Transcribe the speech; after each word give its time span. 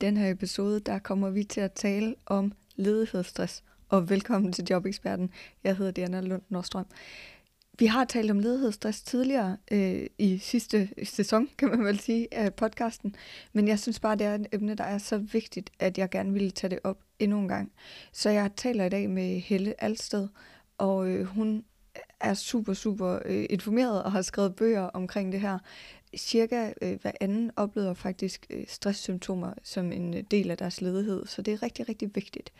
den 0.00 0.16
her 0.16 0.30
episode, 0.30 0.80
der 0.80 0.98
kommer 0.98 1.30
vi 1.30 1.44
til 1.44 1.60
at 1.60 1.72
tale 1.72 2.14
om 2.26 2.52
ledighedsstress. 2.76 3.64
Og 3.88 4.10
velkommen 4.10 4.52
til 4.52 4.66
Jobeksperten. 4.70 5.30
Jeg 5.64 5.76
hedder 5.76 5.92
Diana 5.92 6.20
Lund 6.20 6.42
Nordstrøm. 6.48 6.86
Vi 7.78 7.86
har 7.86 8.04
talt 8.04 8.30
om 8.30 8.38
ledighedsstress 8.38 9.02
tidligere 9.02 9.56
øh, 9.70 10.06
i 10.18 10.38
sidste 10.38 10.88
sæson, 11.04 11.48
kan 11.58 11.68
man 11.68 11.84
vel 11.84 11.98
sige, 11.98 12.34
af 12.34 12.54
podcasten. 12.54 13.14
Men 13.52 13.68
jeg 13.68 13.78
synes 13.78 14.00
bare, 14.00 14.16
det 14.16 14.26
er 14.26 14.34
et 14.34 14.46
emne, 14.52 14.74
der 14.74 14.84
er 14.84 14.98
så 14.98 15.18
vigtigt, 15.18 15.70
at 15.78 15.98
jeg 15.98 16.10
gerne 16.10 16.32
ville 16.32 16.50
tage 16.50 16.70
det 16.70 16.78
op 16.84 16.98
endnu 17.18 17.38
en 17.38 17.48
gang. 17.48 17.72
Så 18.12 18.30
jeg 18.30 18.50
taler 18.56 18.84
i 18.84 18.88
dag 18.88 19.10
med 19.10 19.40
Helle 19.40 19.84
Alsted, 19.84 20.28
og 20.78 21.08
øh, 21.08 21.24
hun 21.24 21.64
er 22.20 22.34
super, 22.34 22.74
super 22.74 23.18
øh, 23.24 23.46
informeret 23.50 24.02
og 24.02 24.12
har 24.12 24.22
skrevet 24.22 24.54
bøger 24.54 24.82
omkring 24.82 25.32
det 25.32 25.40
her 25.40 25.58
cirka 26.16 26.72
øh, 26.82 27.00
hver 27.00 27.12
anden 27.20 27.50
oplever 27.56 27.94
faktisk 27.94 28.46
øh, 28.50 28.64
stresssymptomer 28.68 29.52
som 29.62 29.92
en 29.92 30.14
øh, 30.14 30.22
del 30.30 30.50
af 30.50 30.56
deres 30.56 30.80
ledighed, 30.80 31.26
så 31.26 31.42
det 31.42 31.52
er 31.52 31.62
rigtig, 31.62 31.88
rigtig 31.88 32.10
vigtigt. 32.14 32.52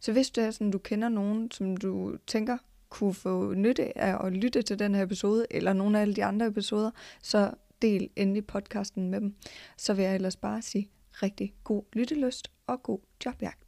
Så 0.00 0.12
hvis 0.12 0.30
du 0.30 0.40
er 0.40 0.50
sådan, 0.50 0.70
du 0.70 0.78
kender 0.78 1.08
nogen, 1.08 1.50
som 1.50 1.76
du 1.76 2.16
tænker 2.26 2.58
kunne 2.88 3.14
få 3.14 3.54
nytte 3.54 3.98
af 3.98 4.26
at 4.26 4.32
lytte 4.32 4.62
til 4.62 4.78
den 4.78 4.94
her 4.94 5.02
episode, 5.02 5.46
eller 5.50 5.72
nogle 5.72 5.98
af 5.98 6.02
alle 6.02 6.14
de 6.14 6.24
andre 6.24 6.46
episoder, 6.46 6.90
så 7.22 7.50
del 7.82 8.10
endelig 8.16 8.46
podcasten 8.46 9.10
med 9.10 9.20
dem. 9.20 9.34
Så 9.76 9.94
vil 9.94 10.04
jeg 10.04 10.14
ellers 10.14 10.36
bare 10.36 10.62
sige 10.62 10.88
rigtig 11.22 11.54
god 11.64 11.82
lyttelyst 11.92 12.50
og 12.66 12.82
god 12.82 12.98
jobjagt. 13.24 13.63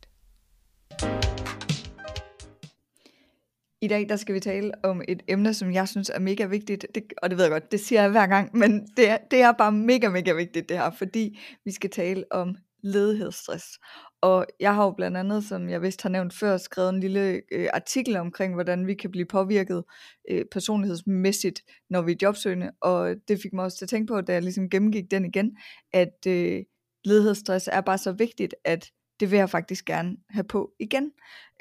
I 3.80 3.89
dag 3.89 4.09
der 4.09 4.16
skal 4.16 4.35
vi 4.35 4.41
tale 4.41 4.73
om 4.85 5.03
et 5.09 5.23
emne, 5.29 5.55
som 5.55 5.73
jeg 5.73 5.89
synes 5.89 6.11
er 6.15 6.19
mega 6.19 6.47
vigtigt, 6.47 6.87
det, 6.95 7.12
og 7.23 7.30
det 7.30 7.39
ved 7.39 7.45
jeg 7.45 7.51
godt, 7.51 7.73
det 7.73 7.80
siger 7.80 8.02
jeg 8.02 8.11
hver 8.11 8.27
gang, 8.27 8.57
men 8.57 8.87
det 8.97 9.11
er, 9.11 9.19
det 9.30 9.43
er 9.43 9.52
bare 9.52 9.73
mega, 9.73 10.09
mega 10.09 10.33
vigtigt 10.33 10.69
det 10.69 10.79
her, 10.79 10.91
fordi 10.91 11.39
vi 11.65 11.71
skal 11.71 11.91
tale 11.91 12.25
om 12.30 12.57
ledighedsstress. 12.83 13.79
Og 14.21 14.47
jeg 14.60 14.74
har 14.74 14.85
jo 14.85 14.91
blandt 14.91 15.16
andet, 15.16 15.45
som 15.45 15.69
jeg 15.69 15.82
vist 15.82 16.02
har 16.02 16.10
nævnt 16.10 16.35
før, 16.35 16.57
skrevet 16.57 16.88
en 16.88 17.01
lille 17.01 17.43
øh, 17.52 17.69
artikel 17.74 18.16
omkring, 18.16 18.54
hvordan 18.54 18.87
vi 18.87 18.95
kan 18.95 19.10
blive 19.10 19.27
påvirket 19.27 19.85
øh, 20.30 20.45
personlighedsmæssigt, 20.52 21.63
når 21.91 22.02
vi 22.02 22.13
er 22.13 22.16
jobsøgende, 22.23 22.71
og 22.80 23.15
det 23.29 23.38
fik 23.43 23.52
mig 23.52 23.65
også 23.65 23.79
til 23.79 23.85
at 23.85 23.88
tænke 23.88 24.07
på, 24.07 24.21
da 24.21 24.32
jeg 24.32 24.43
ligesom 24.43 24.71
gennemgik 24.71 25.10
den 25.10 25.24
igen, 25.24 25.57
at 25.93 26.27
øh, 26.27 26.63
ledighedsstress 27.04 27.69
er 27.73 27.80
bare 27.80 27.99
så 27.99 28.13
vigtigt, 28.13 28.54
at 28.65 28.91
det 29.21 29.30
vil 29.30 29.37
jeg 29.37 29.51
faktisk 29.51 29.85
gerne 29.85 30.16
have 30.30 30.45
på 30.45 30.73
igen. 30.80 31.13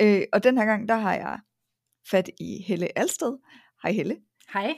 Øh, 0.02 0.22
og 0.34 0.44
den 0.44 0.58
her 0.58 0.66
gang, 0.66 0.90
der 0.90 0.96
har 0.96 1.16
jeg 1.16 1.40
fat 2.10 2.30
i 2.40 2.64
Helle 2.68 2.98
Alsted. 2.98 3.38
Hej 3.84 3.92
Helle. 3.92 4.18
Hej. 4.54 4.76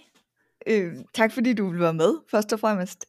Øh, 0.67 0.93
tak 1.13 1.31
fordi 1.31 1.53
du 1.53 1.69
vil 1.69 1.79
være 1.79 1.93
med, 1.93 2.13
først 2.31 2.53
og 2.53 2.59
fremmest. 2.59 3.05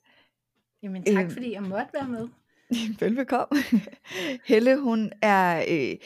Jamen 0.83 1.05
tak 1.05 1.25
øh, 1.25 1.31
fordi 1.31 1.53
jeg 1.53 1.63
måtte 1.63 1.91
være 1.95 2.09
med. 2.09 2.29
Velbekomme. 3.01 3.63
Helle, 4.49 4.81
hun 4.81 5.13
er 5.23 5.65
øh, 5.71 5.97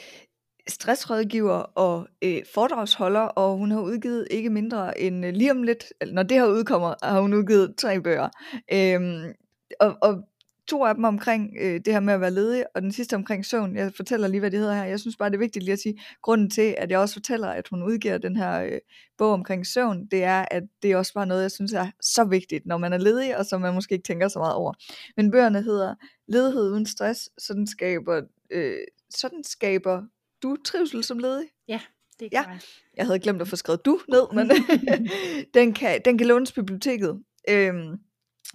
stressrådgiver 0.69 1.59
og 1.59 2.09
øh, 2.25 2.43
foredragsholder, 2.55 3.21
og 3.21 3.57
hun 3.57 3.71
har 3.71 3.81
udgivet 3.81 4.29
ikke 4.31 4.51
mindre 4.51 5.01
end 5.01 5.27
øh, 5.27 5.33
lige 5.33 5.51
om 5.51 5.63
lidt, 5.63 5.85
når 6.07 6.23
det 6.23 6.37
her 6.37 6.47
udkommer, 6.47 6.95
har 7.03 7.21
hun 7.21 7.35
udgivet 7.35 7.75
tre 7.77 8.01
bøger. 8.01 8.29
Øh, 8.73 9.35
og, 9.81 9.97
og 10.03 10.25
to 10.69 10.85
af 10.85 10.95
dem 10.95 11.05
omkring 11.05 11.51
øh, 11.61 11.81
det 11.85 11.93
her 11.93 12.01
med 12.01 12.15
at 12.15 12.21
være 12.21 12.31
ledig, 12.31 12.65
og 12.75 12.83
den 12.83 12.93
sidste 12.93 13.15
omkring 13.15 13.47
søvn. 13.47 13.77
Jeg 13.77 13.93
fortæller 13.97 14.29
lige, 14.29 14.41
hvad 14.41 14.51
det 14.51 14.59
hedder 14.59 14.75
her. 14.75 14.85
Jeg 14.85 15.01
synes 15.01 15.17
bare, 15.17 15.31
det 15.31 15.35
er 15.35 15.39
vigtigt 15.39 15.65
lige 15.65 15.73
at 15.73 15.79
sige, 15.79 16.01
grunden 16.23 16.51
til, 16.51 16.75
at 16.79 16.91
jeg 16.91 16.99
også 16.99 17.15
fortæller, 17.15 17.49
at 17.49 17.69
hun 17.69 17.83
udgiver 17.83 18.19
den 18.19 18.37
her 18.37 18.63
øh, 18.63 18.79
bog 19.19 19.33
omkring 19.33 19.67
søvn, 19.67 20.07
det 20.07 20.25
er, 20.25 20.45
at 20.51 20.63
det 20.83 20.93
er 20.93 20.97
også 20.97 21.15
bare 21.15 21.27
noget, 21.27 21.43
jeg 21.43 21.51
synes 21.51 21.73
er 21.73 21.91
så 22.01 22.25
vigtigt, 22.25 22.67
når 22.67 22.79
man 22.79 22.93
er 22.93 22.99
ledig, 22.99 23.37
og 23.37 23.47
som 23.47 23.61
man 23.61 23.75
måske 23.75 23.93
ikke 23.93 24.07
tænker 24.07 24.29
så 24.29 24.39
meget 24.39 24.55
over. 24.55 24.73
Men 25.17 25.31
bøgerne 25.31 25.63
hedder 25.63 25.95
Ledighed 26.29 26.71
uden 26.71 26.87
stress, 26.87 27.31
sådan 27.39 27.67
skaber, 27.67 28.23
øh, 28.51 28.79
sådan 29.11 29.45
skaber 29.45 30.03
du 30.43 30.57
trivsel 30.65 31.05
som 31.05 31.19
ledig. 31.19 31.47
Ja, 31.69 31.81
det 32.21 32.29
er 32.33 32.43
ja. 32.51 32.59
Jeg 32.97 33.07
havde 33.07 33.19
glemt 33.19 33.41
at 33.41 33.49
få 33.49 33.57
skrevet 33.57 33.85
du 33.85 34.01
ned, 34.09 34.35
men 34.35 34.51
den, 35.55 35.75
kan, 35.75 36.01
den 36.05 36.19
kan 36.19 36.27
lånes 36.27 36.53
biblioteket. 36.53 37.23
Øhm, 37.49 37.99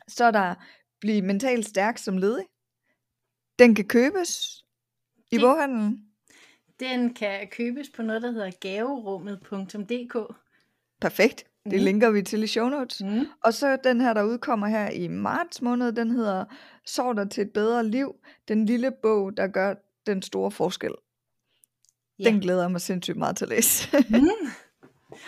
så 0.07 0.25
er 0.25 0.31
der 0.31 0.55
blive 0.99 1.21
mentalt 1.21 1.65
stærk 1.65 1.97
som 1.97 2.17
ledig. 2.17 2.45
Den 3.59 3.75
kan 3.75 3.85
købes 3.85 4.63
i 5.31 5.35
det, 5.35 5.41
boghandlen. 5.41 6.07
Den 6.79 7.13
kan 7.13 7.47
købes 7.51 7.89
på 7.89 8.01
noget, 8.01 8.21
der 8.21 8.31
hedder 8.31 8.51
gaverummet.dk. 8.61 10.35
Perfekt. 11.01 11.45
Det 11.63 11.79
mm. 11.79 11.83
linker 11.85 12.09
vi 12.09 12.21
til 12.21 12.43
i 12.43 12.47
show 12.47 12.69
notes. 12.69 13.01
Mm. 13.01 13.27
Og 13.43 13.53
så 13.53 13.77
den 13.83 14.01
her, 14.01 14.13
der 14.13 14.23
udkommer 14.23 14.67
her 14.67 14.89
i 14.89 15.07
marts 15.07 15.61
måned, 15.61 15.91
den 15.91 16.11
hedder 16.11 16.45
Sov 16.85 17.15
dig 17.15 17.31
til 17.31 17.41
et 17.41 17.53
bedre 17.53 17.87
liv. 17.87 18.15
Den 18.47 18.65
lille 18.65 18.91
bog, 19.01 19.37
der 19.37 19.47
gør 19.47 19.73
den 20.05 20.21
store 20.21 20.51
forskel. 20.51 20.91
Ja. 22.19 22.23
Den 22.23 22.39
glæder 22.39 22.61
jeg 22.61 22.71
mig 22.71 22.81
sindssygt 22.81 23.17
meget 23.17 23.37
til 23.37 23.45
at 23.45 23.49
læse. 23.49 23.97
mm. 24.09 24.27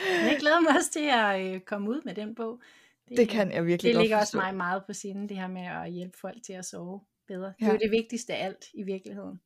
Jeg 0.28 0.38
glæder 0.40 0.60
mig 0.60 0.76
også 0.76 0.92
til 0.92 1.10
at 1.14 1.54
øh, 1.56 1.60
komme 1.60 1.90
ud 1.90 2.02
med 2.06 2.16
den 2.16 2.36
bog. 2.36 2.62
Det, 3.10 3.18
det 3.18 3.30
kan 3.30 3.52
jeg 3.52 3.66
virkelig 3.66 3.90
Det 3.90 3.96
godt 3.96 4.04
ligger 4.04 4.20
forstå. 4.20 4.38
også 4.40 4.48
mig 4.48 4.56
meget 4.58 4.84
på 4.88 4.94
sinde, 4.94 5.30
det 5.30 5.38
her 5.38 5.48
med 5.48 5.62
at 5.62 5.92
hjælpe 5.92 6.18
folk 6.22 6.44
til 6.44 6.54
at 6.54 6.66
sove 6.66 7.02
bedre. 7.28 7.54
Ja. 7.62 7.66
Det 7.66 7.70
er 7.70 7.74
jo 7.74 7.80
det 7.84 7.92
vigtigste 7.92 8.34
af 8.34 8.46
alt 8.46 8.66
i 8.74 8.84
virkeligheden. 8.84 9.40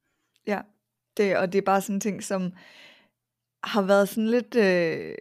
Ja, 0.47 0.62
det, 1.18 1.38
og 1.38 1.53
det 1.53 1.57
er 1.57 1.66
bare 1.66 1.81
sådan 1.81 1.96
en 1.96 2.00
ting, 2.00 2.24
som 2.24 2.53
har 3.63 3.81
været 3.81 4.09
sådan 4.09 4.28
lidt... 4.29 4.56
Øh, 4.56 5.16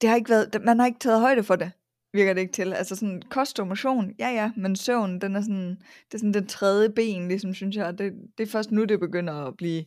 det 0.00 0.08
har 0.08 0.16
ikke 0.16 0.30
været, 0.30 0.62
man 0.64 0.78
har 0.78 0.86
ikke 0.86 0.98
taget 0.98 1.20
højde 1.20 1.42
for 1.44 1.56
det, 1.56 1.70
virker 2.12 2.34
det 2.34 2.40
ikke 2.40 2.52
til. 2.52 2.72
Altså 2.72 2.96
sådan 2.96 3.22
kost 3.30 3.60
og 3.60 3.66
motion, 3.66 4.14
ja 4.18 4.28
ja, 4.28 4.52
men 4.56 4.76
søvn, 4.76 5.20
den 5.20 5.36
er 5.36 5.40
sådan, 5.40 5.70
det 6.06 6.14
er 6.14 6.18
sådan 6.18 6.34
den 6.34 6.46
tredje 6.46 6.90
ben, 6.90 7.28
ligesom 7.28 7.54
synes 7.54 7.76
jeg. 7.76 7.98
Det, 7.98 8.12
det 8.38 8.46
er 8.46 8.50
først 8.50 8.70
nu, 8.70 8.84
det 8.84 9.00
begynder 9.00 9.32
at 9.34 9.56
blive 9.56 9.84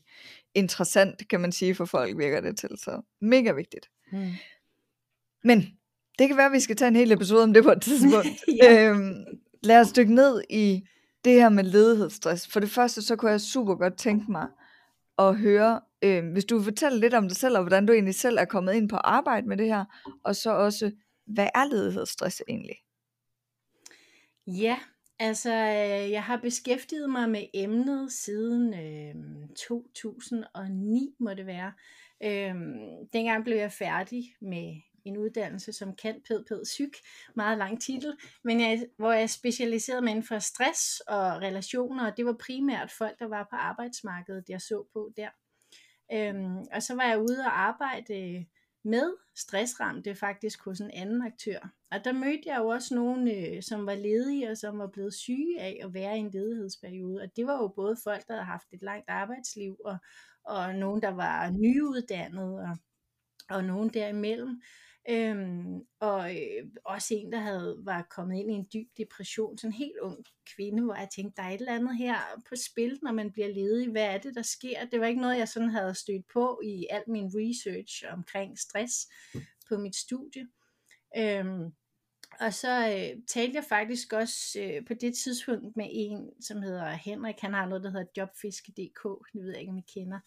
interessant, 0.56 1.28
kan 1.30 1.42
man 1.42 1.52
sige, 1.52 1.76
for 1.76 1.86
folk, 1.86 2.18
virker 2.18 2.42
det 2.42 2.58
til. 2.58 2.70
Så 2.78 3.02
mega 3.22 3.52
vigtigt. 3.52 3.90
Hmm. 4.12 4.32
Men 5.44 5.78
det 6.20 6.28
kan 6.28 6.38
være, 6.38 6.46
at 6.46 6.52
vi 6.52 6.60
skal 6.60 6.76
tage 6.76 6.88
en 6.88 6.96
hel 6.96 7.12
episode 7.12 7.44
om 7.44 7.54
det 7.54 7.64
på 7.64 7.72
et 7.72 7.82
tidspunkt. 7.82 8.28
ja. 8.64 8.90
øhm, 8.90 9.26
lad 9.64 9.80
os 9.80 9.92
dykke 9.92 10.16
ned 10.16 10.42
i 10.50 10.82
det 11.26 11.34
her 11.34 11.50
med 11.50 11.64
ledighedsstress. 11.64 12.48
For 12.48 12.60
det 12.60 12.70
første, 12.70 13.02
så 13.02 13.16
kunne 13.16 13.32
jeg 13.32 13.42
super 13.42 13.76
godt 13.76 13.98
tænke 13.98 14.32
mig 14.32 14.48
at 15.20 15.36
høre, 15.36 15.82
øh, 16.02 16.32
hvis 16.32 16.46
du 16.46 16.56
vil 16.56 16.64
fortælle 16.64 17.00
lidt 17.00 17.14
om 17.14 17.28
dig 17.28 17.38
selv, 17.38 17.58
og 17.58 17.64
hvordan 17.64 17.86
du 17.86 17.94
egentlig 17.94 18.16
selv 18.16 18.38
er 18.38 18.46
kommet 18.46 18.74
ind 18.74 18.90
på 18.90 18.96
arbejde 18.96 19.48
med 19.48 19.58
det 19.58 19.66
her, 19.66 19.86
og 20.24 20.36
så 20.36 20.52
også, 20.52 20.92
hvad 21.28 21.48
er 21.56 21.66
ledighedsstress 21.66 22.42
egentlig? 22.48 22.76
Ja, 24.48 24.78
altså 25.20 25.54
jeg 26.12 26.24
har 26.24 26.38
beskæftiget 26.38 27.10
mig 27.10 27.30
med 27.30 27.46
emnet 27.54 28.12
siden 28.12 28.74
øh, 28.74 29.16
2009, 29.68 31.16
må 31.20 31.34
det 31.34 31.46
være. 31.46 31.72
Øh, 32.24 32.56
dengang 33.14 33.44
blev 33.44 33.58
jeg 33.58 33.72
færdig 33.72 34.24
med 34.42 34.82
en 35.06 35.18
uddannelse 35.18 35.74
som 35.74 35.96
kan 35.96 36.22
pæd 36.28 36.64
psyk, 36.64 36.98
meget 37.36 37.58
lang 37.58 37.82
titel, 37.82 38.18
men 38.44 38.62
jeg, 38.62 38.88
hvor 38.98 39.12
jeg 39.12 39.30
specialiserede 39.30 40.02
mig 40.02 40.12
inden 40.12 40.26
for 40.26 40.40
stress 40.40 41.00
og 41.00 41.42
relationer, 41.42 42.12
og 42.12 42.18
det 42.18 42.26
var 42.26 42.36
primært 42.46 42.92
folk, 42.92 43.20
der 43.20 43.28
var 43.28 43.48
på 43.50 43.56
arbejdsmarkedet, 43.56 44.50
jeg 44.50 44.62
så 44.62 44.88
på 44.94 45.12
der. 45.18 45.30
Øhm, 46.14 46.58
og 46.74 46.84
så 46.84 46.96
var 46.96 47.04
jeg 47.04 47.20
ude 47.20 47.40
og 47.40 47.62
arbejde 47.62 48.46
med 48.84 49.14
stressramte 49.36 50.16
faktisk 50.16 50.66
hos 50.66 50.80
en 50.80 50.92
anden 50.92 51.22
aktør. 51.22 51.60
Og 51.92 52.06
der 52.06 52.12
mødte 52.12 52.44
jeg 52.46 52.58
jo 52.60 52.68
også 52.68 52.96
nogen, 52.96 53.28
øh, 53.28 53.64
som 53.64 53.86
var 53.86 53.96
ledige 53.96 54.50
og 54.50 54.58
som 54.58 54.80
var 54.80 54.88
blevet 54.88 55.14
syge 55.14 55.62
af 55.62 55.82
at 55.84 55.94
være 55.94 56.18
i 56.18 56.20
en 56.20 56.32
ledighedsperiode. 56.32 57.22
Og 57.22 57.36
det 57.36 57.46
var 57.46 57.58
jo 57.58 57.68
både 57.68 57.98
folk, 58.04 58.28
der 58.28 58.34
havde 58.34 58.46
haft 58.46 58.68
et 58.72 58.82
langt 58.82 59.10
arbejdsliv, 59.10 59.78
og, 59.86 59.98
og 60.44 60.76
nogen, 60.76 61.02
der 61.02 61.10
var 61.10 61.50
nyuddannede, 61.50 62.60
og, 62.60 62.78
og 63.50 63.64
nogen 63.64 63.90
derimellem. 63.90 64.62
Øhm, 65.10 65.82
og 66.00 66.36
øh, 66.36 66.68
også 66.86 67.14
en, 67.14 67.32
der 67.32 67.40
havde, 67.40 67.78
var 67.84 68.08
kommet 68.10 68.40
ind 68.40 68.52
i 68.52 68.54
en 68.54 68.68
dyb 68.74 68.88
depression, 68.98 69.58
sådan 69.58 69.70
en 69.70 69.78
helt 69.78 69.98
ung 70.02 70.26
kvinde, 70.56 70.84
hvor 70.84 70.96
jeg 70.96 71.10
tænkte, 71.16 71.42
der 71.42 71.48
er 71.48 71.52
et 71.52 71.60
eller 71.60 71.76
andet 71.76 71.98
her 71.98 72.18
på 72.50 72.56
spil, 72.56 73.00
når 73.04 73.12
man 73.12 73.32
bliver 73.32 73.48
ledig. 73.48 73.92
Hvad 73.92 74.06
er 74.06 74.18
det, 74.18 74.36
der 74.36 74.42
sker? 74.42 74.86
Det 74.86 75.00
var 75.00 75.06
ikke 75.06 75.22
noget, 75.22 75.38
jeg 75.38 75.48
sådan 75.48 75.70
havde 75.70 75.96
stødt 75.96 76.26
på 76.34 76.62
i 76.64 76.88
al 76.90 77.04
min 77.08 77.32
research 77.36 78.04
omkring 78.14 78.60
stress 78.60 79.08
på 79.70 79.78
mit 79.78 79.96
studie. 79.96 80.48
Øhm, 81.18 81.72
og 82.40 82.54
så 82.54 82.88
øh, 82.88 83.22
talte 83.28 83.56
jeg 83.56 83.66
faktisk 83.70 84.14
også 84.14 84.60
øh, 84.62 84.86
på 84.88 84.94
det 84.94 85.16
tidspunkt 85.16 85.78
med 85.78 85.88
en, 85.92 86.30
som 86.42 86.62
hedder 86.62 86.92
Henrik. 86.92 87.40
Han 87.40 87.54
har 87.54 87.66
noget, 87.66 87.84
der 87.84 87.92
hedder 87.92 88.06
jobfiske.dk. 88.18 89.04
Det 89.34 89.42
ved 89.42 89.52
jeg 89.52 89.60
ikke, 89.60 89.72
om 89.72 89.78
I 89.78 89.84
kender. 89.94 90.20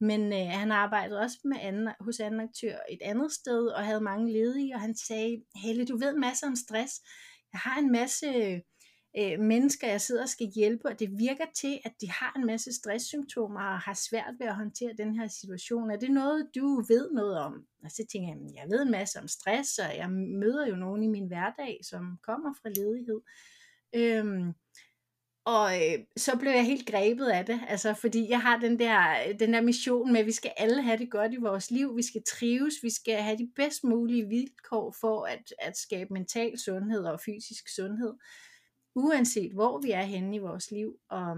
Men 0.00 0.32
øh, 0.32 0.48
han 0.48 0.72
arbejdede 0.72 1.20
også 1.20 1.38
med 1.44 1.56
anden, 1.60 1.88
hos 2.00 2.20
anden 2.20 2.40
aktør 2.40 2.76
et 2.90 3.02
andet 3.02 3.32
sted, 3.32 3.66
og 3.66 3.84
havde 3.84 4.00
mange 4.00 4.32
ledige, 4.32 4.74
og 4.74 4.80
han 4.80 4.96
sagde, 4.96 5.42
Helle, 5.64 5.86
du 5.86 5.96
ved 5.96 6.16
masser 6.16 6.46
om 6.46 6.56
stress. 6.56 6.94
Jeg 7.52 7.60
har 7.60 7.78
en 7.78 7.92
masse 7.92 8.26
øh, 9.18 9.40
mennesker, 9.40 9.88
jeg 9.88 10.00
sidder 10.00 10.22
og 10.22 10.28
skal 10.28 10.46
hjælpe, 10.54 10.88
og 10.88 10.98
det 11.00 11.18
virker 11.18 11.44
til, 11.56 11.80
at 11.84 11.92
de 12.00 12.10
har 12.10 12.32
en 12.36 12.46
masse 12.46 12.72
stresssymptomer, 12.72 13.60
og 13.60 13.78
har 13.78 13.94
svært 13.94 14.34
ved 14.38 14.46
at 14.46 14.56
håndtere 14.56 14.92
den 14.98 15.18
her 15.18 15.28
situation. 15.28 15.90
Er 15.90 15.96
det 15.96 16.10
noget, 16.10 16.48
du 16.54 16.84
ved 16.88 17.10
noget 17.10 17.38
om? 17.38 17.66
Og 17.84 17.90
så 17.90 18.06
tænker 18.12 18.28
jeg, 18.28 18.38
jeg 18.54 18.70
ved 18.70 18.82
en 18.82 18.90
masse 18.90 19.18
om 19.20 19.28
stress, 19.28 19.78
og 19.78 19.96
jeg 19.96 20.10
møder 20.10 20.66
jo 20.66 20.76
nogen 20.76 21.02
i 21.02 21.06
min 21.06 21.26
hverdag, 21.26 21.80
som 21.82 22.18
kommer 22.22 22.54
fra 22.62 22.68
ledighed. 22.68 23.20
Øhm, 23.94 24.52
og 25.48 25.76
øh, 25.76 25.98
så 26.16 26.36
blev 26.38 26.52
jeg 26.52 26.64
helt 26.66 26.86
grebet 26.86 27.26
af 27.26 27.46
det, 27.46 27.60
altså 27.68 27.94
fordi 27.94 28.30
jeg 28.30 28.40
har 28.40 28.58
den 28.58 28.78
der, 28.78 29.16
den 29.38 29.52
der 29.52 29.60
mission 29.60 30.12
med, 30.12 30.20
at 30.20 30.26
vi 30.26 30.32
skal 30.32 30.52
alle 30.56 30.82
have 30.82 30.98
det 30.98 31.10
godt 31.10 31.32
i 31.32 31.36
vores 31.36 31.70
liv, 31.70 31.96
vi 31.96 32.02
skal 32.02 32.22
trives, 32.28 32.74
vi 32.82 32.90
skal 32.90 33.22
have 33.22 33.38
de 33.38 33.50
bedst 33.56 33.84
mulige 33.84 34.28
vilkår 34.28 34.94
for 35.00 35.24
at, 35.24 35.52
at 35.58 35.76
skabe 35.76 36.12
mental 36.12 36.58
sundhed 36.58 37.04
og 37.04 37.20
fysisk 37.20 37.74
sundhed, 37.74 38.14
uanset 38.94 39.52
hvor 39.52 39.80
vi 39.80 39.90
er 39.90 40.02
henne 40.02 40.36
i 40.36 40.38
vores 40.38 40.70
liv. 40.70 40.96
Og, 41.10 41.36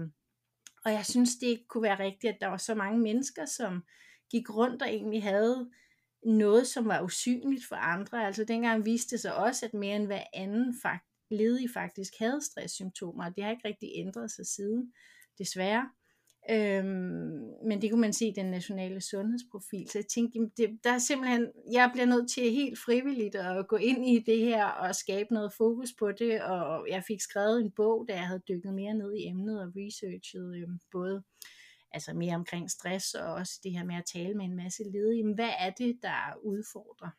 og 0.85 0.91
jeg 0.91 1.05
synes, 1.05 1.35
det 1.35 1.61
kunne 1.69 1.83
være 1.83 1.99
rigtigt, 1.99 2.33
at 2.33 2.41
der 2.41 2.47
var 2.47 2.57
så 2.57 2.75
mange 2.75 2.99
mennesker, 2.99 3.45
som 3.45 3.83
gik 4.31 4.49
rundt 4.49 4.81
og 4.81 4.89
egentlig 4.89 5.23
havde 5.23 5.69
noget, 6.25 6.67
som 6.67 6.87
var 6.87 7.01
usynligt 7.01 7.65
for 7.65 7.75
andre. 7.75 8.25
Altså 8.25 8.43
dengang 8.43 8.85
viste 8.85 9.15
det 9.15 9.21
sig 9.21 9.35
også, 9.35 9.65
at 9.65 9.73
mere 9.73 9.95
end 9.95 10.05
hver 10.05 10.23
anden 10.33 10.75
faktisk 10.81 11.10
ledige 11.31 11.69
faktisk 11.73 12.13
havde 12.19 12.41
stresssymptomer, 12.41 13.25
og 13.25 13.35
det 13.35 13.43
har 13.43 13.51
ikke 13.51 13.67
rigtig 13.67 13.89
ændret 13.95 14.31
sig 14.31 14.45
siden, 14.45 14.93
desværre. 15.39 15.89
Øhm, 16.49 17.53
men 17.67 17.81
det 17.81 17.91
kunne 17.91 18.01
man 18.01 18.13
se 18.13 18.27
i 18.27 18.33
den 18.35 18.45
nationale 18.45 19.01
sundhedsprofil. 19.01 19.89
Så 19.89 19.97
jeg 19.97 20.05
tænkte, 20.05 20.39
det, 20.57 20.79
der 20.83 20.91
er 20.91 20.97
simpelthen, 20.97 21.47
jeg 21.71 21.89
bliver 21.93 22.05
nødt 22.05 22.31
til 22.31 22.51
helt 22.51 22.79
frivilligt 22.85 23.35
at 23.35 23.67
gå 23.67 23.75
ind 23.75 24.07
i 24.07 24.19
det 24.19 24.39
her 24.39 24.65
og 24.65 24.95
skabe 24.95 25.33
noget 25.33 25.53
fokus 25.53 25.89
på 25.99 26.11
det. 26.11 26.41
Og 26.41 26.87
jeg 26.89 27.03
fik 27.07 27.21
skrevet 27.21 27.61
en 27.61 27.71
bog, 27.71 28.05
da 28.09 28.13
jeg 28.13 28.27
havde 28.27 28.41
dykket 28.47 28.73
mere 28.73 28.93
ned 28.93 29.13
i 29.13 29.27
emnet 29.27 29.61
og 29.61 29.73
researchet 29.75 30.55
øhm, 30.55 30.79
både 30.91 31.23
altså 31.93 32.13
mere 32.13 32.35
omkring 32.35 32.71
stress 32.71 33.13
og 33.13 33.33
også 33.33 33.59
det 33.63 33.71
her 33.71 33.83
med 33.83 33.95
at 33.95 34.05
tale 34.13 34.33
med 34.33 34.45
en 34.45 34.55
masse 34.55 34.83
ledige. 34.83 35.23
Men 35.23 35.35
hvad 35.35 35.51
er 35.59 35.69
det, 35.69 35.99
der 36.01 36.39
udfordrer? 36.43 37.09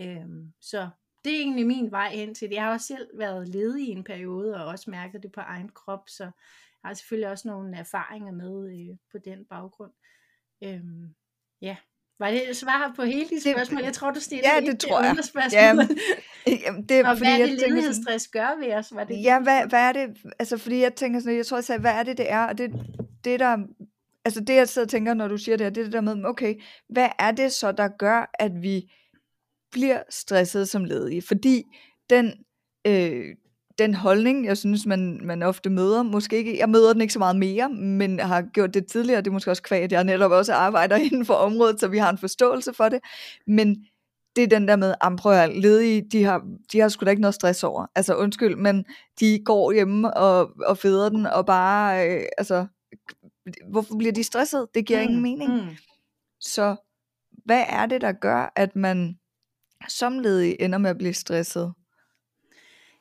Øhm, 0.00 0.52
så 0.60 0.90
det 1.26 1.34
er 1.34 1.40
egentlig 1.40 1.66
min 1.66 1.90
vej 1.90 2.10
hen 2.10 2.34
til 2.34 2.48
det. 2.48 2.54
Jeg 2.54 2.64
har 2.64 2.72
også 2.72 2.86
selv 2.86 3.08
været 3.18 3.48
ledig 3.48 3.88
i 3.88 3.90
en 3.90 4.04
periode, 4.04 4.54
og 4.54 4.66
også 4.66 4.90
mærket 4.90 5.22
det 5.22 5.32
på 5.32 5.40
egen 5.40 5.68
krop, 5.68 6.08
så 6.08 6.24
jeg 6.24 6.88
har 6.88 6.94
selvfølgelig 6.94 7.30
også 7.30 7.48
nogle 7.48 7.76
erfaringer 7.76 8.32
med 8.32 8.70
øh, 8.72 8.96
på 9.12 9.18
den 9.24 9.44
baggrund. 9.44 9.92
Øhm, 10.64 11.14
ja, 11.62 11.76
var 12.18 12.30
det 12.30 12.50
et 12.50 12.56
svar 12.56 12.92
på 12.96 13.02
hele 13.02 13.28
de 13.28 13.40
spørgsmål? 13.40 13.82
Jeg 13.82 13.92
tror, 13.92 14.10
du 14.10 14.20
stillede 14.20 14.54
ja, 14.54 14.60
det 14.60 14.80
tror 14.80 15.02
jeg. 15.02 15.16
Ja, 15.52 15.66
jamen, 16.66 16.82
det 16.88 17.06
og 17.06 17.18
fordi, 17.18 17.30
hvad 17.30 17.40
er 17.40 17.46
det, 17.46 17.60
ledighedsstress 17.68 18.28
gør 18.28 18.58
ved 18.64 18.74
os? 18.74 18.94
Var 18.94 19.04
det 19.04 19.22
ja, 19.22 19.40
hvad, 19.40 19.66
hvad 19.68 19.80
er 19.80 19.92
det? 19.92 20.16
Altså, 20.38 20.58
fordi 20.58 20.80
jeg 20.80 20.94
tænker 20.94 21.20
sådan, 21.20 21.36
jeg 21.36 21.46
tror, 21.46 21.56
jeg 21.56 21.64
sagde, 21.64 21.80
hvad 21.80 21.92
er 21.92 22.02
det, 22.02 22.18
det 22.18 22.30
er? 22.32 22.44
Og 22.44 22.58
det, 22.58 22.72
det 23.24 23.40
der, 23.40 23.58
altså 24.24 24.40
det, 24.40 24.54
jeg 24.54 24.68
sidder 24.68 24.86
og 24.86 24.90
tænker, 24.90 25.14
når 25.14 25.28
du 25.28 25.36
siger 25.36 25.56
det 25.56 25.64
her, 25.64 25.70
det 25.70 25.80
er 25.80 25.84
det 25.84 25.92
der 25.92 26.00
med, 26.00 26.24
okay, 26.24 26.54
hvad 26.88 27.08
er 27.18 27.30
det 27.30 27.52
så, 27.52 27.72
der 27.72 27.88
gør, 27.88 28.30
at 28.34 28.52
vi 28.62 28.92
bliver 29.76 30.02
stresset 30.10 30.68
som 30.68 30.84
ledige, 30.84 31.22
fordi 31.22 31.62
den, 32.10 32.32
øh, 32.86 33.24
den 33.78 33.94
holdning, 33.94 34.46
jeg 34.46 34.56
synes, 34.56 34.86
man, 34.86 35.20
man 35.24 35.42
ofte 35.42 35.70
møder, 35.70 36.02
måske 36.02 36.36
ikke, 36.36 36.58
jeg 36.58 36.68
møder 36.68 36.92
den 36.92 37.02
ikke 37.02 37.12
så 37.12 37.18
meget 37.18 37.36
mere, 37.36 37.68
men 37.68 38.20
har 38.20 38.42
gjort 38.42 38.74
det 38.74 38.86
tidligere, 38.86 39.20
det 39.20 39.26
er 39.26 39.32
måske 39.32 39.50
også 39.50 39.62
kvæg, 39.62 39.82
at 39.82 39.92
jeg 39.92 40.04
netop 40.04 40.30
også 40.30 40.54
arbejder 40.54 40.96
inden 41.06 41.26
for 41.26 41.34
området, 41.34 41.80
så 41.80 41.88
vi 41.88 41.98
har 41.98 42.10
en 42.10 42.18
forståelse 42.18 42.72
for 42.72 42.88
det, 42.88 43.00
men 43.46 43.76
det 44.36 44.44
er 44.44 44.48
den 44.48 44.68
der 44.68 44.76
med, 44.76 44.94
at 45.26 45.62
ledige, 45.62 46.02
de 46.12 46.24
har, 46.24 46.42
de 46.72 46.80
har 46.80 46.88
sgu 46.88 47.04
da 47.04 47.10
ikke 47.10 47.22
noget 47.22 47.34
stress 47.34 47.64
over, 47.64 47.86
altså 47.94 48.14
undskyld, 48.14 48.56
men 48.56 48.84
de 49.20 49.42
går 49.44 49.72
hjemme 49.72 50.16
og, 50.16 50.50
og 50.66 50.78
føder 50.78 51.08
den, 51.08 51.26
og 51.26 51.46
bare, 51.46 52.08
øh, 52.08 52.22
altså, 52.38 52.66
hvorfor 53.70 53.96
bliver 53.96 54.12
de 54.12 54.24
stresset? 54.24 54.66
Det 54.74 54.86
giver 54.86 54.98
mm, 54.98 55.02
ingen 55.02 55.22
mening. 55.22 55.54
Mm. 55.54 55.76
Så 56.40 56.76
hvad 57.44 57.64
er 57.68 57.86
det, 57.86 58.00
der 58.00 58.12
gør, 58.12 58.52
at 58.56 58.76
man 58.76 59.18
som 59.88 60.18
ledig 60.18 60.56
ender 60.60 60.78
med 60.78 60.90
at 60.90 60.98
blive 60.98 61.14
stresset? 61.14 61.72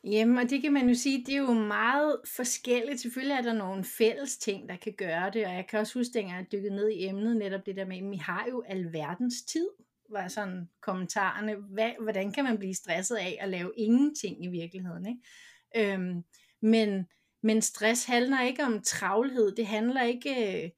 Jamen, 0.04 0.38
og 0.38 0.50
det 0.50 0.62
kan 0.62 0.74
man 0.74 0.90
jo 0.90 0.96
sige, 0.96 1.26
det 1.26 1.34
er 1.34 1.40
jo 1.40 1.54
meget 1.54 2.18
forskelligt. 2.36 3.02
Selvfølgelig 3.02 3.36
er 3.36 3.42
der 3.42 3.54
nogle 3.54 3.84
fælles 3.84 4.38
ting, 4.38 4.70
der 4.70 4.76
kan 4.76 4.94
gøre 4.98 5.30
det, 5.34 5.46
og 5.46 5.54
jeg 5.54 5.68
kan 5.70 5.80
også 5.80 6.00
huske, 6.00 6.14
dengang 6.14 6.38
jeg 6.38 6.52
dykkede 6.52 6.76
ned 6.76 6.90
i 6.90 7.06
emnet, 7.06 7.38
netop 7.38 7.66
det 7.66 7.76
der 7.76 7.86
med, 7.86 7.98
at 7.98 8.12
vi 8.12 8.18
har 8.18 8.46
jo 8.50 8.64
alverdens 8.68 9.42
tid, 9.42 9.70
var 10.10 10.28
sådan 10.28 10.70
kommentarerne. 10.82 11.56
Hvad, 11.56 11.92
hvordan 12.02 12.32
kan 12.32 12.44
man 12.44 12.58
blive 12.58 12.74
stresset 12.74 13.16
af 13.16 13.38
at 13.42 13.50
lave 13.50 13.72
ingenting 13.78 14.46
i 14.46 14.48
virkeligheden? 14.48 15.06
Ikke? 15.08 15.94
Øhm, 15.94 16.24
men, 16.62 17.06
men 17.44 17.62
stress 17.62 18.06
handler 18.06 18.42
ikke 18.42 18.64
om 18.64 18.82
travlhed, 18.82 19.56
det 19.56 19.68
handler 19.68 20.02
ikke... 20.02 20.64
Øh, 20.64 20.70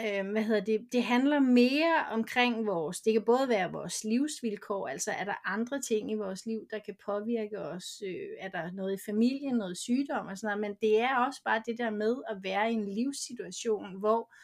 øh, 0.00 0.30
hvad 0.30 0.42
hedder 0.42 0.60
det, 0.60 0.88
det 0.92 1.02
handler 1.02 1.40
mere 1.40 2.04
omkring 2.10 2.66
vores, 2.66 3.00
det 3.00 3.12
kan 3.12 3.24
både 3.24 3.48
være 3.48 3.72
vores 3.72 4.04
livsvilkår, 4.04 4.88
altså 4.88 5.10
er 5.10 5.24
der 5.24 5.48
andre 5.48 5.80
ting 5.80 6.10
i 6.10 6.14
vores 6.14 6.46
liv, 6.46 6.60
der 6.70 6.78
kan 6.78 6.96
påvirke 7.06 7.58
os, 7.58 8.02
øh, 8.06 8.28
er 8.38 8.48
der 8.48 8.72
noget 8.72 8.94
i 8.94 9.04
familien, 9.06 9.56
noget 9.56 9.78
sygdom 9.78 10.26
og 10.26 10.38
sådan 10.38 10.58
noget, 10.58 10.70
men 10.70 10.90
det 10.90 11.00
er 11.00 11.16
også 11.16 11.40
bare 11.44 11.62
det 11.66 11.78
der 11.78 11.90
med 11.90 12.16
at 12.30 12.36
være 12.42 12.70
i 12.70 12.74
en 12.74 12.88
livssituation, 12.88 13.98
hvor 13.98 14.34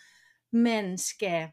man 0.56 0.98
skal 0.98 1.48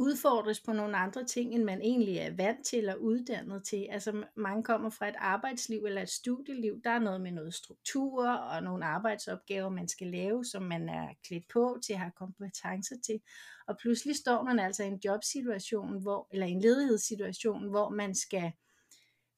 udfordres 0.00 0.60
på 0.60 0.72
nogle 0.72 0.96
andre 0.96 1.24
ting, 1.24 1.54
end 1.54 1.64
man 1.64 1.82
egentlig 1.82 2.16
er 2.16 2.36
vant 2.36 2.66
til 2.66 2.78
eller 2.78 2.94
uddannet 2.94 3.64
til. 3.64 3.86
Altså 3.90 4.24
mange 4.36 4.62
kommer 4.62 4.90
fra 4.90 5.08
et 5.08 5.14
arbejdsliv 5.18 5.84
eller 5.84 6.02
et 6.02 6.08
studieliv, 6.08 6.80
der 6.84 6.90
er 6.90 6.98
noget 6.98 7.20
med 7.20 7.30
noget 7.30 7.54
struktur 7.54 8.28
og 8.28 8.62
nogle 8.62 8.84
arbejdsopgaver, 8.84 9.68
man 9.68 9.88
skal 9.88 10.06
lave, 10.06 10.44
som 10.44 10.62
man 10.62 10.88
er 10.88 11.08
klædt 11.26 11.48
på 11.48 11.78
til 11.84 11.92
at 11.92 11.98
have 11.98 12.12
kompetencer 12.16 12.96
til. 13.06 13.20
Og 13.68 13.76
pludselig 13.78 14.16
står 14.16 14.42
man 14.42 14.58
altså 14.58 14.84
i 14.84 14.86
en 14.86 15.00
jobsituation, 15.04 16.02
hvor, 16.02 16.28
eller 16.30 16.46
en 16.46 16.60
ledighedssituation, 16.60 17.68
hvor 17.68 17.88
man 17.88 18.14
skal 18.14 18.52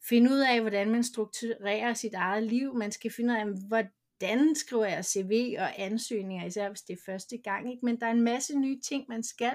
finde 0.08 0.30
ud 0.30 0.38
af, 0.38 0.60
hvordan 0.60 0.90
man 0.90 1.04
strukturerer 1.04 1.94
sit 1.94 2.14
eget 2.14 2.42
liv. 2.42 2.74
Man 2.74 2.92
skal 2.92 3.12
finde 3.12 3.34
ud 3.34 3.38
af, 3.38 3.46
hvordan 3.68 4.54
skriver 4.54 4.86
jeg 4.86 5.04
CV 5.04 5.56
og 5.58 5.80
ansøgninger, 5.80 6.46
især 6.46 6.68
hvis 6.68 6.82
det 6.82 6.92
er 6.92 7.02
første 7.06 7.38
gang. 7.38 7.70
Ikke? 7.70 7.84
Men 7.84 8.00
der 8.00 8.06
er 8.06 8.10
en 8.10 8.22
masse 8.22 8.58
nye 8.58 8.80
ting, 8.80 9.04
man 9.08 9.22
skal 9.22 9.54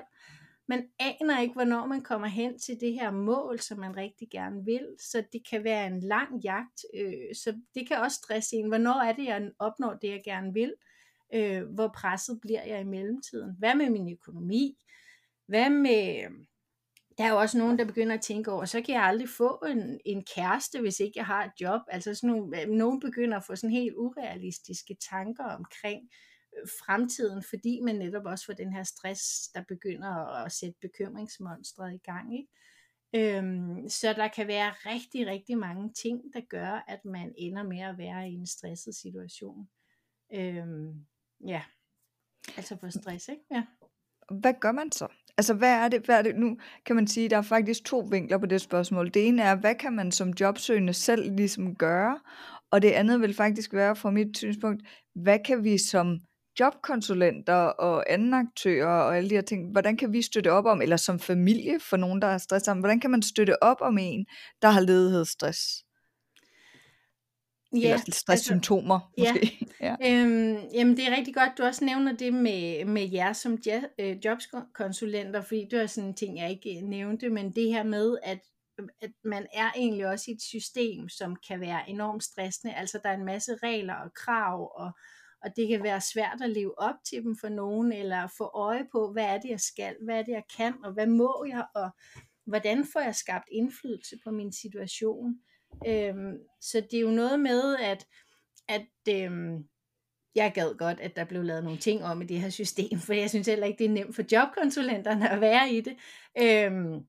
man 0.68 0.90
aner 1.00 1.42
ikke, 1.42 1.54
hvornår 1.54 1.86
man 1.86 2.02
kommer 2.02 2.28
hen 2.28 2.60
til 2.60 2.80
det 2.80 2.94
her 2.94 3.12
mål, 3.12 3.60
som 3.60 3.80
man 3.80 3.98
rigtig 3.98 4.28
gerne 4.32 4.66
vil. 4.66 4.88
Så 5.00 5.24
det 5.34 5.50
kan 5.50 5.64
være 5.64 5.88
en 5.88 6.00
lang 6.00 6.44
jagt. 6.44 6.86
Øh, 6.96 7.36
så 7.36 7.60
det 7.76 7.88
kan 7.88 7.98
også 7.98 8.16
stresse 8.16 8.56
en. 8.56 8.68
Hvornår 8.68 9.02
er 9.02 9.14
det, 9.14 9.26
jeg 9.26 9.52
opnår 9.60 9.94
det, 9.94 10.10
jeg 10.10 10.22
gerne 10.26 10.54
vil? 10.54 10.74
Øh, 11.34 11.64
hvor 11.64 11.88
presset 11.88 12.40
bliver 12.42 12.64
jeg 12.64 12.82
i 12.82 12.84
mellemtiden? 12.84 13.56
Hvad 13.60 13.76
med 13.76 13.90
min 13.90 14.12
økonomi? 14.12 14.78
Hvad 15.48 15.70
med... 15.70 16.24
Der 17.18 17.24
er 17.24 17.30
jo 17.30 17.40
også 17.40 17.58
nogen, 17.58 17.80
der 17.80 17.86
begynder 17.86 18.16
at 18.16 18.22
tænke 18.22 18.52
over, 18.52 18.66
så 18.66 18.82
kan 18.82 18.96
jeg 18.96 19.04
aldrig 19.04 19.30
få 19.30 19.64
en, 19.68 20.00
en 20.06 20.24
kæreste, 20.36 20.82
hvis 20.82 21.00
ikke 21.00 21.14
jeg 21.16 21.26
har 21.26 21.44
et 21.46 21.52
job. 21.62 21.82
Altså 21.88 22.16
sådan 22.16 22.30
nogle, 22.30 22.62
øh, 22.62 22.70
nogen 22.70 23.00
begynder 23.00 23.38
at 23.38 23.44
få 23.44 23.56
sådan 23.56 23.76
helt 23.76 23.96
urealistiske 23.96 24.98
tanker 25.10 25.44
omkring, 25.44 26.10
fremtiden, 26.86 27.44
fordi 27.44 27.80
man 27.84 27.96
netop 27.96 28.26
også 28.26 28.46
får 28.46 28.54
den 28.54 28.74
her 28.74 28.84
stress, 28.84 29.50
der 29.56 29.64
begynder 29.68 30.44
at 30.46 30.52
sætte 30.52 30.78
bekymringsmonstret 30.82 31.94
i 31.94 31.98
gang. 31.98 32.38
Ikke? 32.38 32.48
Øhm, 33.16 33.90
så 33.90 34.14
der 34.14 34.28
kan 34.28 34.48
være 34.48 34.72
rigtig, 34.72 35.28
rigtig 35.28 35.58
mange 35.58 35.94
ting, 35.94 36.22
der 36.34 36.42
gør, 36.50 36.84
at 36.88 37.06
man 37.06 37.34
ender 37.38 37.64
med 37.64 37.80
at 37.80 37.98
være 37.98 38.30
i 38.30 38.34
en 38.34 38.48
stresset 38.48 38.96
situation. 38.96 39.70
Øhm, 40.34 41.06
ja, 41.46 41.62
altså 42.58 42.78
for 42.80 42.90
stress, 42.90 43.28
ikke? 43.28 43.44
Ja. 43.52 43.64
Hvad 44.32 44.54
gør 44.62 44.72
man 44.72 44.92
så? 44.92 45.08
Altså, 45.38 45.54
hvad 45.54 45.74
er, 45.74 45.88
det, 45.88 46.06
hvad 46.06 46.18
er 46.18 46.22
det? 46.22 46.36
Nu 46.36 46.58
kan 46.86 46.96
man 46.96 47.08
sige, 47.08 47.30
der 47.30 47.38
er 47.38 47.42
faktisk 47.42 47.86
to 47.86 48.08
vinkler 48.12 48.38
på 48.38 48.46
det 48.46 48.62
spørgsmål. 48.62 49.14
Det 49.14 49.28
ene 49.28 49.42
er, 49.42 49.56
hvad 49.56 49.76
kan 49.76 49.94
man 49.94 50.12
som 50.12 50.30
jobsøgende 50.30 50.94
selv 50.94 51.36
ligesom 51.36 51.76
gøre? 51.76 52.20
Og 52.72 52.82
det 52.82 52.92
andet 52.92 53.22
vil 53.22 53.34
faktisk 53.34 53.74
være, 53.74 53.96
fra 53.96 54.12
mit 54.12 54.38
synspunkt, 54.38 54.84
hvad 55.16 55.40
kan 55.46 55.64
vi 55.64 55.78
som 55.78 56.20
jobkonsulenter 56.60 57.54
og 57.54 58.12
anden 58.12 58.34
aktører 58.34 59.02
og 59.02 59.18
alle 59.18 59.30
de 59.30 59.36
her 59.36 59.42
ting, 59.42 59.72
hvordan 59.72 59.98
kan 59.98 60.14
vi 60.14 60.22
støtte 60.22 60.52
op 60.52 60.66
om, 60.66 60.82
eller 60.82 60.98
som 60.98 61.20
familie 61.20 61.80
for 61.80 61.98
nogen, 61.98 62.22
der 62.22 62.28
har 62.28 62.38
stress 62.38 62.66
sammen, 62.66 62.82
hvordan 62.82 63.00
kan 63.00 63.12
man 63.12 63.22
støtte 63.22 63.64
op 63.64 63.78
om 63.82 63.98
en, 63.98 64.26
der 64.62 64.68
har 64.68 64.82
ledighedsstress? 64.82 65.84
Ja, 67.76 67.94
eller 67.94 68.12
stresssymptomer 68.12 69.12
altså, 69.18 69.34
måske. 69.34 69.68
Ja. 69.82 69.96
ja. 70.02 70.22
Øhm, 70.24 70.58
jamen 70.74 70.98
det 70.98 71.08
er 71.08 71.18
rigtig 71.18 71.34
godt, 71.34 71.58
du 71.58 71.64
også 71.64 71.86
nævner 71.86 72.12
det 72.12 72.34
med, 72.34 72.86
med 72.86 73.12
jer 73.12 73.34
som 73.34 73.58
øh, 74.00 74.26
jobkonsulenter, 74.26 75.42
fordi 75.42 75.68
det 75.72 75.82
er 75.82 75.88
sådan 75.88 76.10
en 76.10 76.16
ting, 76.16 76.38
jeg 76.38 76.52
ikke 76.52 76.82
nævnte, 76.82 77.30
men 77.30 77.56
det 77.56 77.74
her 77.74 77.84
med, 77.84 78.18
at 78.24 78.40
at 79.02 79.12
man 79.24 79.48
er 79.54 79.72
egentlig 79.76 80.08
også 80.08 80.32
i 80.32 80.34
et 80.34 80.42
system, 80.42 81.10
som 81.10 81.36
kan 81.48 81.62
være 81.62 81.90
enormt 81.90 82.24
stressende. 82.24 82.74
Altså 82.74 83.00
der 83.04 83.10
er 83.10 83.14
en 83.14 83.26
masse 83.26 83.56
regler 83.64 83.94
og 83.94 84.14
krav 84.14 84.72
og 84.76 84.92
og 85.44 85.52
det 85.56 85.68
kan 85.68 85.84
være 85.84 86.02
svært 86.02 86.42
at 86.44 86.50
leve 86.50 86.80
op 86.80 86.96
til 87.10 87.24
dem 87.24 87.36
for 87.42 87.50
nogen, 87.50 87.92
eller 87.92 88.28
få 88.38 88.44
øje 88.54 88.86
på, 88.92 89.12
hvad 89.12 89.24
er 89.26 89.38
det, 89.38 89.50
jeg 89.50 89.60
skal, 89.60 89.96
hvad 90.06 90.20
er 90.20 90.24
det, 90.24 90.32
jeg 90.32 90.44
kan, 90.58 90.74
og 90.84 90.94
hvad 90.94 91.08
må 91.08 91.46
jeg, 91.48 91.66
og 91.76 91.90
hvordan 92.46 92.86
får 92.94 93.00
jeg 93.00 93.16
skabt 93.16 93.46
indflydelse 93.52 94.16
på 94.24 94.32
min 94.32 94.52
situation. 94.54 95.36
Øhm, 95.88 96.38
så 96.62 96.82
det 96.92 96.98
er 96.98 97.02
jo 97.02 97.12
noget 97.12 97.40
med, 97.40 97.78
at, 97.78 98.08
at 98.68 98.88
øhm, 99.10 99.68
jeg 100.36 100.52
gad 100.56 100.78
godt, 100.78 101.00
at 101.00 101.16
der 101.16 101.24
blev 101.24 101.44
lavet 101.44 101.64
nogle 101.64 101.80
ting 101.80 102.04
om 102.04 102.22
i 102.22 102.26
det 102.26 102.42
her 102.42 102.50
system, 102.50 103.00
for 103.00 103.14
jeg 103.14 103.30
synes 103.30 103.48
heller 103.48 103.68
ikke, 103.68 103.78
det 103.78 103.86
er 103.86 103.94
nemt 103.94 104.16
for 104.16 104.24
jobkonsulenterne 104.32 105.30
at 105.30 105.42
være 105.42 105.72
i 105.72 105.82
det. 105.82 105.98
Øhm, 106.42 107.06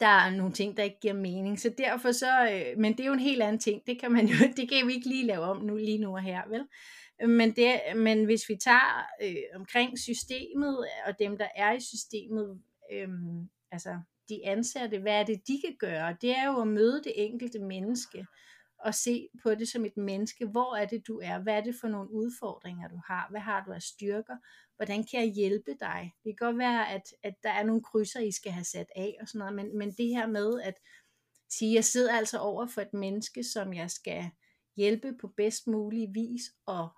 der 0.00 0.06
er 0.06 0.30
nogle 0.30 0.52
ting, 0.52 0.76
der 0.76 0.82
ikke 0.82 1.00
giver 1.00 1.14
mening. 1.14 1.60
Så 1.60 1.74
derfor 1.78 2.12
så, 2.12 2.48
øh, 2.52 2.78
men 2.78 2.92
det 2.92 3.00
er 3.00 3.06
jo 3.06 3.12
en 3.12 3.18
helt 3.18 3.42
anden 3.42 3.58
ting. 3.58 3.82
Det 3.86 4.00
kan 4.00 4.12
man 4.12 4.26
jo, 4.26 4.34
det 4.56 4.68
kan 4.68 4.86
vi 4.86 4.92
ikke 4.92 5.08
lige 5.08 5.26
lave 5.26 5.42
om 5.42 5.62
nu, 5.62 5.76
lige 5.76 5.98
nu 5.98 6.12
og 6.16 6.22
her, 6.22 6.48
vel? 6.48 6.66
Øh, 7.22 7.28
men, 7.28 7.56
det, 7.56 7.80
men 7.96 8.24
hvis 8.24 8.48
vi 8.48 8.56
tager 8.64 9.06
øh, 9.22 9.36
omkring 9.54 9.98
systemet, 9.98 10.78
og 11.06 11.18
dem, 11.18 11.38
der 11.38 11.48
er 11.56 11.72
i 11.72 11.80
systemet, 11.80 12.60
øh, 12.92 13.08
altså 13.72 13.98
de 14.28 14.46
ansatte, 14.46 14.98
hvad 14.98 15.20
er 15.20 15.24
det, 15.24 15.48
de 15.48 15.60
kan 15.64 15.76
gøre? 15.78 16.16
Det 16.20 16.30
er 16.30 16.46
jo 16.46 16.60
at 16.60 16.68
møde 16.68 17.02
det 17.04 17.12
enkelte 17.16 17.58
menneske, 17.58 18.26
og 18.84 18.94
se 18.94 19.28
på 19.42 19.54
det 19.54 19.68
som 19.68 19.84
et 19.84 19.96
menneske. 19.96 20.46
Hvor 20.46 20.76
er 20.76 20.86
det, 20.86 21.06
du 21.06 21.20
er? 21.22 21.38
Hvad 21.38 21.54
er 21.54 21.60
det 21.60 21.74
for 21.80 21.88
nogle 21.88 22.10
udfordringer, 22.10 22.88
du 22.88 23.00
har? 23.06 23.26
Hvad 23.30 23.40
har 23.40 23.64
du 23.64 23.72
af 23.72 23.82
styrker? 23.82 24.36
Hvordan 24.76 25.04
kan 25.04 25.20
jeg 25.20 25.32
hjælpe 25.32 25.76
dig? 25.80 26.12
Det 26.24 26.38
kan 26.38 26.46
godt 26.46 26.58
være, 26.58 26.90
at, 26.90 27.02
at 27.22 27.34
der 27.42 27.50
er 27.50 27.64
nogle 27.64 27.82
krydser, 27.82 28.20
I 28.20 28.30
skal 28.30 28.52
have 28.52 28.64
sat 28.64 28.86
af 28.96 29.16
og 29.20 29.28
sådan 29.28 29.38
noget, 29.38 29.54
men, 29.54 29.78
men 29.78 29.92
det 29.92 30.06
her 30.06 30.26
med 30.26 30.60
at 30.60 30.74
sige, 31.50 31.74
jeg 31.74 31.84
sidder 31.84 32.12
altså 32.12 32.38
over 32.38 32.66
for 32.66 32.80
et 32.80 32.94
menneske, 32.94 33.44
som 33.44 33.74
jeg 33.74 33.90
skal 33.90 34.30
hjælpe 34.76 35.16
på 35.20 35.28
bedst 35.36 35.66
mulig 35.66 36.08
vis, 36.14 36.42
og 36.66 36.88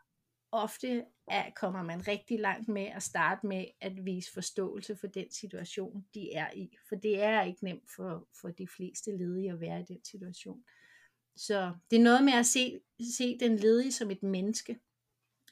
ofte 0.52 1.04
er, 1.28 1.50
kommer 1.50 1.82
man 1.82 2.08
rigtig 2.08 2.40
langt 2.40 2.68
med 2.68 2.86
at 2.86 3.02
starte 3.02 3.46
med 3.46 3.64
at 3.80 4.04
vise 4.04 4.32
forståelse 4.32 4.96
for 4.96 5.06
den 5.06 5.30
situation, 5.30 6.06
de 6.14 6.32
er 6.32 6.50
i. 6.54 6.76
For 6.88 6.96
det 6.96 7.22
er 7.22 7.42
ikke 7.42 7.64
nemt 7.64 7.90
for, 7.96 8.28
for 8.40 8.48
de 8.48 8.68
fleste 8.68 9.16
ledige 9.16 9.52
at 9.52 9.60
være 9.60 9.80
i 9.80 9.84
den 9.84 10.04
situation. 10.04 10.64
Så 11.36 11.74
det 11.90 11.98
er 11.98 12.02
noget 12.02 12.24
med 12.24 12.32
at 12.32 12.46
se, 12.46 12.80
se 13.16 13.38
den 13.38 13.56
ledige 13.56 13.92
som 13.92 14.10
et 14.10 14.22
menneske, 14.22 14.78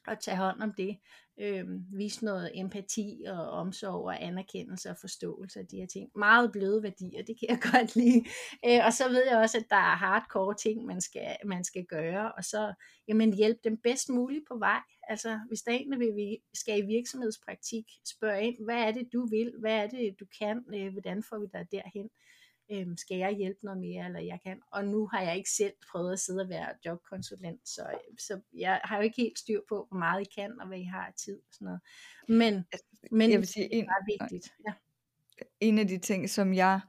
og 0.06 0.20
tage 0.20 0.36
hånd 0.36 0.62
om 0.62 0.74
det. 0.74 0.98
Øh, 1.40 1.64
vise 1.92 2.24
noget 2.24 2.50
empati 2.54 3.22
og 3.26 3.50
omsorg 3.50 4.04
og 4.04 4.22
anerkendelse 4.22 4.90
og 4.90 4.96
forståelse 5.00 5.60
af 5.60 5.66
de 5.66 5.76
her 5.76 5.86
ting. 5.86 6.10
Meget 6.16 6.52
bløde 6.52 6.82
værdier, 6.82 7.22
det 7.22 7.38
kan 7.38 7.48
jeg 7.48 7.58
godt 7.72 7.96
lide. 7.96 8.24
Øh, 8.66 8.80
og 8.86 8.92
så 8.92 9.08
ved 9.08 9.22
jeg 9.30 9.38
også, 9.38 9.58
at 9.58 9.70
der 9.70 9.76
er 9.76 9.96
hardcore 9.96 10.54
ting, 10.54 10.84
man 10.84 11.00
skal, 11.00 11.36
man 11.44 11.64
skal 11.64 11.84
gøre, 11.84 12.32
og 12.32 12.44
så 12.44 12.74
jamen, 13.08 13.32
hjælpe 13.32 13.60
dem 13.64 13.76
bedst 13.76 14.08
muligt 14.08 14.44
på 14.48 14.58
vej. 14.58 14.80
Altså, 15.08 15.40
hvis 15.48 15.62
der 15.62 15.72
er 15.72 15.76
en, 15.76 16.00
vi 16.00 16.38
skal 16.54 16.78
i 16.78 16.86
virksomhedspraktik, 16.86 17.84
spørg 18.06 18.40
ind, 18.40 18.64
hvad 18.64 18.78
er 18.78 18.92
det, 18.92 19.08
du 19.12 19.26
vil? 19.26 19.52
Hvad 19.60 19.76
er 19.76 19.86
det, 19.86 20.16
du 20.20 20.26
kan? 20.38 20.64
Øh, 20.74 20.92
hvordan 20.92 21.22
får 21.22 21.38
vi 21.38 21.46
dig 21.52 21.66
derhen? 21.72 22.10
Øhm, 22.72 22.96
skal 22.96 23.16
jeg 23.16 23.32
hjælpe 23.32 23.58
noget 23.62 23.80
mere, 23.80 24.06
eller 24.06 24.20
jeg 24.20 24.38
kan. 24.46 24.60
Og 24.72 24.84
nu 24.84 25.06
har 25.06 25.20
jeg 25.22 25.36
ikke 25.36 25.50
selv 25.50 25.72
prøvet 25.90 26.12
at 26.12 26.18
sidde 26.18 26.42
og 26.42 26.48
være 26.48 26.68
jobkonsulent, 26.84 27.68
så, 27.68 27.86
så 28.18 28.40
jeg 28.56 28.80
har 28.84 28.96
jo 28.96 29.02
ikke 29.02 29.22
helt 29.22 29.38
styr 29.38 29.60
på, 29.68 29.86
hvor 29.90 29.98
meget 29.98 30.22
I 30.22 30.40
kan, 30.40 30.60
og 30.60 30.66
hvad 30.66 30.78
I 30.78 30.84
har 30.84 31.06
af 31.06 31.14
tid 31.24 31.36
og 31.36 31.52
sådan 31.52 31.64
noget. 31.64 31.80
Men, 32.28 32.64
men 33.10 33.30
jeg 33.30 33.38
vil 33.38 33.48
sige, 33.48 33.74
en, 33.74 33.84
det 33.84 33.90
er 33.90 34.22
vigtigt. 34.22 34.52
Ja. 34.66 34.72
En 35.60 35.78
af 35.78 35.88
de 35.88 35.98
ting, 35.98 36.30
som 36.30 36.54
jeg 36.54 36.80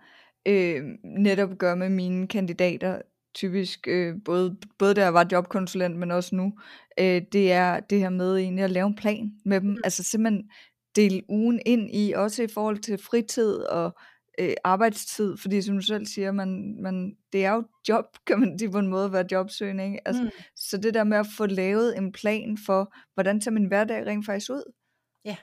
øh, 0.45 0.83
netop 1.03 1.57
gør 1.57 1.75
med 1.75 1.89
mine 1.89 2.27
kandidater, 2.27 3.01
typisk 3.33 3.87
øh, 3.87 4.15
både, 4.25 4.57
både 4.79 4.93
da 4.93 5.03
jeg 5.03 5.13
var 5.13 5.27
jobkonsulent, 5.31 5.97
men 5.97 6.11
også 6.11 6.35
nu, 6.35 6.53
øh, 6.99 7.21
det 7.31 7.51
er 7.51 7.79
det 7.79 7.99
her 7.99 8.09
med 8.09 8.37
egentlig 8.37 8.63
at 8.63 8.71
lave 8.71 8.87
en 8.87 8.95
plan 8.95 9.31
med 9.45 9.61
dem. 9.61 9.69
Mm. 9.69 9.77
Altså 9.83 10.03
simpelthen 10.03 10.49
dele 10.95 11.21
ugen 11.29 11.61
ind 11.65 11.89
i, 11.95 12.13
også 12.13 12.43
i 12.43 12.47
forhold 12.47 12.77
til 12.77 12.97
fritid 12.97 13.55
og 13.55 13.97
øh, 14.39 14.53
arbejdstid, 14.63 15.37
fordi 15.37 15.61
som 15.61 15.75
du 15.75 15.81
selv 15.81 16.05
siger, 16.05 16.31
man, 16.31 16.77
man, 16.81 17.17
det 17.33 17.45
er 17.45 17.53
jo 17.53 17.63
job, 17.89 18.05
kan 18.27 18.39
man 18.39 18.59
sige 18.59 18.71
på 18.71 18.79
en 18.79 18.87
måde, 18.87 19.05
at 19.05 19.11
være 19.11 19.25
jobsøgende. 19.31 19.85
Ikke? 19.85 20.07
Altså, 20.07 20.23
mm. 20.23 20.29
Så 20.55 20.77
det 20.77 20.93
der 20.93 21.03
med 21.03 21.17
at 21.17 21.25
få 21.37 21.45
lavet 21.45 21.97
en 21.97 22.11
plan 22.11 22.57
for, 22.65 22.93
hvordan 23.13 23.41
ser 23.41 23.51
min 23.51 23.65
hverdag 23.65 24.05
rent 24.05 24.25
faktisk 24.25 24.51
ud, 24.51 24.73
ja. 25.25 25.35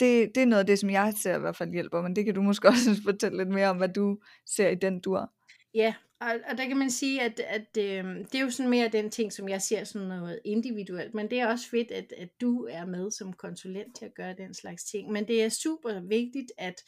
det, 0.00 0.34
det 0.34 0.42
er 0.42 0.46
noget 0.46 0.60
af 0.60 0.66
det, 0.66 0.78
som 0.78 0.90
jeg 0.90 1.14
ser 1.16 1.36
i 1.36 1.40
hvert 1.40 1.56
fald 1.56 1.72
hjælper, 1.72 2.02
men 2.02 2.16
det 2.16 2.24
kan 2.24 2.34
du 2.34 2.42
måske 2.42 2.68
også 2.74 3.00
fortælle 3.04 3.38
lidt 3.38 3.48
mere 3.48 3.68
om, 3.68 3.76
hvad 3.76 3.88
du 3.88 4.18
ser 4.46 4.68
i 4.68 4.74
den 4.74 5.00
dur. 5.00 5.32
Ja, 5.74 5.94
og, 6.20 6.34
og 6.50 6.58
der 6.58 6.68
kan 6.68 6.76
man 6.76 6.90
sige, 6.90 7.22
at, 7.22 7.40
at 7.40 7.76
øh, 7.78 8.04
det 8.04 8.34
er 8.34 8.40
jo 8.40 8.50
sådan 8.50 8.70
mere 8.70 8.88
den 8.88 9.10
ting, 9.10 9.32
som 9.32 9.48
jeg 9.48 9.62
ser 9.62 9.84
sådan 9.84 10.08
noget 10.08 10.40
individuelt, 10.44 11.14
men 11.14 11.30
det 11.30 11.40
er 11.40 11.46
også 11.46 11.68
fedt, 11.68 11.90
at, 11.90 12.12
at 12.18 12.28
du 12.40 12.68
er 12.70 12.84
med 12.84 13.10
som 13.10 13.32
konsulent 13.32 13.96
til 13.96 14.04
at 14.04 14.14
gøre 14.14 14.34
den 14.38 14.54
slags 14.54 14.84
ting. 14.84 15.12
Men 15.12 15.28
det 15.28 15.44
er 15.44 15.48
super 15.48 16.00
vigtigt, 16.00 16.52
at 16.58 16.84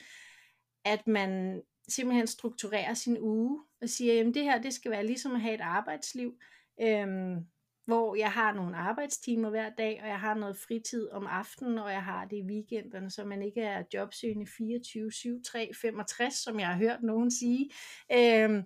at 0.87 1.07
man 1.07 1.63
simpelthen 1.89 2.27
strukturerer 2.27 2.95
sin 2.95 3.19
uge 3.21 3.61
og 3.83 3.89
siger, 3.89 4.21
at 4.21 4.35
det 4.35 4.43
her 4.43 4.63
det 4.63 4.75
skal 4.75 4.91
være 4.91 5.07
ligesom 5.07 5.35
at 5.35 5.41
have 5.41 5.55
et 5.55 5.61
arbejdsliv, 5.61 6.35
øhm, 6.81 7.47
hvor 7.87 8.17
jeg 8.17 8.33
har 8.33 8.53
nogle 8.53 8.77
arbejdstimer 8.77 9.51
hver 9.51 9.71
dag, 9.71 10.01
og 10.03 10.09
jeg 10.09 10.21
har 10.21 10.35
noget 10.35 10.57
fritid 10.57 11.11
om 11.11 11.27
aftenen, 11.27 11.79
og 11.79 11.93
jeg 11.93 12.05
har 12.05 12.25
det 12.25 12.37
i 12.37 12.43
weekenderne, 12.43 13.11
så 13.11 13.25
man 13.25 13.43
ikke 13.43 13.61
er 13.61 13.83
jobsøgende 13.95 14.47
24, 14.57 15.13
7, 15.13 15.43
3, 15.43 15.71
65, 15.81 16.35
som 16.35 16.61
jeg 16.61 16.69
har 16.69 16.77
hørt 16.77 17.03
nogen 17.03 17.31
sige. 17.31 17.71
Øhm, 18.13 18.63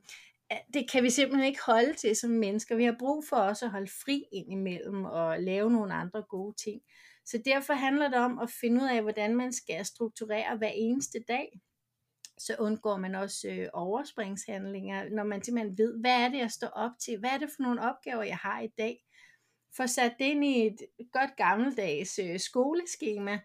det 0.74 0.90
kan 0.90 1.02
vi 1.02 1.10
simpelthen 1.10 1.46
ikke 1.46 1.60
holde 1.66 1.94
til 1.94 2.16
som 2.16 2.30
mennesker. 2.30 2.76
Vi 2.76 2.84
har 2.84 2.96
brug 2.98 3.24
for 3.28 3.36
også 3.36 3.64
at 3.64 3.70
holde 3.70 3.90
fri 4.04 4.24
ind 4.32 4.52
imellem 4.52 5.04
og 5.04 5.40
lave 5.40 5.70
nogle 5.70 5.94
andre 5.94 6.22
gode 6.22 6.56
ting. 6.56 6.80
Så 7.24 7.42
derfor 7.44 7.72
handler 7.72 8.08
det 8.08 8.18
om 8.18 8.38
at 8.38 8.50
finde 8.60 8.82
ud 8.82 8.88
af, 8.88 9.02
hvordan 9.02 9.36
man 9.36 9.52
skal 9.52 9.84
strukturere 9.84 10.56
hver 10.56 10.72
eneste 10.74 11.18
dag 11.28 11.60
så 12.40 12.56
undgår 12.58 12.96
man 12.96 13.14
også 13.14 13.48
øh, 13.48 13.68
overspringshandlinger, 13.72 15.08
når 15.08 15.24
man 15.24 15.42
simpelthen 15.42 15.78
ved, 15.78 16.00
hvad 16.00 16.10
er 16.10 16.28
det, 16.28 16.38
jeg 16.38 16.50
står 16.50 16.66
op 16.66 16.90
til, 17.00 17.18
hvad 17.18 17.30
er 17.30 17.38
det 17.38 17.50
for 17.56 17.62
nogle 17.62 17.82
opgaver, 17.82 18.22
jeg 18.22 18.36
har 18.36 18.60
i 18.60 18.68
dag. 18.78 19.04
For 19.76 19.86
sat 19.86 20.12
det 20.18 20.24
ind 20.24 20.44
i 20.44 20.66
et 20.66 20.78
godt 21.12 21.36
gammeldags 21.36 22.18
øh, 22.18 22.40
skoleskema, 22.40 23.40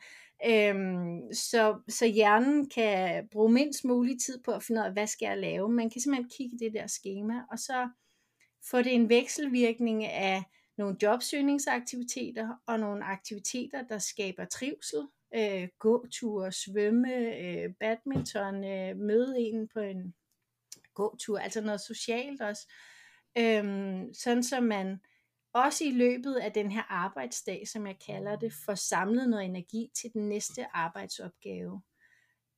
øhm, 0.46 1.34
så, 1.34 1.80
så 1.90 2.06
hjernen 2.06 2.70
kan 2.70 3.28
bruge 3.32 3.52
mindst 3.52 3.86
mulig 3.86 4.22
tid 4.22 4.44
på 4.44 4.52
at 4.52 4.64
finde 4.64 4.82
ud 4.82 4.86
af, 4.86 4.94
hvad 4.94 5.08
skal 5.08 5.26
jeg 5.26 5.38
lave. 5.38 5.70
Man 5.70 5.90
kan 5.90 6.02
simpelthen 6.02 6.30
kigge 6.38 6.56
i 6.56 6.66
det 6.66 6.74
der 6.74 6.88
schema, 6.88 7.42
og 7.52 7.60
så 7.60 7.90
få 8.70 8.78
det 8.78 8.96
en 8.96 9.10
vekselvirkning 9.10 10.06
af 10.06 10.44
nogle 10.78 10.98
jobsøgningsaktiviteter 11.04 12.50
og 12.68 12.80
nogle 12.80 13.04
aktiviteter, 13.04 13.84
der 13.84 13.98
skaber 13.98 14.46
trivsel, 14.46 15.08
øh, 15.36 15.68
gåture, 15.80 16.52
svømme, 16.52 17.38
øh, 17.38 17.74
badminton, 17.80 18.64
øh, 18.64 18.98
møde 18.98 19.40
en 19.40 19.68
på 19.68 19.80
en 19.80 20.16
gåtur, 20.94 21.40
altså 21.40 21.62
noget 21.62 21.82
socialt 21.82 22.42
også. 22.42 22.72
Øhm, 23.38 24.14
sådan 24.14 24.44
så 24.44 24.62
man 24.62 25.00
også 25.54 25.84
i 25.84 25.92
løbet 25.92 26.36
af 26.36 26.52
den 26.52 26.72
her 26.72 26.84
arbejdsdag, 26.90 27.68
som 27.68 27.88
jeg 27.88 27.96
kalder 28.06 28.36
det, 28.36 28.54
får 28.66 28.76
samlet 28.76 29.30
noget 29.30 29.46
energi 29.46 29.92
til 29.96 30.14
den 30.14 30.30
næste 30.30 30.76
arbejdsopgave. 30.76 31.82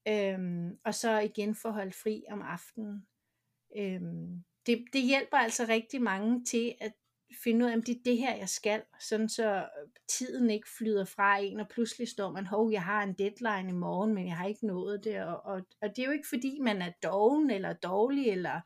Øhm, 0.08 0.80
og 0.86 0.96
så 0.96 1.20
igen 1.20 1.56
få 1.56 1.70
holdt 1.70 1.96
fri 1.96 2.24
om 2.30 2.42
aftenen. 2.42 3.08
Øhm, 3.78 4.44
det, 4.66 4.86
det 4.94 5.02
hjælper 5.02 5.38
altså 5.38 5.66
rigtig 5.70 6.02
mange 6.02 6.46
til 6.46 6.76
at 6.82 6.94
finde 7.44 7.66
ud 7.66 7.70
af, 7.70 7.76
om 7.76 7.84
det 7.84 7.96
er 7.96 8.00
det 8.06 8.18
her, 8.18 8.36
jeg 8.36 8.50
skal, 8.50 8.82
sådan 9.00 9.30
så 9.30 9.56
øh, 9.56 9.90
tiden 10.10 10.50
ikke 10.50 10.68
flyder 10.78 11.06
fra 11.06 11.38
en, 11.38 11.60
og 11.60 11.68
pludselig 11.68 12.08
står 12.08 12.32
man, 12.32 12.46
hov, 12.46 12.72
jeg 12.72 12.84
har 12.84 13.04
en 13.04 13.14
deadline 13.14 13.70
i 13.70 13.76
morgen, 13.76 14.14
men 14.14 14.28
jeg 14.28 14.38
har 14.38 14.46
ikke 14.48 14.68
nået 14.68 15.04
det, 15.04 15.24
og, 15.24 15.46
og, 15.46 15.62
og 15.82 15.90
det 15.90 16.00
er 16.00 16.06
jo 16.06 16.12
ikke 16.12 16.28
fordi, 16.30 16.60
man 16.62 16.82
er 16.82 16.92
doven 17.04 17.50
eller 17.50 17.74
dårlig, 17.74 18.30
eller 18.30 18.62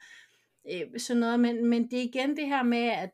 øh, 0.72 1.00
sådan 1.00 1.20
noget, 1.20 1.40
men, 1.40 1.66
men 1.66 1.92
det 1.92 2.00
er 2.00 2.04
igen 2.04 2.38
det 2.38 2.48
her 2.48 2.64
med, 2.64 2.84
at, 2.84 3.12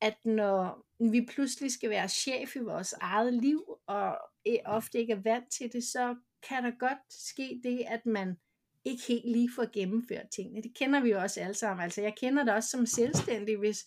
at 0.00 0.16
når 0.24 0.86
vi 1.10 1.26
pludselig 1.30 1.72
skal 1.72 1.90
være 1.90 2.08
chef 2.08 2.56
i 2.56 2.58
vores 2.58 2.92
eget 3.00 3.34
liv, 3.34 3.64
og 3.86 4.18
øh, 4.48 4.58
ofte 4.64 4.98
ikke 4.98 5.12
er 5.12 5.22
vant 5.24 5.52
til 5.58 5.72
det, 5.72 5.84
så 5.84 6.16
kan 6.48 6.64
der 6.64 6.70
godt 6.78 7.12
ske 7.12 7.60
det, 7.64 7.84
at 7.88 8.06
man 8.06 8.36
ikke 8.84 9.02
helt 9.08 9.30
lige 9.30 9.50
får 9.56 9.72
gennemført 9.72 10.26
tingene. 10.34 10.62
Det 10.62 10.76
kender 10.76 11.00
vi 11.00 11.10
jo 11.10 11.20
også 11.20 11.40
alle 11.40 11.54
sammen. 11.54 11.84
Altså 11.84 12.02
jeg 12.02 12.14
kender 12.16 12.44
det 12.44 12.54
også 12.54 12.68
som 12.68 12.86
selvstændig, 12.86 13.56
hvis, 13.56 13.84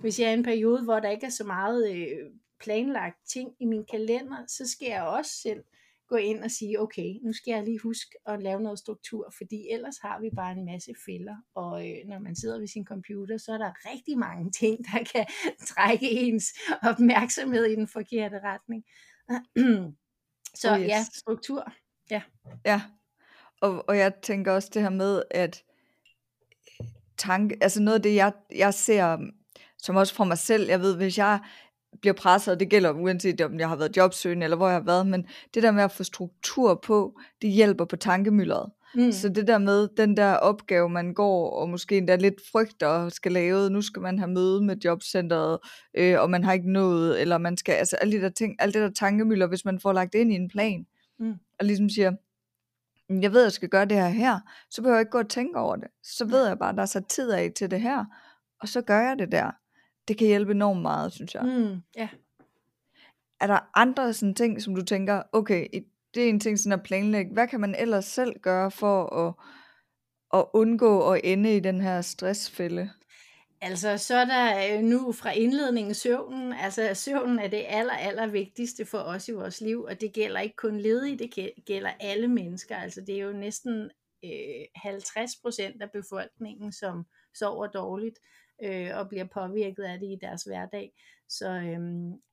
hvis 0.00 0.20
jeg 0.20 0.26
er 0.26 0.30
i 0.30 0.34
en 0.34 0.42
periode, 0.42 0.84
hvor 0.84 1.00
der 1.00 1.10
ikke 1.10 1.26
er 1.26 1.30
så 1.30 1.44
meget 1.44 1.94
øh, 1.94 2.30
planlagt 2.60 3.16
ting 3.28 3.50
i 3.60 3.64
min 3.64 3.84
kalender, 3.90 4.36
så 4.48 4.68
skal 4.68 4.88
jeg 4.88 5.02
også 5.02 5.30
selv 5.42 5.64
gå 6.08 6.16
ind 6.16 6.44
og 6.44 6.50
sige, 6.50 6.80
okay, 6.80 7.14
nu 7.22 7.32
skal 7.32 7.52
jeg 7.52 7.64
lige 7.64 7.78
huske 7.78 8.10
at 8.26 8.42
lave 8.42 8.60
noget 8.60 8.78
struktur, 8.78 9.32
fordi 9.36 9.68
ellers 9.70 9.98
har 9.98 10.20
vi 10.20 10.30
bare 10.36 10.52
en 10.52 10.64
masse 10.64 10.92
fælder, 11.06 11.36
og 11.54 11.90
øh, 11.90 11.96
når 12.06 12.18
man 12.18 12.36
sidder 12.36 12.58
ved 12.58 12.66
sin 12.66 12.84
computer, 12.84 13.38
så 13.38 13.52
er 13.52 13.58
der 13.58 13.90
rigtig 13.92 14.18
mange 14.18 14.50
ting, 14.50 14.78
der 14.84 15.04
kan 15.12 15.26
trække 15.74 16.10
ens 16.10 16.44
opmærksomhed 16.82 17.64
i 17.64 17.74
den 17.74 17.88
forkerte 17.88 18.40
retning. 18.44 18.84
så 20.60 20.72
oh 20.72 20.80
yes. 20.80 20.88
ja, 20.88 21.04
struktur. 21.14 21.72
Ja. 22.10 22.22
Ja, 22.66 22.82
og, 23.60 23.88
og 23.88 23.96
jeg 23.96 24.14
tænker 24.22 24.52
også 24.52 24.70
det 24.74 24.82
her 24.82 24.90
med, 24.90 25.22
at 25.30 25.64
tanke, 27.18 27.58
altså 27.60 27.82
noget 27.82 27.96
af 27.96 28.02
det, 28.02 28.14
jeg, 28.14 28.32
jeg 28.54 28.74
ser 28.74 29.18
som 29.84 29.96
også 29.96 30.14
fra 30.14 30.24
mig 30.24 30.38
selv, 30.38 30.68
jeg 30.68 30.80
ved, 30.80 30.96
hvis 30.96 31.18
jeg 31.18 31.40
bliver 32.00 32.14
presset, 32.14 32.54
og 32.54 32.60
det 32.60 32.70
gælder 32.70 32.92
uanset 32.92 33.40
om 33.40 33.58
jeg 33.58 33.68
har 33.68 33.76
været 33.76 33.96
jobsøgende, 33.96 34.44
eller 34.44 34.56
hvor 34.56 34.66
jeg 34.66 34.76
har 34.76 34.84
været, 34.84 35.06
men 35.06 35.26
det 35.54 35.62
der 35.62 35.70
med 35.70 35.82
at 35.82 35.92
få 35.92 36.04
struktur 36.04 36.74
på, 36.74 37.18
det 37.42 37.50
hjælper 37.50 37.84
på 37.84 37.96
tankemyldret. 37.96 38.70
Mm. 38.94 39.12
Så 39.12 39.28
det 39.28 39.46
der 39.46 39.58
med 39.58 39.88
den 39.96 40.16
der 40.16 40.34
opgave, 40.34 40.88
man 40.88 41.14
går, 41.14 41.50
og 41.50 41.68
måske 41.68 41.96
endda 41.96 42.16
lidt 42.16 42.40
frygter 42.52 42.86
og 42.86 43.12
skal 43.12 43.32
lave, 43.32 43.70
nu 43.70 43.82
skal 43.82 44.02
man 44.02 44.18
have 44.18 44.30
møde 44.30 44.64
med 44.64 44.76
jobcentret, 44.84 45.58
øh, 45.94 46.20
og 46.20 46.30
man 46.30 46.44
har 46.44 46.52
ikke 46.52 46.72
nået, 46.72 47.20
eller 47.20 47.38
man 47.38 47.56
skal, 47.56 47.72
altså 47.72 47.96
alle 47.96 48.16
de 48.16 48.22
der 48.22 48.28
ting, 48.28 48.56
alt 48.58 48.74
det 48.74 48.82
der 48.82 48.90
tankemylder, 48.90 49.46
hvis 49.46 49.64
man 49.64 49.80
får 49.80 49.92
lagt 49.92 50.14
ind 50.14 50.32
i 50.32 50.34
en 50.34 50.48
plan, 50.48 50.86
mm. 51.18 51.34
og 51.58 51.64
ligesom 51.66 51.88
siger, 51.88 52.12
jeg 53.08 53.32
ved, 53.32 53.40
at 53.40 53.44
jeg 53.44 53.52
skal 53.52 53.68
gøre 53.68 53.84
det 53.84 53.96
her 53.96 54.08
her, 54.08 54.40
så 54.70 54.82
behøver 54.82 54.96
jeg 54.96 55.02
ikke 55.02 55.10
gå 55.10 55.18
og 55.18 55.28
tænke 55.28 55.58
over 55.58 55.76
det. 55.76 55.88
Så 56.02 56.24
ved 56.24 56.46
jeg 56.46 56.58
bare, 56.58 56.70
at 56.70 56.76
der 56.76 56.82
er 56.82 56.86
sat 56.86 57.06
tid 57.06 57.30
af 57.30 57.52
til 57.56 57.70
det 57.70 57.80
her, 57.80 58.04
og 58.60 58.68
så 58.68 58.82
gør 58.82 59.00
jeg 59.00 59.18
det 59.18 59.32
der. 59.32 59.50
Det 60.08 60.18
kan 60.18 60.26
hjælpe 60.26 60.52
enormt 60.52 60.82
meget, 60.82 61.12
synes 61.12 61.34
jeg. 61.34 61.42
Mm, 61.44 61.82
ja. 61.96 62.08
Er 63.40 63.46
der 63.46 63.70
andre 63.74 64.12
sådan 64.12 64.34
ting, 64.34 64.62
som 64.62 64.74
du 64.74 64.84
tænker, 64.84 65.22
okay, 65.32 65.66
det 66.14 66.24
er 66.24 66.28
en 66.28 66.40
ting 66.40 66.58
sådan 66.58 66.78
at 66.78 66.84
planlægge. 66.84 67.32
Hvad 67.32 67.48
kan 67.48 67.60
man 67.60 67.74
ellers 67.74 68.04
selv 68.04 68.40
gøre 68.40 68.70
for 68.70 69.06
at, 69.06 69.34
at 70.38 70.46
undgå 70.52 71.10
at 71.10 71.20
ende 71.24 71.56
i 71.56 71.60
den 71.60 71.80
her 71.80 72.00
stressfælde? 72.00 72.90
Altså, 73.60 73.98
så 73.98 74.14
er 74.14 74.24
der 74.24 74.76
øh, 74.76 74.82
nu 74.82 75.12
fra 75.12 75.32
indledningen 75.32 75.94
søvnen. 75.94 76.52
Altså, 76.52 76.94
søvnen 76.94 77.38
er 77.38 77.48
det 77.48 77.64
aller, 77.68 77.92
aller 77.92 78.26
vigtigste 78.26 78.84
for 78.84 78.98
os 78.98 79.28
i 79.28 79.32
vores 79.32 79.60
liv, 79.60 79.82
og 79.82 80.00
det 80.00 80.12
gælder 80.12 80.40
ikke 80.40 80.56
kun 80.56 80.80
ledige, 80.80 81.18
det 81.18 81.50
gælder 81.66 81.90
alle 82.00 82.28
mennesker. 82.28 82.76
Altså, 82.76 83.00
det 83.00 83.14
er 83.14 83.24
jo 83.24 83.32
næsten 83.32 83.90
øh, 84.24 84.64
50 84.74 85.36
procent 85.42 85.82
af 85.82 85.90
befolkningen, 85.90 86.72
som 86.72 87.06
sover 87.34 87.66
dårligt 87.66 88.18
øh, 88.62 88.90
og 88.94 89.08
bliver 89.08 89.24
påvirket 89.24 89.82
af 89.82 89.98
det 89.98 90.06
i 90.06 90.18
deres 90.20 90.42
hverdag. 90.42 90.92
Så 91.28 91.48
øh, 91.48 91.80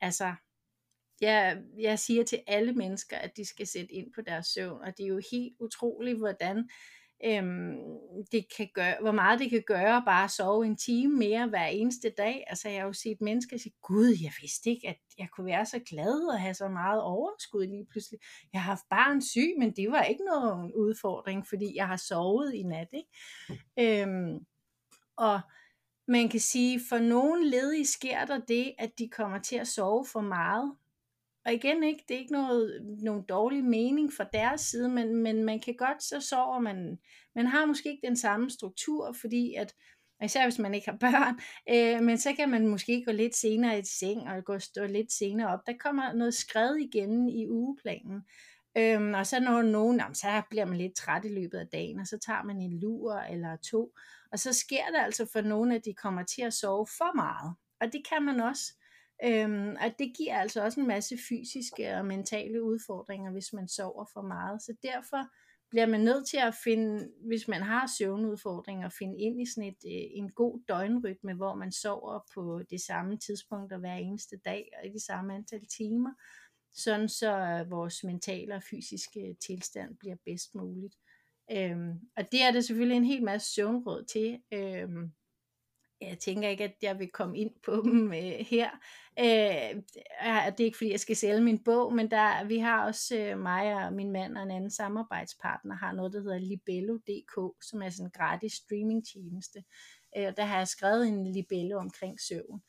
altså, 0.01 0.33
jeg, 1.21 1.61
jeg 1.79 1.99
siger 1.99 2.23
til 2.23 2.39
alle 2.47 2.73
mennesker, 2.73 3.17
at 3.17 3.37
de 3.37 3.45
skal 3.45 3.67
sætte 3.67 3.93
ind 3.93 4.13
på 4.15 4.21
deres 4.21 4.47
søvn, 4.47 4.81
og 4.81 4.97
det 4.97 5.03
er 5.03 5.07
jo 5.07 5.21
helt 5.31 5.55
utroligt, 5.59 6.17
hvordan 6.17 6.69
øhm, 7.25 7.77
det 8.31 8.45
kan 8.57 8.69
gøre, 8.73 8.95
hvor 9.01 9.11
meget 9.11 9.39
det 9.39 9.49
kan 9.49 9.63
gøre 9.67 10.03
bare 10.05 10.23
at 10.23 10.31
sove 10.31 10.65
en 10.65 10.77
time 10.77 11.17
mere 11.17 11.47
hver 11.47 11.65
eneste 11.65 12.09
dag. 12.17 12.43
Altså 12.47 12.69
jeg 12.69 12.79
har 12.79 12.87
jo 12.87 12.93
set 12.93 13.21
mennesker 13.21 13.57
sige, 13.57 13.75
gud, 13.81 14.07
jeg 14.23 14.31
vidste 14.41 14.69
ikke, 14.69 14.87
at 14.87 14.97
jeg 15.17 15.27
kunne 15.35 15.45
være 15.45 15.65
så 15.65 15.79
glad 15.79 16.33
og 16.33 16.41
have 16.41 16.53
så 16.53 16.67
meget 16.67 17.01
overskud 17.01 17.67
lige 17.67 17.85
pludselig. 17.91 18.19
Jeg 18.53 18.61
har 18.61 18.71
haft 18.71 18.83
barn 18.89 19.21
syg, 19.21 19.53
men 19.59 19.71
det 19.71 19.91
var 19.91 20.03
ikke 20.03 20.23
nogen 20.23 20.73
udfordring, 20.73 21.47
fordi 21.47 21.75
jeg 21.75 21.87
har 21.87 21.97
sovet 21.97 22.53
i 22.53 22.63
nat. 22.63 22.87
Ikke? 22.93 24.01
Øhm, 24.01 24.45
og 25.17 25.39
man 26.11 26.29
kan 26.29 26.39
sige, 26.39 26.81
for 26.89 26.99
nogle 26.99 27.49
ledige 27.49 27.85
sker 27.85 28.25
der 28.25 28.39
det, 28.39 28.73
at 28.77 28.91
de 28.97 29.09
kommer 29.09 29.39
til 29.39 29.55
at 29.55 29.67
sove 29.67 30.05
for 30.05 30.21
meget, 30.21 30.75
og 31.45 31.53
igen 31.53 31.83
ikke, 31.83 32.03
det 32.07 32.15
er 32.15 32.19
ikke 32.19 32.31
noget, 32.31 32.81
nogen 33.01 33.23
dårlig 33.29 33.63
mening 33.63 34.13
fra 34.13 34.25
deres 34.33 34.61
side, 34.61 34.89
men, 34.89 35.15
men 35.15 35.43
man 35.43 35.59
kan 35.59 35.75
godt, 35.75 36.03
så 36.03 36.21
sover 36.21 36.59
man, 36.59 36.99
man 37.35 37.47
har 37.47 37.65
måske 37.65 37.89
ikke 37.89 38.07
den 38.07 38.17
samme 38.17 38.49
struktur, 38.49 39.15
fordi 39.21 39.53
at, 39.53 39.75
især 40.23 40.43
hvis 40.43 40.59
man 40.59 40.73
ikke 40.73 40.89
har 40.89 40.97
børn, 41.07 41.39
øh, 41.69 42.03
men 42.03 42.17
så 42.17 42.33
kan 42.33 42.49
man 42.49 42.67
måske 42.67 43.03
gå 43.05 43.11
lidt 43.11 43.35
senere 43.35 43.79
i 43.79 43.83
seng, 43.85 44.21
og 44.21 44.45
gå 44.45 44.59
stå 44.59 44.85
lidt 44.85 45.11
senere 45.11 45.47
op. 45.47 45.59
Der 45.65 45.73
kommer 45.79 46.13
noget 46.13 46.33
skred 46.33 46.75
igen 46.75 47.29
i 47.29 47.47
ugeplanen. 47.47 48.21
Øhm, 48.77 49.13
og 49.13 49.27
så 49.27 49.39
når 49.39 49.61
nogen, 49.61 49.99
jamen, 49.99 50.15
så 50.15 50.41
bliver 50.49 50.65
man 50.65 50.77
lidt 50.77 50.95
træt 50.95 51.25
i 51.25 51.33
løbet 51.33 51.57
af 51.57 51.67
dagen, 51.67 51.99
og 51.99 52.07
så 52.07 52.17
tager 52.17 52.43
man 52.43 52.61
en 52.61 52.79
lur 52.79 53.13
eller 53.13 53.55
to. 53.71 53.93
Og 54.31 54.39
så 54.39 54.53
sker 54.53 54.85
det 54.85 54.99
altså 54.99 55.29
for 55.33 55.41
nogle, 55.41 55.75
at 55.75 55.85
de 55.85 55.93
kommer 55.93 56.23
til 56.23 56.41
at 56.41 56.53
sove 56.53 56.87
for 56.97 57.15
meget. 57.15 57.55
Og 57.81 57.93
det 57.93 58.01
kan 58.09 58.23
man 58.23 58.39
også. 58.39 58.73
Øhm, 59.23 59.75
og 59.81 59.91
det 59.99 60.13
giver 60.17 60.37
altså 60.37 60.63
også 60.63 60.79
en 60.79 60.87
masse 60.87 61.17
fysiske 61.29 61.93
og 61.97 62.05
mentale 62.05 62.63
udfordringer, 62.63 63.31
hvis 63.31 63.53
man 63.53 63.67
sover 63.67 64.05
for 64.13 64.21
meget. 64.21 64.61
Så 64.61 64.73
derfor 64.83 65.21
bliver 65.69 65.85
man 65.85 66.01
nødt 66.01 66.27
til 66.29 66.37
at 66.37 66.55
finde, 66.63 67.09
hvis 67.27 67.47
man 67.47 67.61
har 67.61 67.91
søvnudfordringer, 67.97 68.85
at 68.87 68.93
finde 68.93 69.19
ind 69.19 69.41
i 69.41 69.45
sådan 69.53 69.69
et, 69.69 69.81
øh, 69.85 70.07
en 70.19 70.31
god 70.31 70.61
døgnrytme, 70.67 71.33
hvor 71.33 71.55
man 71.55 71.71
sover 71.71 72.19
på 72.33 72.61
det 72.69 72.81
samme 72.81 73.17
tidspunkt 73.17 73.79
hver 73.79 73.95
eneste 73.95 74.37
dag 74.45 74.69
og 74.77 74.87
i 74.87 74.91
det 74.91 75.01
samme 75.01 75.35
antal 75.35 75.65
timer, 75.77 76.13
sådan 76.73 77.09
så 77.09 77.37
øh, 77.37 77.71
vores 77.71 78.03
mentale 78.03 78.55
og 78.55 78.63
fysiske 78.63 79.35
tilstand 79.47 79.97
bliver 79.97 80.15
bedst 80.25 80.55
muligt. 80.55 80.95
Øhm, 81.51 81.99
og 82.17 82.31
det 82.31 82.41
er 82.41 82.51
det 82.51 82.65
selvfølgelig 82.65 82.97
en 82.97 83.05
hel 83.05 83.23
masse 83.23 83.53
søvnråd 83.53 84.03
til. 84.03 84.41
Øhm, 84.53 85.11
jeg 86.01 86.19
tænker 86.19 86.49
ikke, 86.49 86.63
at 86.63 86.75
jeg 86.81 86.99
vil 86.99 87.09
komme 87.09 87.37
ind 87.37 87.51
på 87.65 87.81
dem 87.83 88.13
øh, 88.13 88.45
her. 88.49 88.69
Øh, 89.19 89.75
det 90.25 90.59
er 90.59 90.65
ikke 90.65 90.77
fordi, 90.77 90.91
jeg 90.91 90.99
skal 90.99 91.15
sælge 91.15 91.41
min 91.41 91.63
bog, 91.63 91.93
men 91.93 92.11
der, 92.11 92.43
vi 92.43 92.57
har 92.57 92.85
også, 92.85 93.17
øh, 93.17 93.39
mig 93.39 93.85
og 93.85 93.93
min 93.93 94.11
mand 94.11 94.37
og 94.37 94.43
en 94.43 94.51
anden 94.51 94.71
samarbejdspartner, 94.71 95.75
har 95.75 95.91
noget, 95.91 96.13
der 96.13 96.21
hedder 96.21 96.39
Libello.dk, 96.39 97.65
som 97.69 97.81
er 97.81 97.89
sådan 97.89 98.05
en 98.05 98.11
gratis 98.11 98.53
streamingtjeneste. 98.53 99.63
Øh, 100.17 100.33
der 100.37 100.43
har 100.43 100.57
jeg 100.57 100.67
skrevet 100.67 101.07
en 101.07 101.33
libello 101.33 101.77
omkring 101.77 102.19
søvn. 102.19 102.61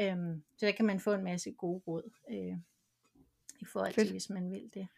Øh, 0.00 0.16
så 0.58 0.66
der 0.66 0.72
kan 0.72 0.86
man 0.86 1.00
få 1.00 1.12
en 1.12 1.24
masse 1.24 1.52
gode 1.52 1.82
råd 1.86 2.10
øh, 2.30 2.56
i 3.60 3.64
forhold 3.64 3.92
Fedt. 3.92 4.06
til, 4.06 4.12
hvis 4.12 4.30
man 4.30 4.50
vil 4.50 4.70
det. 4.74 4.88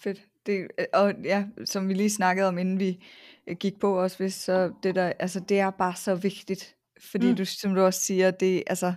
Fedt. 0.00 0.22
Det, 0.46 0.68
øh, 0.78 0.86
og 0.92 1.14
ja, 1.24 1.44
som 1.64 1.88
vi 1.88 1.94
lige 1.94 2.10
snakkede 2.10 2.48
om, 2.48 2.58
inden 2.58 2.80
vi 2.80 3.04
øh, 3.46 3.56
gik 3.56 3.78
på 3.80 4.02
også, 4.02 4.18
hvis 4.18 4.34
så 4.34 4.72
det 4.82 4.94
der, 4.94 5.12
altså 5.18 5.40
det 5.40 5.60
er 5.60 5.70
bare 5.70 5.96
så 5.96 6.14
vigtigt, 6.14 6.76
fordi 7.10 7.30
mm. 7.30 7.36
du, 7.36 7.44
som 7.44 7.74
du 7.74 7.80
også 7.80 8.00
siger, 8.00 8.30
det 8.30 8.62
altså, 8.66 8.94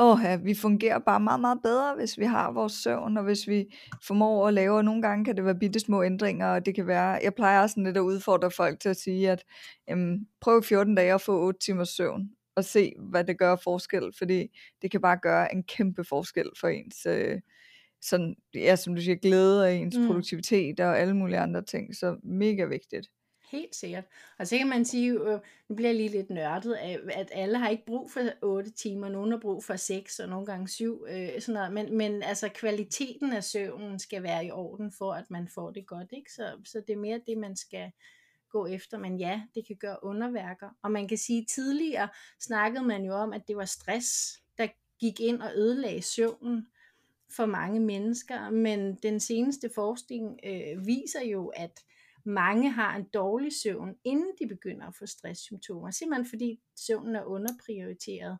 åh 0.00 0.18
ja, 0.24 0.36
vi 0.36 0.54
fungerer 0.54 0.98
bare 0.98 1.20
meget, 1.20 1.40
meget 1.40 1.58
bedre, 1.62 1.94
hvis 1.94 2.18
vi 2.18 2.24
har 2.24 2.52
vores 2.52 2.72
søvn, 2.72 3.16
og 3.16 3.24
hvis 3.24 3.48
vi 3.48 3.64
formår 4.02 4.48
at 4.48 4.54
lave, 4.54 4.76
og 4.76 4.84
nogle 4.84 5.02
gange 5.02 5.24
kan 5.24 5.36
det 5.36 5.44
være 5.44 5.58
bitte 5.58 5.80
små 5.80 6.02
ændringer, 6.02 6.46
og 6.46 6.66
det 6.66 6.74
kan 6.74 6.86
være, 6.86 7.20
jeg 7.22 7.34
plejer 7.34 7.66
sådan 7.66 7.84
lidt 7.84 7.96
at 7.96 8.00
udfordre 8.00 8.50
folk 8.50 8.80
til 8.80 8.88
at 8.88 8.96
sige, 8.96 9.30
at 9.30 9.44
jamen, 9.88 10.28
prøv 10.40 10.62
14 10.62 10.94
dage 10.94 11.14
at 11.14 11.20
få 11.20 11.40
8 11.40 11.60
timers 11.60 11.88
søvn, 11.88 12.30
og 12.56 12.64
se, 12.64 12.92
hvad 12.98 13.24
det 13.24 13.38
gør 13.38 13.56
forskel, 13.56 14.12
fordi 14.18 14.58
det 14.82 14.90
kan 14.90 15.00
bare 15.00 15.18
gøre 15.22 15.54
en 15.54 15.62
kæmpe 15.62 16.04
forskel 16.04 16.50
for 16.60 16.68
ens, 16.68 17.06
øh, 17.06 17.40
sådan, 18.02 18.36
ja, 18.54 18.76
som 18.76 18.94
du 18.94 19.00
siger, 19.00 19.16
glæde 19.16 19.62
og 19.62 19.74
ens 19.74 19.96
mm. 19.96 20.06
produktivitet 20.06 20.80
og 20.80 20.98
alle 20.98 21.16
mulige 21.16 21.38
andre 21.38 21.62
ting, 21.62 21.96
så 21.96 22.16
mega 22.22 22.64
vigtigt. 22.64 23.10
Helt 23.52 23.74
sikkert. 23.74 24.04
Og 24.38 24.46
så 24.46 24.58
kan 24.58 24.68
man 24.68 24.84
sige, 24.84 25.12
øh, 25.12 25.40
nu 25.68 25.74
bliver 25.74 25.88
jeg 25.88 25.96
lige 25.96 26.08
lidt 26.08 26.30
nørdet 26.30 26.72
af, 26.72 26.98
at 27.12 27.28
alle 27.32 27.58
har 27.58 27.68
ikke 27.68 27.86
brug 27.86 28.10
for 28.10 28.20
8 28.42 28.70
timer, 28.70 29.08
nogen 29.08 29.30
har 29.30 29.38
brug 29.38 29.64
for 29.64 29.76
6 29.76 30.18
og 30.18 30.28
nogle 30.28 30.46
gange 30.46 30.68
7, 30.68 31.04
øh, 31.08 31.40
sådan 31.40 31.54
noget. 31.54 31.72
Men, 31.72 31.96
men 31.96 32.22
altså 32.22 32.48
kvaliteten 32.48 33.32
af 33.32 33.44
søvnen 33.44 33.98
skal 33.98 34.22
være 34.22 34.46
i 34.46 34.50
orden 34.50 34.92
for, 34.98 35.12
at 35.12 35.30
man 35.30 35.48
får 35.48 35.70
det 35.70 35.86
godt. 35.86 36.08
Ikke? 36.12 36.32
Så, 36.32 36.60
så 36.64 36.82
det 36.86 36.92
er 36.92 37.00
mere 37.00 37.20
det, 37.26 37.38
man 37.38 37.56
skal 37.56 37.90
gå 38.50 38.66
efter. 38.66 38.98
Men 38.98 39.18
ja, 39.18 39.42
det 39.54 39.66
kan 39.66 39.76
gøre 39.76 40.04
underværker. 40.04 40.68
Og 40.82 40.90
man 40.90 41.08
kan 41.08 41.18
sige, 41.18 41.46
tidligere 41.54 42.08
snakkede 42.40 42.84
man 42.84 43.04
jo 43.04 43.14
om, 43.14 43.32
at 43.32 43.42
det 43.48 43.56
var 43.56 43.64
stress, 43.64 44.40
der 44.58 44.66
gik 45.00 45.20
ind 45.20 45.42
og 45.42 45.50
ødelagde 45.56 46.02
søvnen 46.02 46.66
for 47.36 47.46
mange 47.46 47.80
mennesker. 47.80 48.50
Men 48.50 48.94
den 48.94 49.20
seneste 49.20 49.70
forskning 49.74 50.38
øh, 50.44 50.86
viser 50.86 51.24
jo, 51.24 51.48
at 51.48 51.80
mange 52.24 52.70
har 52.70 52.96
en 52.96 53.04
dårlig 53.14 53.52
søvn, 53.62 53.96
inden 54.04 54.32
de 54.38 54.46
begynder 54.46 54.86
at 54.86 54.94
få 54.94 55.06
stresssymptomer. 55.06 55.90
Simpelthen 55.90 56.26
fordi 56.26 56.60
søvnen 56.76 57.16
er 57.16 57.24
underprioriteret. 57.24 58.38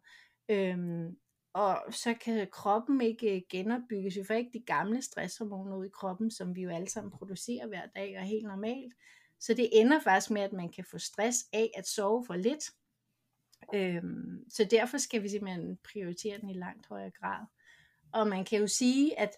Øhm, 0.49 1.17
og 1.53 1.83
så 1.91 2.15
kan 2.15 2.49
kroppen 2.53 3.01
ikke 3.01 3.37
øh, 3.37 3.43
genopbygges. 3.51 4.17
Vi 4.17 4.25
får 4.25 4.35
ikke 4.35 4.59
de 4.59 4.65
gamle 4.67 5.03
stresshormoner 5.03 5.77
ud 5.77 5.87
i 5.87 5.95
kroppen, 5.95 6.31
som 6.31 6.57
vi 6.57 6.63
jo 6.63 6.71
alle 6.71 6.89
sammen 6.89 7.11
producerer 7.11 7.67
hver 7.67 7.87
dag 7.87 8.19
og 8.19 8.25
helt 8.25 8.47
normalt. 8.47 8.95
Så 9.41 9.55
det 9.55 9.69
ender 9.73 10.01
faktisk 10.01 10.31
med, 10.31 10.43
at 10.43 10.53
man 10.53 10.69
kan 10.69 10.85
få 10.85 10.99
stress 10.99 11.39
af 11.53 11.71
at 11.77 11.87
sove 11.87 12.25
for 12.27 12.35
lidt. 12.35 12.65
Øhm, 13.75 14.45
så 14.49 14.65
derfor 14.65 14.99
skal 14.99 15.23
vi 15.23 15.29
simpelthen 15.29 15.79
prioritere 15.85 16.39
den 16.41 16.51
i 16.51 16.53
langt 16.53 16.87
højere 16.87 17.11
grad. 17.11 17.47
Og 18.13 18.29
man 18.29 18.45
kan 18.45 18.61
jo 18.61 18.67
sige, 18.67 19.21
at 19.21 19.31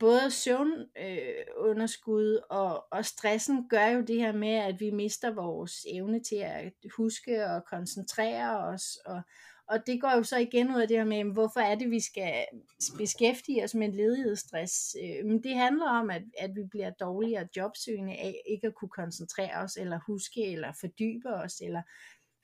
både 0.00 0.30
søvnunderskud 0.30 2.34
øh, 2.34 2.40
og, 2.50 2.84
og 2.92 3.04
stressen 3.04 3.68
gør 3.68 3.86
jo 3.86 4.00
det 4.00 4.16
her 4.16 4.32
med, 4.32 4.54
at 4.54 4.80
vi 4.80 4.90
mister 4.90 5.34
vores 5.34 5.86
evne 5.94 6.22
til 6.22 6.36
at 6.36 6.72
huske 6.96 7.46
og 7.46 7.64
koncentrere 7.64 8.58
os. 8.58 8.96
Og, 9.06 9.22
og 9.68 9.86
det 9.86 10.00
går 10.00 10.16
jo 10.16 10.22
så 10.22 10.38
igen 10.38 10.74
ud 10.74 10.80
af 10.80 10.88
det 10.88 10.96
her 10.96 11.04
med, 11.04 11.32
hvorfor 11.32 11.60
er 11.60 11.74
det, 11.74 11.90
vi 11.90 12.00
skal 12.00 12.44
beskæftige 12.98 13.64
os 13.64 13.74
med 13.74 13.92
ledighedsstress. 13.92 14.96
Øh, 15.02 15.26
men 15.26 15.42
det 15.42 15.54
handler 15.54 15.88
om, 15.88 16.10
at, 16.10 16.22
at 16.38 16.50
vi 16.56 16.62
bliver 16.70 16.90
dårligere 16.90 17.48
jobsøgende 17.56 18.16
af 18.16 18.40
ikke 18.46 18.66
at 18.66 18.74
kunne 18.74 18.88
koncentrere 18.88 19.56
os, 19.56 19.76
eller 19.76 19.98
huske, 20.06 20.52
eller 20.52 20.72
fordybe 20.80 21.28
os, 21.28 21.60
eller 21.60 21.82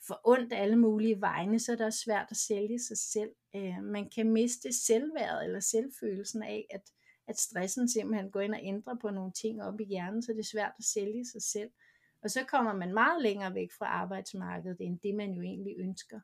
for 0.07 0.21
ondt 0.25 0.53
alle 0.53 0.77
mulige 0.77 1.21
vegne, 1.21 1.61
så 1.61 1.73
er 1.73 1.77
det 1.77 1.87
også 1.87 1.99
svært 1.99 2.27
at 2.31 2.37
sælge 2.37 2.79
sig 2.81 2.99
selv. 2.99 3.31
Øh, 3.57 3.83
man 3.83 4.11
kan 4.14 4.33
miste 4.33 4.73
selvværdet 4.87 5.45
eller 5.45 5.61
selvfølelsen 5.61 6.42
af, 6.42 6.66
at 6.71 6.81
at 7.29 7.38
stressen 7.38 7.88
simpelthen 7.88 8.31
går 8.31 8.40
ind 8.40 8.55
og 8.55 8.61
ændrer 8.62 8.95
på 9.01 9.11
nogle 9.11 9.33
ting 9.33 9.62
op 9.62 9.81
i 9.81 9.85
hjernen, 9.85 10.23
så 10.23 10.33
det 10.33 10.38
er 10.38 10.45
svært 10.53 10.73
at 10.79 10.85
sælge 10.85 11.27
sig 11.27 11.42
selv. 11.42 11.71
Og 12.23 12.31
så 12.31 12.45
kommer 12.45 12.75
man 12.75 12.95
meget 12.95 13.23
længere 13.23 13.55
væk 13.55 13.73
fra 13.79 13.87
arbejdsmarkedet, 13.87 14.77
end 14.81 14.99
det 14.99 15.14
man 15.14 15.33
jo 15.33 15.42
egentlig 15.42 15.75
ønsker. 15.79 16.21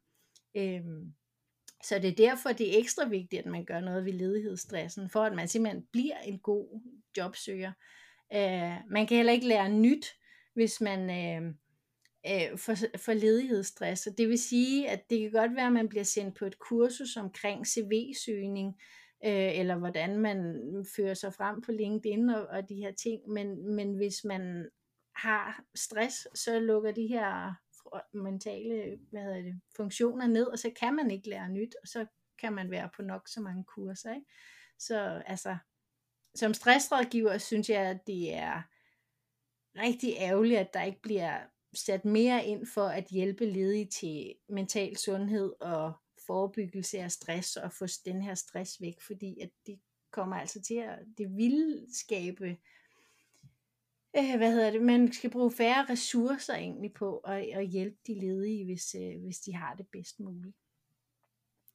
Øhm, 0.55 1.15
så 1.85 1.99
det 1.99 2.11
er 2.11 2.15
derfor, 2.15 2.53
det 2.53 2.75
er 2.75 2.79
ekstra 2.79 3.09
vigtigt, 3.09 3.41
at 3.41 3.51
man 3.51 3.65
gør 3.65 3.81
noget 3.81 4.05
ved 4.05 4.13
ledighedsstressen, 4.13 5.11
for 5.11 5.25
at 5.25 5.35
man 5.35 5.49
simpelthen 5.49 5.87
bliver 5.93 6.19
en 6.19 6.39
god 6.39 6.81
jobsøger. 7.17 7.73
Øh, 8.35 8.77
man 8.91 9.07
kan 9.07 9.17
heller 9.17 9.33
ikke 9.33 9.49
lære 9.49 9.69
nyt, 9.69 10.07
hvis 10.55 10.81
man 10.81 11.01
øh, 11.11 11.55
øh, 12.27 12.59
for, 12.59 12.75
for 12.97 13.13
ledighedsstress. 13.13 14.07
Og 14.07 14.19
det 14.19 14.29
vil 14.29 14.39
sige, 14.39 14.91
at 14.91 15.11
det 15.11 15.21
kan 15.21 15.31
godt 15.31 15.57
være, 15.57 15.67
at 15.67 15.73
man 15.73 15.89
bliver 15.89 16.05
sendt 16.05 16.37
på 16.37 16.45
et 16.45 16.59
kursus 16.59 17.17
omkring 17.17 17.67
CV-søgning, 17.67 18.69
øh, 19.25 19.59
eller 19.59 19.77
hvordan 19.77 20.19
man 20.19 20.57
fører 20.97 21.15
sig 21.15 21.35
frem 21.35 21.61
på 21.61 21.73
LinkedIn 21.73 22.31
og, 22.31 22.47
og 22.47 22.69
de 22.69 22.75
her 22.75 22.93
ting. 22.93 23.29
Men, 23.29 23.75
men 23.75 23.95
hvis 23.97 24.25
man 24.25 24.69
har 25.17 25.65
stress, 25.75 26.29
så 26.35 26.59
lukker 26.59 26.93
de 26.93 27.07
her 27.07 27.55
mentale 28.15 28.99
hvad 29.11 29.23
hedder 29.23 29.43
det, 29.43 29.61
funktioner 29.77 30.27
ned, 30.27 30.47
og 30.47 30.59
så 30.59 30.71
kan 30.81 30.95
man 30.95 31.11
ikke 31.11 31.29
lære 31.29 31.49
nyt, 31.49 31.75
og 31.83 31.89
så 31.89 32.07
kan 32.39 32.53
man 32.53 32.71
være 32.71 32.91
på 32.97 33.03
nok 33.03 33.29
så 33.29 33.41
mange 33.41 33.65
kurser. 33.65 34.15
Ikke? 34.15 34.27
Så 34.79 35.23
altså, 35.27 35.57
som 36.35 36.55
stressrådgiver 36.55 37.39
synes 37.39 37.71
jeg, 37.71 37.83
at 37.83 38.07
det 38.07 38.35
er 38.35 38.63
rigtig 39.77 40.15
ærgerligt, 40.19 40.61
at 40.61 40.75
der 40.75 40.83
ikke 40.83 41.03
bliver 41.03 41.39
sat 41.75 42.05
mere 42.05 42.47
ind 42.47 42.67
for 42.67 42.87
at 42.87 43.05
hjælpe 43.05 43.47
ledige 43.47 43.87
til 43.87 44.35
mental 44.49 44.97
sundhed 44.97 45.53
og 45.61 45.93
forebyggelse 46.27 46.99
af 46.99 47.13
stress 47.13 47.57
og 47.57 47.73
få 47.73 47.87
den 48.05 48.23
her 48.23 48.35
stress 48.35 48.81
væk, 48.81 49.01
fordi 49.01 49.41
at 49.41 49.51
det 49.67 49.79
kommer 50.11 50.37
altså 50.37 50.63
til 50.63 50.75
at, 50.75 50.99
det 51.19 51.37
vil 51.37 51.87
skabe, 51.93 52.57
øh, 54.17 54.37
hvad 54.37 54.53
hedder 54.53 54.71
det, 54.71 54.83
man 54.83 55.13
skal 55.13 55.31
bruge 55.31 55.53
færre 55.53 55.87
ressourcer 55.91 56.55
egentlig 56.55 56.93
på 56.93 57.17
at, 57.17 57.45
at 57.53 57.67
hjælpe 57.67 57.97
de 58.07 58.15
ledige, 58.15 58.65
hvis, 58.65 58.95
øh, 58.95 59.23
hvis 59.23 59.39
de 59.39 59.55
har 59.55 59.75
det 59.75 59.87
bedst 59.93 60.21
muligt. 60.21 60.57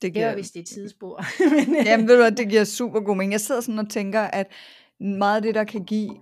Det, 0.02 0.14
giver... 0.14 0.26
det 0.26 0.30
var 0.30 0.36
hvis 0.36 0.52
det 0.52 0.60
er 0.60 0.64
tidsspor. 0.64 1.24
Jamen 1.90 2.08
ved 2.08 2.16
du 2.16 2.22
hvad, 2.22 2.32
det 2.32 2.50
giver 2.50 2.64
super 2.64 3.00
god 3.00 3.16
mening. 3.16 3.32
Jeg 3.32 3.42
sidder 3.42 3.62
sådan 3.62 3.80
og 3.80 3.90
tænker, 3.90 4.22
at 4.22 4.48
meget 5.00 5.36
af 5.36 5.42
det, 5.42 5.56
der 5.56 5.64
kan 5.64 5.86
give 5.86 6.18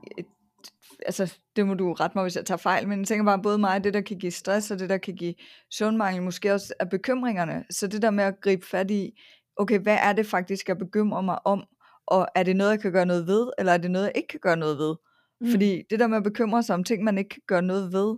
altså 1.05 1.37
det 1.55 1.67
må 1.67 1.73
du 1.73 1.93
ret 1.93 2.15
mig, 2.15 2.23
hvis 2.23 2.35
jeg 2.35 2.45
tager 2.45 2.57
fejl, 2.57 2.87
men 2.87 2.99
jeg 2.99 3.07
tænker 3.07 3.25
bare, 3.25 3.41
både 3.41 3.57
mig, 3.57 3.83
det 3.83 3.93
der 3.93 4.01
kan 4.01 4.17
give 4.17 4.31
stress, 4.31 4.71
og 4.71 4.79
det 4.79 4.89
der 4.89 4.97
kan 4.97 5.15
give 5.15 5.33
søvnmangel, 5.71 6.23
måske 6.23 6.53
også 6.53 6.73
er 6.79 6.85
bekymringerne. 6.85 7.65
Så 7.69 7.87
det 7.87 8.01
der 8.01 8.11
med 8.11 8.23
at 8.23 8.41
gribe 8.41 8.65
fat 8.65 8.91
i, 8.91 9.21
okay, 9.57 9.79
hvad 9.79 9.97
er 10.01 10.13
det 10.13 10.25
faktisk, 10.25 10.67
jeg 10.67 10.77
bekymrer 10.77 11.21
mig 11.21 11.47
om, 11.47 11.63
og 12.07 12.27
er 12.35 12.43
det 12.43 12.55
noget, 12.55 12.71
jeg 12.71 12.79
kan 12.79 12.91
gøre 12.91 13.05
noget 13.05 13.27
ved, 13.27 13.51
eller 13.57 13.73
er 13.73 13.77
det 13.77 13.91
noget, 13.91 14.05
jeg 14.05 14.13
ikke 14.15 14.27
kan 14.27 14.39
gøre 14.39 14.57
noget 14.57 14.77
ved? 14.77 14.95
Mm. 15.41 15.51
Fordi 15.51 15.83
det 15.89 15.99
der 15.99 16.07
med 16.07 16.17
at 16.17 16.23
bekymre 16.23 16.63
sig 16.63 16.73
om 16.73 16.83
ting, 16.83 17.03
man 17.03 17.17
ikke 17.17 17.29
kan 17.29 17.41
gøre 17.47 17.61
noget 17.61 17.93
ved, 17.93 18.17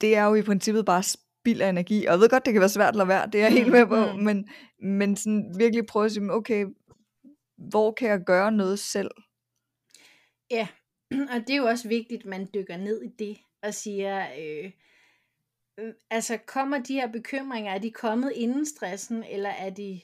det 0.00 0.16
er 0.16 0.24
jo 0.24 0.34
i 0.34 0.42
princippet 0.42 0.86
bare 0.86 1.02
spild 1.02 1.60
af 1.60 1.68
energi. 1.68 2.06
Og 2.06 2.12
jeg 2.12 2.20
ved 2.20 2.28
godt, 2.28 2.44
det 2.44 2.52
kan 2.52 2.60
være 2.60 2.68
svært 2.68 2.88
at 2.88 2.96
lade 2.96 3.08
være, 3.08 3.26
det 3.26 3.34
er 3.34 3.44
jeg 3.44 3.52
helt 3.52 3.72
med 3.72 3.86
på, 3.86 4.12
mm. 4.12 4.22
men, 4.22 4.48
men 4.82 5.16
sådan 5.16 5.54
virkelig 5.58 5.86
prøve 5.86 6.04
at 6.04 6.12
sige, 6.12 6.32
okay, 6.32 6.66
hvor 7.56 7.92
kan 7.92 8.08
jeg 8.08 8.20
gøre 8.26 8.52
noget 8.52 8.78
selv? 8.78 9.10
Ja, 10.50 10.68
og 11.32 11.40
det 11.40 11.50
er 11.50 11.56
jo 11.56 11.66
også 11.66 11.88
vigtigt, 11.88 12.20
at 12.20 12.26
man 12.26 12.48
dykker 12.54 12.76
ned 12.76 13.02
i 13.02 13.08
det 13.08 13.38
og 13.62 13.74
siger, 13.74 14.26
øh, 14.38 14.72
øh, 15.78 15.94
altså 16.10 16.38
kommer 16.46 16.78
de 16.78 16.94
her 16.94 17.12
bekymringer, 17.12 17.72
er 17.72 17.78
de 17.78 17.90
kommet 17.90 18.32
inden 18.34 18.66
stressen, 18.66 19.24
eller 19.24 19.50
er 19.50 19.70
de 19.70 20.00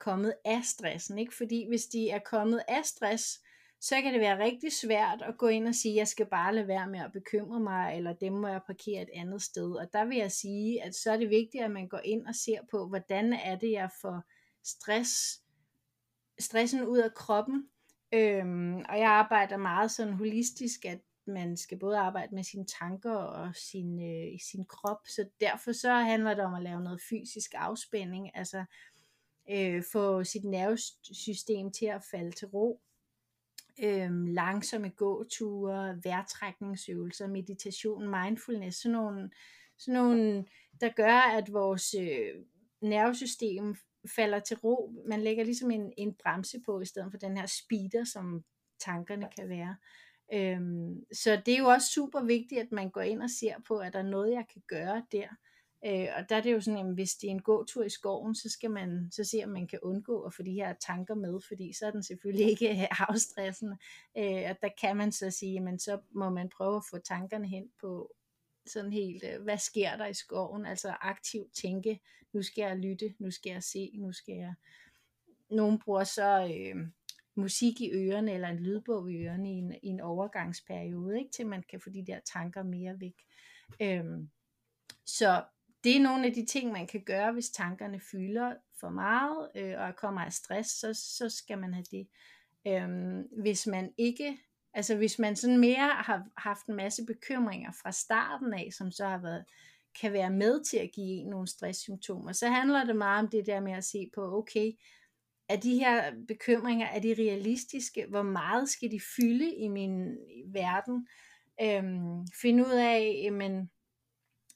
kommet 0.00 0.34
af 0.44 0.64
stressen? 0.64 1.18
Ikke? 1.18 1.34
Fordi 1.34 1.66
hvis 1.68 1.86
de 1.86 2.10
er 2.10 2.18
kommet 2.18 2.62
af 2.68 2.84
stress, 2.84 3.40
så 3.80 4.00
kan 4.02 4.12
det 4.12 4.20
være 4.20 4.44
rigtig 4.44 4.72
svært 4.72 5.22
at 5.22 5.38
gå 5.38 5.48
ind 5.48 5.68
og 5.68 5.74
sige, 5.74 5.96
jeg 5.96 6.08
skal 6.08 6.26
bare 6.26 6.54
lade 6.54 6.68
være 6.68 6.86
med 6.86 7.00
at 7.00 7.12
bekymre 7.12 7.60
mig, 7.60 7.96
eller 7.96 8.12
dem 8.12 8.32
må 8.32 8.48
jeg 8.48 8.60
parkere 8.66 9.02
et 9.02 9.10
andet 9.14 9.42
sted. 9.42 9.72
Og 9.72 9.92
der 9.92 10.04
vil 10.04 10.16
jeg 10.16 10.32
sige, 10.32 10.82
at 10.82 10.94
så 10.94 11.12
er 11.12 11.16
det 11.16 11.30
vigtigt, 11.30 11.64
at 11.64 11.70
man 11.70 11.88
går 11.88 12.00
ind 12.04 12.26
og 12.26 12.34
ser 12.34 12.60
på, 12.70 12.88
hvordan 12.88 13.32
er 13.32 13.56
det, 13.56 13.72
jeg 13.72 13.90
får 14.00 14.22
stress, 14.64 15.42
stressen 16.38 16.86
ud 16.86 16.98
af 16.98 17.14
kroppen, 17.14 17.68
Øhm, 18.14 18.76
og 18.76 18.98
jeg 18.98 19.10
arbejder 19.10 19.56
meget 19.56 19.90
sådan 19.90 20.14
holistisk, 20.14 20.84
at 20.84 20.98
man 21.26 21.56
skal 21.56 21.78
både 21.78 21.98
arbejde 21.98 22.34
med 22.34 22.44
sine 22.44 22.66
tanker 22.80 23.14
og 23.14 23.54
sin, 23.54 24.02
øh, 24.02 24.38
sin 24.50 24.64
krop, 24.64 25.00
så 25.06 25.28
derfor 25.40 25.72
så 25.72 25.92
handler 25.92 26.34
det 26.34 26.44
om 26.44 26.54
at 26.54 26.62
lave 26.62 26.80
noget 26.80 27.00
fysisk 27.08 27.54
afspænding, 27.54 28.36
altså 28.36 28.64
øh, 29.50 29.82
få 29.92 30.24
sit 30.24 30.44
nervesystem 30.44 31.72
til 31.72 31.86
at 31.86 32.04
falde 32.10 32.32
til 32.32 32.48
ro, 32.48 32.80
øh, 33.82 34.10
langsomme 34.26 34.88
gåture, 34.88 36.00
vejrtrækningsøvelser, 36.04 37.26
meditation, 37.26 38.08
mindfulness, 38.08 38.82
sådan 38.82 38.92
nogle, 38.92 39.30
sådan 39.78 40.00
nogle 40.00 40.44
der 40.80 40.88
gør, 40.96 41.36
at 41.38 41.52
vores 41.52 41.94
øh, 41.94 42.34
nervesystem 42.80 43.76
falder 44.16 44.38
til 44.38 44.56
ro. 44.56 44.92
Man 45.06 45.20
lægger 45.20 45.44
ligesom 45.44 45.70
en, 45.70 45.92
en 45.96 46.14
bremse 46.22 46.60
på, 46.66 46.80
i 46.80 46.84
stedet 46.84 47.10
for 47.10 47.18
den 47.18 47.36
her 47.36 47.46
speeder, 47.46 48.04
som 48.04 48.44
tankerne 48.80 49.28
kan 49.38 49.48
være. 49.48 49.76
Øhm, 50.32 51.04
så 51.12 51.42
det 51.46 51.54
er 51.54 51.58
jo 51.58 51.66
også 51.66 51.88
super 51.92 52.22
vigtigt, 52.22 52.60
at 52.60 52.72
man 52.72 52.90
går 52.90 53.00
ind 53.00 53.22
og 53.22 53.30
ser 53.30 53.54
på, 53.68 53.78
at 53.78 53.92
der 53.92 53.98
er 53.98 54.02
noget, 54.02 54.32
jeg 54.32 54.44
kan 54.52 54.62
gøre 54.68 55.02
der. 55.12 55.28
Øh, 55.86 56.08
og 56.16 56.28
der 56.28 56.36
er 56.36 56.40
det 56.40 56.52
jo 56.52 56.60
sådan, 56.60 56.88
at 56.88 56.94
hvis 56.94 57.14
det 57.14 57.26
er 57.26 57.30
en 57.30 57.42
gåtur 57.42 57.84
i 57.84 57.88
skoven, 57.88 58.34
så 58.34 58.48
skal 58.48 58.70
man 58.70 59.08
så 59.12 59.24
se, 59.24 59.40
om 59.44 59.50
man 59.50 59.66
kan 59.66 59.78
undgå 59.82 60.22
at 60.22 60.34
få 60.34 60.42
de 60.42 60.52
her 60.52 60.74
tanker 60.86 61.14
med, 61.14 61.40
fordi 61.48 61.72
så 61.72 61.86
er 61.86 61.90
den 61.90 62.02
selvfølgelig 62.02 62.46
ikke 62.50 62.88
afstressende. 63.08 63.76
Øh, 64.18 64.42
og 64.50 64.56
der 64.62 64.68
kan 64.80 64.96
man 64.96 65.12
så 65.12 65.30
sige, 65.30 65.60
men 65.60 65.78
så 65.78 66.00
må 66.10 66.30
man 66.30 66.48
prøve 66.48 66.76
at 66.76 66.84
få 66.90 66.98
tankerne 66.98 67.48
hen 67.48 67.70
på 67.80 68.12
sådan 68.68 68.92
helt, 68.92 69.24
øh, 69.24 69.42
hvad 69.42 69.58
sker 69.58 69.96
der 69.96 70.06
i 70.06 70.14
skoven? 70.14 70.66
Altså 70.66 70.96
aktivt 71.00 71.52
tænke, 71.54 72.00
nu 72.32 72.42
skal 72.42 72.62
jeg 72.62 72.78
lytte, 72.78 73.14
nu 73.18 73.30
skal 73.30 73.50
jeg 73.50 73.62
se, 73.62 73.90
nu 73.94 74.12
skal 74.12 74.34
jeg... 74.34 74.54
Nogle 75.50 75.78
bruger 75.78 76.04
så 76.04 76.54
øh, 76.54 76.86
musik 77.34 77.80
i 77.80 77.92
ørerne, 77.92 78.32
eller 78.32 78.48
en 78.48 78.58
lydbog 78.58 79.12
i 79.12 79.16
ørerne 79.16 79.52
i 79.52 79.54
en, 79.54 79.74
i 79.82 79.86
en 79.86 80.00
overgangsperiode, 80.00 81.18
ikke? 81.18 81.30
til 81.30 81.46
man 81.46 81.62
kan 81.62 81.80
få 81.80 81.90
de 81.90 82.06
der 82.06 82.20
tanker 82.34 82.62
mere 82.62 83.00
væk. 83.00 83.16
Øhm, 83.80 84.30
så 85.06 85.44
det 85.84 85.96
er 85.96 86.00
nogle 86.00 86.26
af 86.26 86.32
de 86.32 86.46
ting, 86.46 86.72
man 86.72 86.86
kan 86.86 87.00
gøre, 87.00 87.32
hvis 87.32 87.50
tankerne 87.50 88.00
fylder 88.00 88.54
for 88.80 88.88
meget, 88.88 89.50
øh, 89.54 89.80
og 89.80 89.96
kommer 89.96 90.20
af 90.20 90.32
stress, 90.32 90.70
så, 90.70 90.94
så 90.94 91.28
skal 91.28 91.58
man 91.58 91.74
have 91.74 91.84
det. 91.90 92.08
Øhm, 92.66 93.22
hvis 93.42 93.66
man 93.66 93.92
ikke 93.96 94.38
Altså 94.74 94.96
hvis 94.96 95.18
man 95.18 95.36
sådan 95.36 95.58
mere 95.58 95.88
har 95.88 96.26
haft 96.36 96.66
en 96.66 96.74
masse 96.74 97.04
bekymringer 97.06 97.72
fra 97.82 97.92
starten 97.92 98.54
af, 98.54 98.68
som 98.72 98.90
så 98.90 99.06
har 99.06 99.18
været, 99.18 99.44
kan 100.00 100.12
være 100.12 100.30
med 100.30 100.64
til 100.64 100.76
at 100.76 100.90
give 100.92 101.20
en 101.20 101.26
nogle 101.26 101.46
stresssymptomer, 101.46 102.32
så 102.32 102.48
handler 102.48 102.84
det 102.84 102.96
meget 102.96 103.24
om 103.24 103.30
det 103.30 103.46
der 103.46 103.60
med 103.60 103.72
at 103.72 103.84
se 103.84 104.10
på, 104.14 104.36
okay, 104.36 104.72
er 105.48 105.56
de 105.56 105.78
her 105.78 106.12
bekymringer, 106.28 106.86
er 106.86 107.00
de 107.00 107.14
realistiske? 107.18 108.06
Hvor 108.06 108.22
meget 108.22 108.68
skal 108.68 108.90
de 108.90 109.00
fylde 109.16 109.54
i 109.54 109.68
min 109.68 110.18
verden? 110.46 111.08
Øhm, 111.62 112.26
finde 112.42 112.66
ud 112.66 112.72
af, 112.72 113.20
jamen, 113.24 113.70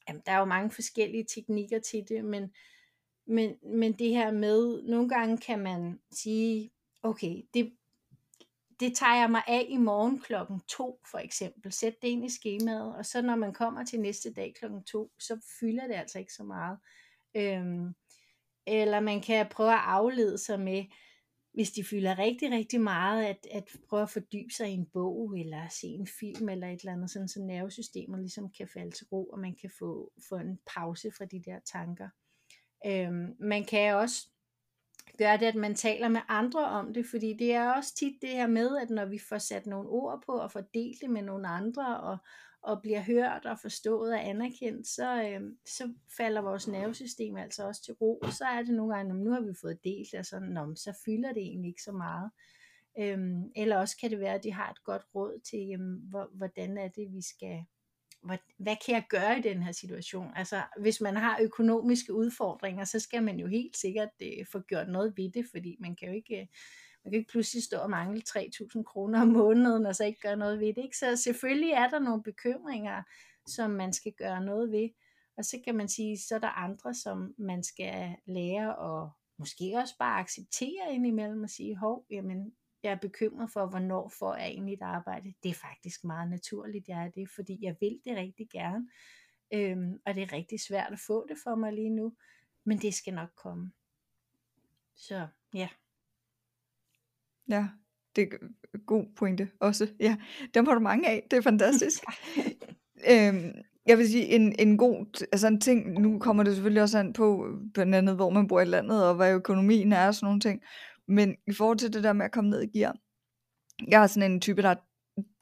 jamen, 0.09 0.23
der 0.27 0.33
er 0.33 0.39
jo 0.39 0.45
mange 0.45 0.71
forskellige 0.71 1.25
teknikker 1.35 1.79
til 1.79 2.05
det, 2.09 2.25
men, 2.25 2.55
men, 3.27 3.57
men 3.63 3.93
det 3.93 4.09
her 4.09 4.33
med, 4.33 4.83
nogle 4.83 5.09
gange 5.09 5.39
kan 5.39 5.59
man 5.59 6.01
sige, 6.13 6.71
okay, 7.03 7.43
det, 7.55 7.73
det 8.81 8.97
tager 8.97 9.15
jeg 9.15 9.31
mig 9.31 9.43
af 9.47 9.67
i 9.69 9.77
morgen 9.77 10.21
klokken 10.21 10.61
2 10.69 11.01
for 11.11 11.19
eksempel. 11.19 11.73
Sæt 11.73 12.03
det 12.03 12.09
ind 12.09 12.25
i 12.25 12.29
skemaet, 12.29 12.97
og 12.97 13.07
så 13.07 13.23
når 13.23 13.37
man 13.37 13.53
kommer 13.53 13.85
til 13.85 14.01
næste 14.01 14.33
dag 14.33 14.55
klokken 14.59 14.85
2, 14.85 15.13
så 15.19 15.41
fylder 15.61 15.87
det 15.87 15.95
altså 15.95 16.19
ikke 16.19 16.33
så 16.33 16.45
meget. 16.45 16.79
Øhm, 17.37 17.95
eller 18.67 19.01
man 19.01 19.21
kan 19.21 19.47
prøve 19.51 19.73
at 19.73 19.83
aflede 19.85 20.39
sig 20.39 20.61
med, 20.61 20.85
hvis 21.55 21.71
de 21.71 21.85
fylder 21.85 22.19
rigtig, 22.19 22.51
rigtig 22.51 22.81
meget, 22.81 23.25
at, 23.25 23.47
at 23.51 23.69
prøve 23.89 24.03
at 24.03 24.11
fordybe 24.11 24.53
sig 24.55 24.69
i 24.69 24.73
en 24.73 24.87
bog, 24.87 25.39
eller 25.39 25.69
se 25.69 25.87
en 25.87 26.07
film, 26.07 26.49
eller 26.49 26.69
et 26.69 26.81
eller 26.81 26.93
andet, 26.93 27.11
sådan, 27.11 27.29
så 27.29 27.41
nervesystemet 27.41 28.21
ligesom 28.21 28.51
kan 28.51 28.69
falde 28.69 28.91
til 28.91 29.07
ro, 29.13 29.25
og 29.25 29.39
man 29.39 29.55
kan 29.61 29.71
få, 29.79 30.13
få 30.29 30.37
en 30.37 30.59
pause 30.75 31.11
fra 31.19 31.25
de 31.25 31.43
der 31.47 31.59
tanker. 31.73 32.09
Øhm, 32.87 33.37
man 33.41 33.65
kan 33.65 33.95
også 33.95 34.29
gør 35.19 35.37
det, 35.37 35.47
at 35.47 35.55
man 35.55 35.75
taler 35.75 36.09
med 36.09 36.21
andre 36.29 36.65
om 36.65 36.95
det, 36.95 37.07
fordi 37.07 37.33
det 37.33 37.55
er 37.55 37.73
også 37.73 37.95
tit 37.95 38.23
det 38.23 38.31
her 38.31 38.47
med, 38.47 38.79
at 38.79 38.91
når 38.91 39.05
vi 39.05 39.19
får 39.29 39.39
sat 39.39 39.67
nogle 39.67 39.89
ord 39.89 40.23
på 40.27 40.33
og 40.33 40.53
får 40.53 40.61
delt 40.61 41.01
det 41.01 41.11
med 41.11 41.23
nogle 41.23 41.49
andre, 41.49 42.01
og, 42.01 42.17
og 42.63 42.83
bliver 42.83 43.01
hørt 43.01 43.47
og 43.47 43.59
forstået 43.59 44.13
og 44.13 44.29
anerkendt, 44.29 44.87
så, 44.87 45.23
øh, 45.23 45.41
så 45.67 45.93
falder 46.17 46.41
vores 46.41 46.69
nervesystem 46.69 47.37
altså 47.37 47.67
også 47.67 47.85
til 47.85 47.95
ro. 47.95 48.19
Og 48.19 48.33
så 48.33 48.45
er 48.45 48.63
det 48.63 48.75
nogle 48.75 48.95
gange, 48.95 49.15
nu 49.15 49.31
har 49.31 49.41
vi 49.41 49.55
fået 49.61 49.85
delt 49.85 50.15
og 50.15 50.27
sådan, 50.27 50.49
Nå, 50.49 50.75
så 50.75 50.93
fylder 51.05 51.33
det 51.33 51.43
egentlig 51.43 51.69
ikke 51.69 51.83
så 51.83 51.93
meget. 51.93 52.31
Øhm, 52.99 53.51
eller 53.57 53.77
også 53.77 53.97
kan 53.97 54.11
det 54.11 54.21
være, 54.21 54.35
at 54.35 54.45
de 54.45 54.53
har 54.53 54.71
et 54.71 54.85
godt 54.85 55.03
råd 55.15 55.41
til, 55.51 55.59
jamen, 55.59 56.13
hvordan 56.33 56.79
er 56.79 56.89
det, 56.89 57.13
vi 57.13 57.23
skal, 57.23 57.65
hvad, 58.23 58.39
hvad 58.59 58.77
kan 58.87 58.95
jeg 58.95 59.05
gøre 59.09 59.39
i 59.39 59.43
den 59.43 59.63
her 59.63 59.73
situation? 59.73 60.33
Altså, 60.37 60.63
hvis 60.81 61.01
man 61.01 61.17
har 61.17 61.39
økonomiske 61.43 62.15
udfordringer, 62.15 62.85
så 62.85 62.99
skal 62.99 63.23
man 63.23 63.41
jo 63.41 63.47
helt 63.47 63.77
sikkert 63.77 64.11
øh, 64.23 64.47
få 64.53 64.61
gjort 64.61 64.89
noget 64.89 65.13
ved 65.17 65.31
det, 65.31 65.47
fordi 65.51 65.77
man 65.81 65.97
kan 65.97 66.09
jo 66.09 66.15
ikke, 66.15 66.41
øh, 66.41 66.47
man 67.05 67.13
kan 67.13 67.19
ikke 67.19 67.31
pludselig 67.31 67.63
stå 67.63 67.77
og 67.77 67.91
mangle 67.91 68.23
3.000 68.29 68.83
kroner 68.83 69.21
om 69.23 69.29
måneden, 69.29 69.87
og 69.87 69.97
så 69.97 70.05
ikke 70.05 70.21
gøre 70.21 70.37
noget 70.37 70.61
ved 70.61 70.69
det. 70.69 70.85
Ikke? 70.85 70.97
Så 70.97 71.17
selvfølgelig 71.17 71.71
er 71.71 71.89
der 71.89 71.99
nogle 71.99 72.23
bekymringer, 72.23 73.03
som 73.47 73.71
man 73.71 73.93
skal 73.93 74.13
gøre 74.13 74.45
noget 74.45 74.73
ved. 74.73 74.89
Og 75.37 75.45
så 75.45 75.59
kan 75.65 75.75
man 75.75 75.89
sige, 75.89 76.19
så 76.19 76.35
er 76.35 76.39
der 76.39 76.49
andre, 76.49 76.95
som 76.95 77.35
man 77.39 77.65
skal 77.65 78.17
lære 78.27 78.77
og 78.77 79.11
måske 79.39 79.73
også 79.77 79.95
bare 79.99 80.21
acceptere 80.21 80.95
indimellem 80.95 81.43
og 81.43 81.51
sige, 81.51 81.77
hov, 81.77 82.07
jamen, 82.11 82.53
jeg 82.83 82.93
er 82.93 82.97
bekymret 82.97 83.51
for, 83.51 83.67
hvornår 83.67 84.13
får 84.19 84.35
jeg 84.37 84.47
egentlig 84.49 84.75
et 84.75 84.83
arbejde. 84.83 85.35
Det 85.43 85.51
er 85.51 85.55
faktisk 85.55 86.05
meget 86.05 86.31
naturligt, 86.31 86.89
jeg 86.89 87.05
er 87.05 87.11
det, 87.11 87.31
fordi 87.31 87.59
jeg 87.63 87.77
vil 87.81 88.01
det 88.05 88.17
rigtig 88.17 88.49
gerne. 88.51 88.89
Øhm, 89.55 90.01
og 90.07 90.15
det 90.15 90.23
er 90.23 90.33
rigtig 90.33 90.61
svært 90.61 90.93
at 90.93 90.99
få 91.07 91.27
det 91.29 91.37
for 91.45 91.55
mig 91.55 91.73
lige 91.73 91.91
nu, 91.91 92.13
men 92.65 92.79
det 92.79 92.95
skal 92.95 93.15
nok 93.15 93.31
komme. 93.37 93.73
Så 94.97 95.27
ja. 95.55 95.69
Ja, 97.49 97.69
det 98.17 98.23
er 98.23 98.79
god 98.87 99.07
pointe 99.17 99.51
også. 99.61 99.89
Ja, 100.01 100.17
dem 100.55 100.67
har 100.67 100.75
du 100.75 100.81
mange 100.81 101.09
af. 101.09 101.27
Det 101.31 101.37
er 101.37 101.41
fantastisk. 101.43 102.03
øhm, 103.11 103.53
jeg 103.87 103.99
vil 103.99 104.09
sige, 104.09 104.25
en, 104.25 104.55
en 104.59 104.77
god, 104.77 105.27
altså 105.33 105.47
en 105.47 105.61
ting, 105.61 106.01
nu 106.01 106.19
kommer 106.19 106.43
det 106.43 106.55
selvfølgelig 106.55 106.83
også 106.83 106.99
an 106.99 107.13
på, 107.13 107.57
blandt 107.75 107.95
andet, 107.95 108.15
hvor 108.15 108.31
man 108.31 108.49
bor 108.49 108.61
i 108.61 108.65
landet, 108.65 109.09
og 109.09 109.15
hvad 109.15 109.35
økonomien 109.35 109.93
er 109.93 110.07
og 110.07 110.15
sådan 110.15 110.27
nogle 110.27 110.41
ting. 110.41 110.63
Men 111.15 111.37
i 111.47 111.53
forhold 111.53 111.79
til 111.79 111.93
det 111.93 112.05
der 112.05 112.13
med 112.13 112.25
at 112.25 112.33
komme 112.33 112.51
ned 112.51 112.63
i 112.63 112.79
gear, 112.79 112.97
jeg 113.89 114.03
er 114.03 114.07
sådan 114.07 114.33
en 114.33 114.41
type, 114.41 114.63
der 114.63 114.69
er 114.69 114.75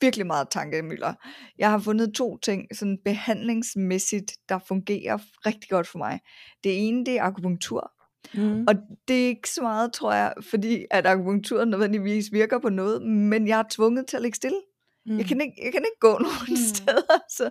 virkelig 0.01 0.27
meget 0.27 0.49
tankemøller. 0.51 1.15
Jeg 1.59 1.71
har 1.71 1.79
fundet 1.79 2.15
to 2.15 2.39
ting, 2.39 2.77
sådan 2.77 2.99
behandlingsmæssigt, 3.05 4.33
der 4.49 4.59
fungerer 4.69 5.19
rigtig 5.47 5.71
godt 5.71 5.87
for 5.87 5.99
mig. 5.99 6.21
Det 6.65 6.89
ene, 6.89 7.05
det 7.05 7.19
er 7.19 7.23
akupunktur. 7.23 7.93
Mm. 8.35 8.65
Og 8.69 8.75
det 9.09 9.23
er 9.23 9.27
ikke 9.27 9.51
så 9.51 9.63
meget, 9.63 9.93
tror 9.93 10.13
jeg, 10.13 10.35
fordi 10.51 10.87
at 10.91 11.07
akupunktur 11.07 11.65
nødvendigvis 11.65 12.33
virker 12.33 12.59
på 12.59 12.69
noget, 12.69 13.03
men 13.03 13.49
jeg 13.49 13.59
er 13.59 13.65
tvunget 13.71 14.07
til 14.07 14.17
at 14.17 14.23
ligge 14.23 14.37
stille. 14.37 14.61
Mm. 15.07 15.19
Jeg, 15.19 15.27
kan 15.27 15.41
ikke, 15.41 15.55
jeg 15.65 15.73
kan 15.73 15.85
ikke 15.85 16.01
gå 16.01 16.19
nogen 16.29 16.51
mm. 16.51 16.75
steder, 16.75 17.19
så, 17.31 17.51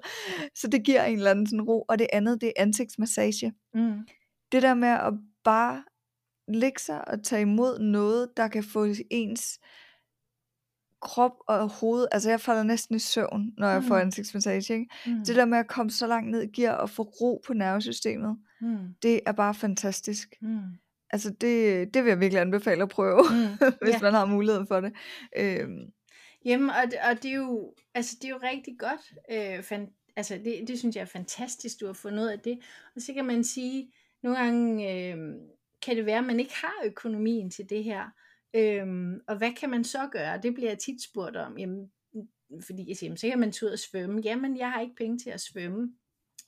så 0.56 0.68
det 0.68 0.84
giver 0.84 1.04
en 1.04 1.18
eller 1.18 1.32
anden 1.32 1.48
sådan 1.48 1.62
ro. 1.62 1.86
Og 1.90 2.00
det 2.00 2.08
andet, 2.14 2.42
det 2.42 2.48
er 2.48 2.62
ansigtsmassage. 2.62 3.54
Mm. 3.74 4.00
Det 4.52 4.62
der 4.62 4.74
med 4.74 4.90
at 4.90 5.14
bare 5.44 5.84
lægge 6.50 6.80
sig 6.80 7.08
og 7.08 7.24
tage 7.24 7.42
imod 7.42 7.80
noget, 7.80 8.30
der 8.38 8.48
kan 8.48 8.64
få 8.64 8.88
ens 9.10 9.60
krop 11.02 11.32
og 11.48 11.70
hoved, 11.70 12.08
altså 12.12 12.30
jeg 12.30 12.42
falder 12.42 12.64
næsten 12.64 12.96
i 12.96 13.00
søvn, 13.00 13.54
når 13.58 13.68
jeg 13.68 13.82
mm. 13.82 13.88
får 13.88 13.98
ansigtsmassage. 13.98 14.74
Ikke? 14.74 14.88
Mm. 15.06 15.26
Det 15.26 15.36
der 15.36 15.46
med 15.46 15.58
at 15.58 15.68
komme 15.68 15.92
så 15.92 16.08
langt 16.08 16.32
ned 16.32 16.42
i 16.44 16.62
gear 16.62 16.76
og 16.76 16.90
få 16.90 17.04
ro 17.04 17.42
på 17.48 17.54
nervesystemet, 17.54 18.38
mm. 18.62 18.78
det 19.04 19.20
er 19.26 19.32
bare 19.32 19.54
fantastisk. 19.54 20.36
Mm. 20.42 20.60
Altså 21.10 21.30
det, 21.30 21.94
det 21.94 22.04
vil 22.04 22.10
jeg 22.10 22.20
virkelig 22.20 22.42
anbefale 22.42 22.84
at 22.84 22.90
prøve, 22.90 23.24
mm. 23.32 23.68
hvis 23.82 23.94
yeah. 23.94 24.02
man 24.02 24.14
har 24.14 24.26
muligheden 24.26 24.68
for 24.68 24.82
det. 24.82 24.94
Øhm. 25.38 25.92
Jamen, 26.46 26.70
og, 26.70 26.84
og 27.10 27.24
det, 27.24 27.32
er 27.32 27.36
jo, 27.36 27.74
altså, 27.96 28.16
det 28.22 28.26
er 28.26 28.30
jo 28.30 28.40
rigtig 28.44 28.76
godt. 28.80 29.02
Øh, 29.32 29.64
fan, 29.64 29.88
altså 30.16 30.40
det, 30.46 30.68
det 30.68 30.80
synes 30.80 30.96
jeg 30.96 31.02
er 31.02 31.06
fantastisk, 31.06 31.80
du 31.80 31.86
har 31.86 31.94
fundet 31.94 32.24
ud 32.24 32.28
af 32.28 32.40
det. 32.40 32.60
Og 32.96 33.02
så 33.02 33.14
kan 33.14 33.26
man 33.26 33.44
sige, 33.44 33.92
nogle 34.24 34.40
gange 34.40 34.94
øh, 34.94 35.18
kan 35.82 35.98
det 35.98 36.06
være, 36.06 36.18
at 36.18 36.24
man 36.24 36.40
ikke 36.40 36.56
har 36.56 36.84
økonomien 36.86 37.50
til 37.50 37.70
det 37.70 37.84
her. 37.84 38.10
Øhm, 38.56 39.20
og 39.28 39.38
hvad 39.38 39.54
kan 39.54 39.70
man 39.70 39.84
så 39.84 40.10
gøre? 40.12 40.40
Det 40.44 40.54
bliver 40.54 40.70
jeg 40.70 40.80
tit 40.80 41.04
spurgt 41.04 41.36
om. 41.36 41.58
Jamen, 41.58 41.92
fordi 42.68 42.86
jeg 42.88 42.98
siger, 42.98 43.16
så 43.16 43.28
kan 43.28 43.40
man 43.40 43.52
tage 43.52 43.68
ud 43.68 43.74
og 43.74 43.80
svømme. 43.80 44.22
Jamen, 44.26 44.58
jeg 44.58 44.72
har 44.72 44.82
ikke 44.82 44.96
penge 44.96 45.18
til 45.18 45.30
at 45.30 45.42
svømme. 45.42 45.94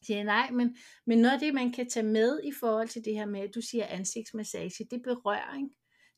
Jeg 0.01 0.05
siger, 0.05 0.23
nej, 0.23 0.51
men, 0.51 0.75
men 1.05 1.17
noget 1.17 1.33
af 1.33 1.39
det, 1.39 1.53
man 1.53 1.71
kan 1.71 1.89
tage 1.89 2.05
med 2.05 2.39
i 2.43 2.51
forhold 2.59 2.87
til 2.87 3.05
det 3.05 3.13
her 3.13 3.25
med, 3.25 3.39
at 3.39 3.55
du 3.55 3.61
siger 3.61 3.85
ansigtsmassage, 3.85 4.85
det 4.91 4.93
er 4.93 5.03
berøring. 5.03 5.71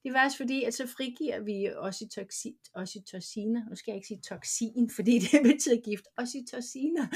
Det 0.03 0.09
er 0.09 0.13
faktisk 0.13 0.37
fordi, 0.37 0.63
at 0.63 0.73
så 0.73 0.87
frigiver 0.87 1.39
vi 1.39 1.69
oxytocin, 1.75 2.55
oxytociner. 2.73 3.69
Nu 3.69 3.75
skal 3.75 3.91
jeg 3.91 3.95
ikke 3.95 4.07
sige 4.07 4.21
toxin, 4.21 4.89
fordi 4.95 5.19
det 5.31 5.39
betyder 5.43 5.81
gift. 5.85 6.05
Oxytociner. 6.17 7.07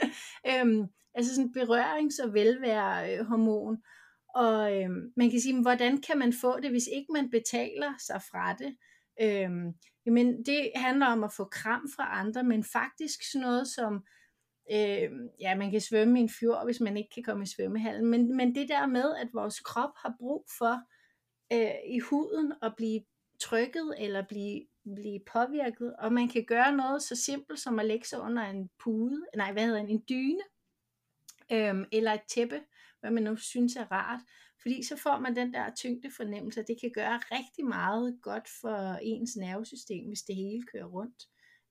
øhm, 0.50 0.86
altså 1.14 1.34
sådan 1.34 1.54
berørings- 1.56 2.24
og 2.24 2.34
velværehormon. 2.34 3.74
Øh, 3.74 3.80
og 4.34 4.82
øhm, 4.82 5.12
man 5.16 5.30
kan 5.30 5.40
sige, 5.40 5.62
hvordan 5.62 6.00
kan 6.00 6.18
man 6.18 6.32
få 6.32 6.60
det, 6.60 6.70
hvis 6.70 6.88
ikke 6.92 7.12
man 7.12 7.30
betaler 7.30 7.92
sig 7.98 8.22
fra 8.30 8.52
det? 8.52 8.76
Øhm, 9.20 9.72
jamen 10.06 10.44
det 10.46 10.72
handler 10.76 11.06
om 11.06 11.24
at 11.24 11.32
få 11.32 11.44
kram 11.44 11.88
fra 11.96 12.20
andre, 12.20 12.44
men 12.44 12.64
faktisk 12.64 13.32
sådan 13.32 13.46
noget 13.46 13.68
som, 13.68 14.04
øhm, 14.72 15.28
ja 15.40 15.54
man 15.54 15.70
kan 15.70 15.80
svømme 15.80 16.18
i 16.18 16.22
en 16.22 16.30
fjord, 16.40 16.64
hvis 16.64 16.80
man 16.80 16.96
ikke 16.96 17.10
kan 17.14 17.22
komme 17.22 17.42
i 17.42 17.46
svømmehallen, 17.46 18.06
men, 18.06 18.36
men 18.36 18.54
det 18.54 18.68
der 18.68 18.86
med, 18.86 19.16
at 19.16 19.28
vores 19.32 19.60
krop 19.60 19.90
har 19.96 20.14
brug 20.18 20.46
for 20.58 20.80
øh, 21.52 21.94
i 21.96 21.98
huden 21.98 22.52
at 22.62 22.74
blive 22.76 23.00
trykket 23.40 23.94
eller 23.98 24.22
blive, 24.28 24.60
blive 24.94 25.20
påvirket, 25.32 25.96
og 25.98 26.12
man 26.12 26.28
kan 26.28 26.44
gøre 26.44 26.76
noget 26.76 27.02
så 27.02 27.16
simpelt 27.16 27.60
som 27.60 27.78
at 27.78 27.86
lægge 27.86 28.06
sig 28.06 28.20
under 28.20 28.42
en 28.42 28.70
pude, 28.84 29.26
nej 29.36 29.52
hvad 29.52 29.66
hedder 29.66 29.80
en, 29.80 29.88
en 29.88 30.04
dyne, 30.08 30.42
øhm, 31.52 31.84
eller 31.92 32.12
et 32.12 32.22
tæppe, 32.28 32.60
hvad 33.04 33.12
man 33.12 33.22
nu 33.22 33.36
synes 33.36 33.76
er 33.76 33.92
rart. 33.92 34.20
Fordi 34.62 34.82
så 34.82 34.96
får 34.96 35.18
man 35.18 35.36
den 35.36 35.54
der 35.54 35.74
tyngde 35.74 36.10
fornemmelse, 36.10 36.62
det 36.62 36.80
kan 36.80 36.90
gøre 36.94 37.18
rigtig 37.18 37.66
meget 37.66 38.18
godt 38.22 38.48
for 38.60 38.98
ens 39.02 39.36
nervesystem, 39.36 40.06
hvis 40.06 40.22
det 40.22 40.36
hele 40.36 40.62
kører 40.62 40.84
rundt. 40.84 41.28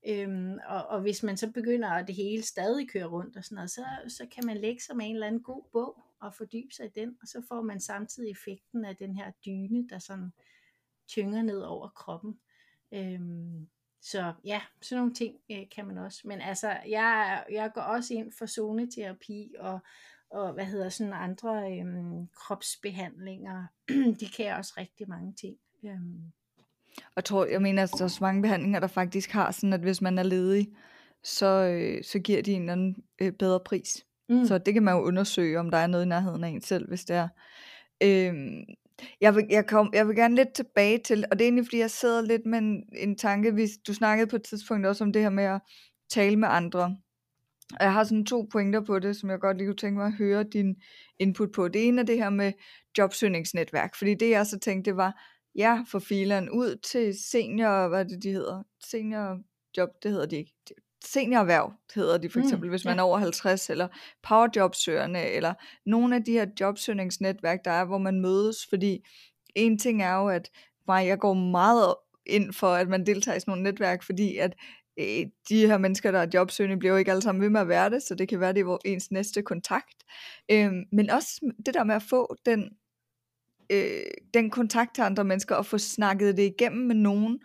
Øhm, 0.08 0.60
og, 0.65 0.88
og 0.88 1.02
hvis 1.02 1.24
man 1.24 1.38
så 1.38 1.52
begynder 1.52 1.89
at 1.89 2.08
det 2.08 2.15
hele 2.15 2.43
stadig 2.43 2.89
kører 2.89 3.08
rundt 3.08 3.38
og 3.38 3.43
sådan 3.43 3.56
noget, 3.56 3.72
så, 3.72 3.86
så 4.08 4.28
kan 4.32 4.46
man 4.46 4.58
lægge 4.58 4.82
sig 4.82 4.98
med 4.98 5.06
en 5.06 5.15
eller 5.15 5.28
anden 5.28 5.43
god 5.43 5.63
bog 5.72 6.04
og 6.19 6.34
fordybe 6.34 6.74
sig 6.74 6.86
i 6.86 7.00
den, 7.00 7.17
og 7.22 7.28
så 7.28 7.41
får 7.48 7.62
man 7.62 7.80
samtidig 7.80 8.32
effekten 8.32 8.86
af 8.86 8.96
den 8.96 9.15
her 9.15 9.32
dyne, 9.46 9.89
der 9.89 10.00
sådan 10.00 10.34
tynger 11.08 11.41
ned 11.41 11.62
over 11.62 11.89
kroppen. 11.89 12.39
Øhm, 12.91 13.67
så 14.02 14.34
ja, 14.46 14.62
sådan 14.82 15.00
nogle 15.00 15.13
ting 15.13 15.36
øh, 15.52 15.69
kan 15.76 15.88
man 15.88 15.98
også. 15.98 16.22
Men 16.26 16.41
altså, 16.41 16.78
jeg, 16.88 17.43
jeg 17.52 17.72
går 17.74 17.82
også 17.82 18.13
ind 18.13 18.32
for 18.32 18.46
zoneterapi 18.46 19.56
og 19.60 19.80
og 20.34 20.54
hvad 20.54 20.65
hedder 20.65 20.89
sådan 20.89 21.13
andre 21.13 21.80
øhm, 21.80 22.28
kropsbehandlinger. 22.36 23.65
de 24.19 24.30
kan 24.38 24.56
også 24.56 24.74
rigtig 24.78 25.10
mange 25.10 25.34
ting. 25.34 25.58
Øhm. 25.86 26.22
Og 27.15 27.26
tror, 27.26 27.46
jeg 27.46 27.62
mener, 27.62 27.84
at 27.84 27.91
der 27.98 28.04
er 28.04 28.08
så 28.08 28.24
mange 28.24 28.41
behandlinger, 28.41 28.80
der 28.80 28.88
faktisk 28.88 29.32
har 29.32 29.52
sådan, 29.52 29.74
at 29.74 29.80
hvis 29.80 30.02
man 30.02 30.17
er 30.17 30.24
ledig, 30.24 30.69
så, 31.24 31.46
øh, 31.46 32.04
så 32.04 32.19
giver 32.19 32.41
de 32.41 32.54
en 32.54 32.62
eller 32.62 32.74
anden 32.74 33.04
øh, 33.22 33.32
bedre 33.32 33.60
pris. 33.60 34.06
Mm. 34.30 34.46
Så 34.46 34.58
det 34.58 34.74
kan 34.74 34.84
man 34.84 34.96
jo 34.96 35.02
undersøge, 35.02 35.60
om 35.60 35.72
der 35.72 35.78
er 35.78 35.88
noget 35.88 36.06
i 36.06 36.08
nærheden 36.08 36.43
af 36.43 36.50
en 36.50 36.62
selv, 36.62 36.88
hvis 36.88 37.06
det 37.06 37.15
er. 37.15 37.28
Øhm, 38.04 38.63
jeg, 39.22 39.36
vil, 39.36 39.46
jeg, 39.50 39.65
kom, 39.65 39.89
jeg 39.93 40.08
vil 40.08 40.15
gerne 40.15 40.36
lidt 40.36 40.54
tilbage 40.54 40.98
til, 40.98 41.26
og 41.32 41.39
det 41.39 41.46
er 41.46 41.48
egentlig 41.48 41.65
fordi, 41.65 41.80
jeg 41.80 41.91
sidder 41.91 42.22
lidt 42.22 42.46
med 42.46 42.60
en, 42.60 42.84
en 42.96 43.17
tanke, 43.17 43.52
hvis 43.52 43.72
du 43.88 43.93
snakkede 43.93 44.28
på 44.28 44.36
et 44.36 44.43
tidspunkt 44.43 44.86
også 44.86 45.04
om 45.04 45.13
det 45.13 45.22
her 45.22 45.30
med 45.30 45.43
at 45.43 45.62
tale 46.10 46.36
med 46.36 46.48
andre. 46.52 46.98
Og 47.80 47.86
jeg 47.86 47.93
har 47.93 48.04
sådan 48.04 48.26
to 48.26 48.47
pointer 48.52 48.82
på 48.82 48.99
det, 48.99 49.15
som 49.15 49.30
jeg 49.30 49.39
godt 49.39 49.58
lige 49.58 49.67
kunne 49.67 49.76
tænke 49.76 49.97
mig 49.97 50.08
at 50.08 50.13
høre 50.13 50.43
din 50.43 50.76
input 51.19 51.52
på. 51.52 51.67
Det 51.67 51.88
ene 51.88 52.02
er 52.02 52.06
det 52.06 52.17
her 52.17 52.30
med 52.30 52.52
jobsøgningsnetværk, 52.97 53.95
fordi 53.95 54.13
det 54.13 54.30
jeg 54.30 54.45
så 54.45 54.60
tænkte, 54.60 54.91
det 54.91 54.97
var, 54.97 55.21
ja, 55.56 55.84
for 55.88 55.99
fileren 55.99 56.49
ud 56.49 56.76
til 56.76 57.13
senior, 57.32 57.88
hvad 57.88 58.06
det 58.06 58.23
de 58.23 58.32
hedder, 58.32 58.63
senior 58.84 59.39
job, 59.78 59.89
det 60.04 60.12
hedder 60.12 60.26
de 60.26 60.36
ikke, 60.36 60.54
seniorerhverv 61.06 61.73
hedder 61.95 62.17
de 62.17 62.30
for 62.30 62.39
mm, 62.39 62.45
eksempel, 62.45 62.67
mm, 62.67 62.69
hvis 62.69 62.86
man 62.86 62.95
ja. 62.95 62.99
er 62.99 63.04
over 63.04 63.17
50, 63.17 63.69
eller 63.69 63.88
powerjobsøgerne, 64.23 65.26
eller 65.26 65.54
nogle 65.86 66.15
af 66.15 66.23
de 66.23 66.32
her 66.32 66.45
jobsøgningsnetværk, 66.60 67.60
der 67.65 67.71
er, 67.71 67.86
hvor 67.86 67.97
man 67.97 68.21
mødes, 68.21 68.58
fordi 68.69 69.06
en 69.56 69.78
ting 69.78 70.04
er 70.04 70.15
jo, 70.15 70.28
at 70.28 70.49
mig, 70.88 71.08
jeg 71.08 71.19
går 71.19 71.34
meget 71.34 71.95
ind 72.26 72.54
for, 72.54 72.67
at 72.67 72.89
man 72.89 73.06
deltager 73.06 73.36
i 73.36 73.39
sådan 73.39 73.52
nogle 73.52 73.63
netværk, 73.63 74.04
fordi 74.04 74.38
at 74.38 74.54
Øh, 75.00 75.26
de 75.50 75.68
her 75.68 75.78
mennesker, 75.78 76.12
der 76.12 76.20
er 76.20 76.28
jobsøgende, 76.34 76.78
bliver 76.78 76.92
jo 76.92 76.98
ikke 76.98 77.12
alle 77.12 77.22
sammen 77.22 77.42
ved 77.42 77.50
med 77.50 77.62
at 77.62 77.68
være 77.68 77.90
det, 77.90 78.04
så 78.04 78.16
det 78.16 78.28
kan 78.28 78.40
være, 78.40 78.54
det 78.54 78.62
er 78.62 78.78
ens 78.86 79.12
næste 79.12 79.42
kontakt. 79.42 80.04
Øh, 80.52 80.72
men 80.92 81.10
også 81.10 81.54
det 81.66 81.74
der 81.74 81.84
med 81.84 81.96
at 81.96 82.04
få 82.04 82.36
den, 82.46 82.70
øh, 83.70 84.04
den 84.34 84.50
kontakt 84.50 84.96
til 84.96 85.02
andre 85.02 85.24
mennesker, 85.24 85.56
og 85.56 85.66
få 85.66 85.78
snakket 85.78 86.38
det 86.38 86.44
igennem 86.44 86.88
med 86.88 86.96
nogen, 86.96 87.40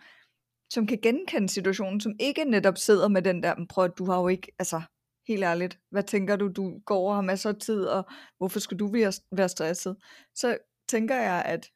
som 0.73 0.87
kan 0.87 0.99
genkende 1.03 1.49
situationen, 1.49 2.01
som 2.01 2.13
ikke 2.19 2.43
netop 2.45 2.77
sidder 2.77 3.07
med 3.07 3.21
den 3.21 3.43
der, 3.43 3.55
prøv 3.69 3.85
at 3.85 3.97
du 3.97 4.05
har 4.05 4.19
jo 4.19 4.27
ikke, 4.27 4.51
altså 4.59 4.81
helt 5.27 5.43
ærligt, 5.43 5.79
hvad 5.91 6.03
tænker 6.03 6.35
du, 6.35 6.47
du 6.47 6.79
går 6.85 7.09
og 7.09 7.15
har 7.15 7.21
masser 7.21 7.49
af 7.49 7.55
tid, 7.55 7.83
og 7.83 8.03
hvorfor 8.37 8.59
skulle 8.59 8.79
du 8.79 8.91
være 9.31 9.49
stresset? 9.49 9.95
Så 10.35 10.57
tænker 10.89 11.15
jeg, 11.15 11.43
at 11.45 11.69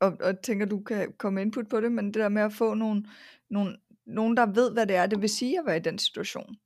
og, 0.00 0.16
og 0.20 0.42
tænker, 0.42 0.66
du 0.66 0.80
kan 0.80 1.12
komme 1.18 1.42
input 1.42 1.68
på 1.68 1.80
det, 1.80 1.92
men 1.92 2.06
det 2.06 2.14
der 2.14 2.28
med 2.28 2.42
at 2.42 2.52
få 2.52 2.74
nogle, 2.74 3.04
nogle 3.50 3.76
nogen, 4.10 4.36
der 4.36 4.46
ved, 4.46 4.72
hvad 4.72 4.86
det 4.86 4.96
er, 4.96 5.06
det 5.06 5.20
vil 5.20 5.28
sige 5.28 5.58
at 5.58 5.66
være 5.66 5.76
i 5.76 5.80
den 5.80 5.98
situation. 5.98 6.56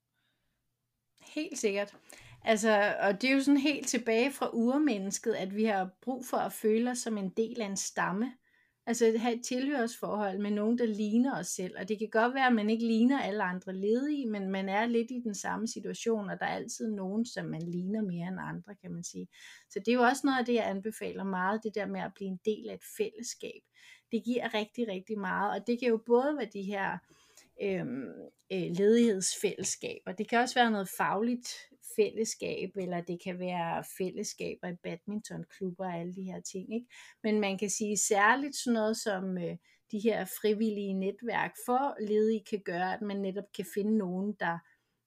Helt 1.34 1.58
sikkert. 1.58 1.94
Altså, 2.44 2.94
og 3.00 3.22
det 3.22 3.30
er 3.30 3.34
jo 3.34 3.40
sådan 3.40 3.60
helt 3.60 3.88
tilbage 3.88 4.32
fra 4.32 4.50
urmennesket, 4.52 5.32
at 5.32 5.56
vi 5.56 5.64
har 5.64 5.90
brug 6.02 6.26
for 6.26 6.36
at 6.36 6.52
føle 6.52 6.90
os 6.90 6.98
som 6.98 7.18
en 7.18 7.28
del 7.28 7.60
af 7.60 7.66
en 7.66 7.76
stamme. 7.76 8.32
Altså 8.86 9.06
at 9.06 9.20
have 9.20 9.34
et 9.34 9.44
tilhørsforhold 9.44 10.38
med 10.38 10.50
nogen, 10.50 10.78
der 10.78 10.86
ligner 10.86 11.38
os 11.38 11.46
selv. 11.46 11.74
Og 11.78 11.88
det 11.88 11.98
kan 11.98 12.08
godt 12.12 12.34
være, 12.34 12.46
at 12.46 12.52
man 12.52 12.70
ikke 12.70 12.86
ligner 12.86 13.20
alle 13.20 13.42
andre 13.42 13.72
ledige, 13.72 14.26
men 14.26 14.50
man 14.50 14.68
er 14.68 14.86
lidt 14.86 15.10
i 15.10 15.20
den 15.24 15.34
samme 15.34 15.68
situation, 15.68 16.30
og 16.30 16.40
der 16.40 16.46
er 16.46 16.54
altid 16.54 16.90
nogen, 16.90 17.26
som 17.26 17.46
man 17.46 17.62
ligner 17.62 18.02
mere 18.02 18.28
end 18.28 18.38
andre, 18.40 18.74
kan 18.74 18.92
man 18.92 19.04
sige. 19.04 19.28
Så 19.70 19.78
det 19.78 19.88
er 19.88 19.94
jo 19.94 20.02
også 20.02 20.22
noget 20.24 20.38
af 20.38 20.44
det, 20.44 20.54
jeg 20.54 20.70
anbefaler 20.70 21.24
meget, 21.24 21.60
det 21.64 21.74
der 21.74 21.86
med 21.86 22.00
at 22.00 22.12
blive 22.14 22.28
en 22.28 22.40
del 22.44 22.68
af 22.70 22.74
et 22.74 22.84
fællesskab. 22.96 23.62
Det 24.12 24.24
giver 24.24 24.54
rigtig, 24.54 24.88
rigtig 24.88 25.18
meget, 25.18 25.60
og 25.60 25.66
det 25.66 25.80
kan 25.80 25.88
jo 25.88 26.02
både 26.06 26.36
være 26.36 26.48
de 26.52 26.62
her 26.62 26.98
Øhm, 27.62 28.08
øh, 28.52 28.70
ledighedsfællesskaber. 28.70 30.12
Det 30.12 30.28
kan 30.28 30.38
også 30.38 30.54
være 30.54 30.70
noget 30.70 30.88
fagligt 30.98 31.48
fællesskab, 31.96 32.70
eller 32.76 33.00
det 33.00 33.22
kan 33.24 33.38
være 33.38 33.84
fællesskaber 33.98 34.68
i 34.68 34.76
badmintonklubber 34.82 35.84
og 35.84 35.94
alle 35.94 36.14
de 36.14 36.22
her 36.22 36.40
ting. 36.40 36.74
Ikke? 36.74 36.86
Men 37.22 37.40
man 37.40 37.58
kan 37.58 37.70
sige 37.70 37.96
særligt 37.96 38.56
sådan 38.56 38.74
noget 38.74 38.96
som 38.96 39.38
øh, 39.38 39.56
de 39.92 39.98
her 39.98 40.24
frivillige 40.24 40.94
netværk 40.94 41.54
for 41.66 42.06
ledige 42.08 42.44
kan 42.50 42.62
gøre, 42.64 42.94
at 42.94 43.02
man 43.02 43.16
netop 43.16 43.44
kan 43.56 43.66
finde 43.74 43.98
nogen, 43.98 44.36
der, 44.40 44.58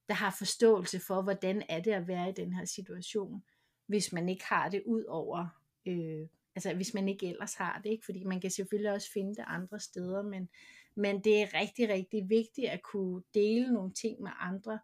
der 0.07 0.13
har 0.13 0.35
forståelse 0.37 0.99
for, 0.99 1.21
hvordan 1.21 1.63
er 1.69 1.79
det 1.79 1.91
at 1.91 2.07
være 2.07 2.29
i 2.29 2.33
den 2.33 2.53
her 2.53 2.65
situation, 2.65 3.43
hvis 3.87 4.13
man 4.13 4.29
ikke 4.29 4.45
har 4.45 4.69
det 4.69 4.83
ud 4.85 5.03
over, 5.03 5.47
øh, 5.87 6.27
altså 6.55 6.73
hvis 6.73 6.93
man 6.93 7.09
ikke 7.09 7.27
ellers 7.27 7.53
har 7.53 7.81
det, 7.83 7.89
ikke? 7.89 8.05
fordi 8.05 8.23
man 8.23 8.41
kan 8.41 8.51
selvfølgelig 8.51 8.91
også 8.91 9.11
finde 9.13 9.35
det 9.35 9.45
andre 9.47 9.79
steder, 9.79 10.21
men, 10.23 10.49
men 10.97 11.23
det 11.23 11.41
er 11.41 11.53
rigtig, 11.53 11.89
rigtig 11.89 12.29
vigtigt 12.29 12.67
at 12.67 12.81
kunne 12.81 13.23
dele 13.33 13.73
nogle 13.73 13.93
ting 13.93 14.21
med 14.21 14.31
andre, 14.39 14.79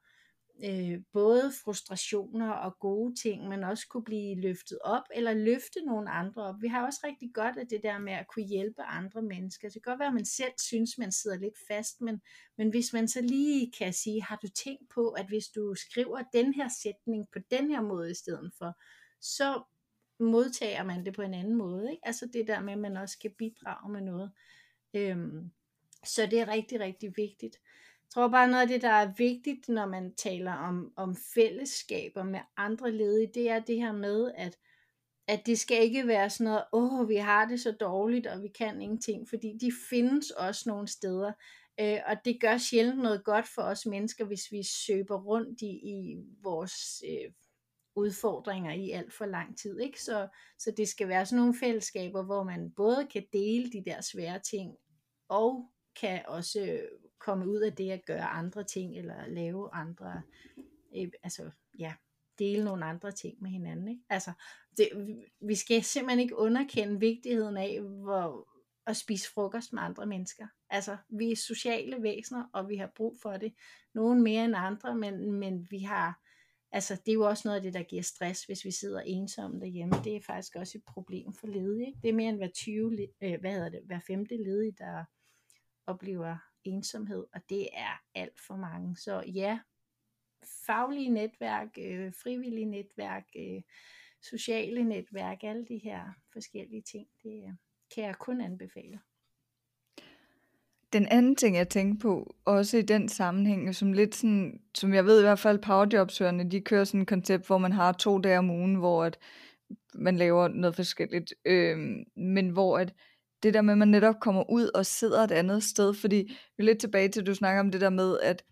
øh, 0.64 1.00
både 1.14 1.52
frustrationer 1.64 2.50
og 2.52 2.80
gode 2.80 3.16
ting, 3.16 3.48
men 3.48 3.64
også 3.64 3.88
kunne 3.88 4.04
blive 4.04 4.42
løftet 4.42 4.80
op, 4.84 5.04
eller 5.16 5.34
løfte 5.34 5.86
nogle 5.86 6.10
andre 6.10 6.44
op. 6.44 6.56
Vi 6.62 6.68
har 6.68 6.86
også 6.86 7.00
rigtig 7.04 7.32
godt 7.34 7.58
af 7.58 7.68
det 7.68 7.84
der 7.84 7.98
med 7.98 8.14
at 8.14 8.28
kunne 8.28 8.46
hjælpe 8.46 8.82
andre 8.82 9.22
mennesker. 9.22 9.70
Det 9.70 9.84
kan 9.84 9.92
godt 9.92 10.00
være, 10.00 10.08
at 10.08 10.14
man 10.14 10.26
selv 10.26 10.54
synes, 10.62 10.98
man 10.98 11.12
sidder 11.12 11.38
lidt 11.38 11.58
fast, 11.68 12.02
men, 12.02 12.22
men 12.58 12.70
hvis 12.70 12.94
man 12.94 13.08
så 13.08 13.22
lige 13.22 13.72
kan 13.72 13.94
sige, 13.94 14.24
har 14.24 14.40
du 14.42 14.48
tænkt 14.48 14.90
på, 14.96 15.10
at 15.10 15.28
hvis 15.28 15.48
du 15.48 15.76
skriver 15.76 16.24
den 16.34 16.54
her 16.54 16.70
sætning 16.84 17.28
på 17.34 17.40
den 17.52 17.70
her 17.70 17.82
måde 17.82 18.12
i 18.12 18.16
stedet 18.16 18.52
for, 18.58 18.80
så 19.22 19.64
modtager 20.20 20.84
man 20.84 21.06
det 21.06 21.16
på 21.16 21.22
en 21.22 21.34
anden 21.34 21.56
måde. 21.56 21.92
Ikke? 21.92 22.08
Altså 22.08 22.30
det 22.34 22.48
der 22.48 22.62
med, 22.62 22.74
at 22.74 22.80
man 22.80 22.98
også 22.98 23.14
skal 23.14 23.32
bidrage 23.38 23.92
med 23.92 24.02
noget. 24.02 24.32
Øhm, 24.94 25.52
så 26.06 26.26
det 26.26 26.40
er 26.40 26.48
rigtig, 26.48 26.80
rigtig 26.80 27.14
vigtigt. 27.18 27.56
Jeg 28.04 28.10
tror 28.10 28.28
bare 28.28 28.48
noget 28.48 28.62
af 28.62 28.68
det, 28.68 28.82
der 28.82 28.90
er 28.90 29.14
vigtigt, 29.18 29.70
når 29.70 29.86
man 29.86 30.14
taler 30.16 30.54
om, 30.54 30.94
om 30.96 31.16
fællesskaber 31.36 32.24
med 32.24 32.40
andre 32.58 32.92
ledige, 32.92 33.32
det 33.34 33.50
er 33.50 33.60
det 33.60 33.76
her 33.76 33.92
med, 33.92 34.32
at, 34.36 34.58
at 35.28 35.46
det 35.46 35.60
skal 35.60 35.84
ikke 35.84 36.08
være 36.08 36.30
sådan 36.30 36.46
noget, 36.46 36.64
åh, 36.74 37.00
oh, 37.00 37.10
vi 37.10 37.16
har 37.16 37.48
det 37.48 37.60
så 37.60 37.72
dårligt, 37.72 38.28
og 38.28 38.44
vi 38.44 38.48
kan 38.48 38.82
ingenting, 38.82 39.30
fordi 39.30 39.58
de 39.62 39.72
findes 39.90 40.32
også 40.32 40.70
nogle 40.70 40.88
steder, 40.88 41.32
øh, 41.80 42.00
og 42.06 42.18
det 42.26 42.42
gør 42.42 42.58
sjældent 42.58 43.00
noget 43.00 43.24
godt 43.24 43.48
for 43.48 43.62
os 43.62 43.86
mennesker, 43.86 44.26
hvis 44.26 44.52
vi 44.52 44.64
søber 44.64 45.22
rundt 45.22 45.62
i, 45.62 45.72
i 45.72 46.18
vores 46.44 47.04
øh, 47.10 47.32
udfordringer 47.96 48.74
i 48.74 48.92
alt 48.92 49.14
for 49.14 49.26
lang 49.26 49.58
tid. 49.58 49.80
Ikke? 49.80 50.02
Så, 50.02 50.28
så 50.60 50.72
det 50.78 50.88
skal 50.88 51.08
være 51.08 51.26
sådan 51.26 51.40
nogle 51.40 51.56
fællesskaber, 51.60 52.24
hvor 52.24 52.44
man 52.44 52.72
både 52.72 53.08
kan 53.14 53.26
dele 53.34 53.72
de 53.72 53.84
der 53.86 54.02
svære 54.02 54.40
ting, 54.40 54.76
og 55.30 55.70
kan 55.96 56.22
også 56.28 56.82
komme 57.20 57.48
ud 57.48 57.60
af 57.60 57.74
det 57.74 57.92
at 57.92 58.06
gøre 58.06 58.26
andre 58.26 58.64
ting, 58.64 58.98
eller 58.98 59.28
lave 59.28 59.74
andre, 59.74 60.22
øh, 60.96 61.12
altså 61.24 61.52
ja, 61.80 61.94
dele 62.40 62.66
nogle 62.66 62.86
andre 62.86 63.12
ting 63.12 63.42
med 63.42 63.50
hinanden. 63.50 63.88
Ikke? 63.88 64.02
Altså, 64.10 64.32
det, 64.78 64.90
vi 65.42 65.56
skal 65.56 65.84
simpelthen 65.84 66.20
ikke 66.20 66.38
underkende 66.38 67.00
vigtigheden 67.00 67.58
af, 67.58 67.82
hvor, 67.82 68.50
at 68.88 68.98
spise 68.98 69.32
frokost 69.34 69.74
med 69.74 69.82
andre 69.82 70.06
mennesker. 70.06 70.48
Altså, 70.70 70.98
vi 71.10 71.32
er 71.32 71.36
sociale 71.36 72.04
væsener, 72.04 72.44
og 72.54 72.70
vi 72.70 72.76
har 72.76 72.92
brug 72.96 73.18
for 73.22 73.38
det. 73.38 73.54
Nogen 73.94 74.24
mere 74.24 74.46
end 74.46 74.54
andre, 74.58 74.96
men, 74.96 75.32
men 75.32 75.68
vi 75.70 75.80
har, 75.80 76.20
altså, 76.72 76.96
det 76.96 77.12
er 77.12 77.14
jo 77.14 77.28
også 77.28 77.48
noget 77.48 77.58
af 77.58 77.64
det, 77.64 77.74
der 77.74 77.84
giver 77.84 78.04
stress, 78.04 78.44
hvis 78.44 78.66
vi 78.66 78.72
sidder 78.72 79.02
ensomme 79.02 79.60
derhjemme. 79.60 79.96
Det 80.04 80.16
er 80.16 80.22
faktisk 80.22 80.56
også 80.56 80.78
et 80.78 80.84
problem 80.88 81.34
for 81.34 81.48
ledige. 81.48 81.88
Ikke? 81.88 82.00
Det 82.02 82.10
er 82.10 82.14
mere 82.14 82.30
end 82.30 82.38
hver 82.38 82.50
20, 82.56 83.08
øh, 83.22 83.40
hvad 83.40 83.52
hedder 83.52 83.70
det, 83.70 83.82
hver 83.86 84.00
femte 84.08 84.38
ledige, 84.38 84.76
der 84.78 85.04
oplever 85.88 86.38
ensomhed, 86.64 87.26
og 87.34 87.42
det 87.50 87.68
er 87.74 88.02
alt 88.16 88.40
for 88.48 88.56
mange. 88.56 88.98
Så 88.98 89.24
ja, 89.34 89.60
faglige 90.66 91.10
netværk, 91.10 91.68
øh, 91.78 92.14
frivillige 92.24 92.66
netværk, 92.66 93.26
øh, 93.36 93.62
sociale 94.22 94.84
netværk, 94.84 95.44
alle 95.44 95.66
de 95.66 95.78
her 95.78 96.04
forskellige 96.34 96.82
ting, 96.82 97.08
det 97.24 97.44
øh, 97.44 97.54
kan 97.96 98.04
jeg 98.04 98.16
kun 98.16 98.42
anbefale. 98.42 99.00
Den 100.94 101.08
anden 101.08 101.36
ting, 101.36 101.56
jeg 101.56 101.70
tænker 101.70 102.00
på, 102.00 102.36
også 102.46 102.78
i 102.78 102.82
den 102.82 103.10
sammenhæng, 103.10 103.76
som 103.76 103.94
lidt 103.94 104.16
sådan, 104.16 104.62
som 104.76 104.94
jeg 104.94 105.06
ved 105.06 105.20
i 105.20 105.24
hvert 105.24 105.40
fald, 105.40 105.60
powerjobsøgerne, 105.60 106.52
de 106.52 106.62
kører 106.62 106.84
sådan 106.84 107.02
et 107.02 107.08
koncept, 107.08 107.48
hvor 107.48 107.58
man 107.58 107.72
har 107.72 107.92
to 107.92 108.20
dage 108.20 108.38
om 108.38 108.50
ugen, 108.50 108.76
hvor 108.76 109.04
at 109.04 109.20
man 109.94 110.16
laver 110.18 110.48
noget 110.48 110.76
forskelligt, 110.76 111.34
øh, 111.46 111.78
men 112.16 112.50
hvor 112.50 112.78
at 112.78 112.94
det 113.44 113.54
der 113.54 113.62
med, 113.62 113.74
at 113.74 113.78
man 113.78 113.88
netop 113.88 114.16
kommer 114.22 114.52
ud 114.52 114.70
og 114.76 114.86
sidder 114.86 115.20
et 115.20 115.32
andet 115.32 115.64
sted, 115.64 115.94
fordi 115.94 116.16
vi 116.58 116.64
er 116.64 116.64
lidt 116.64 116.80
tilbage 116.80 117.10
til, 117.10 117.22
at 117.22 117.28
du 117.28 117.36
snakker 117.36 117.60
om 117.60 117.72
det 117.72 117.82
der 117.82 117.90
med, 117.90 118.20
at 118.20 118.44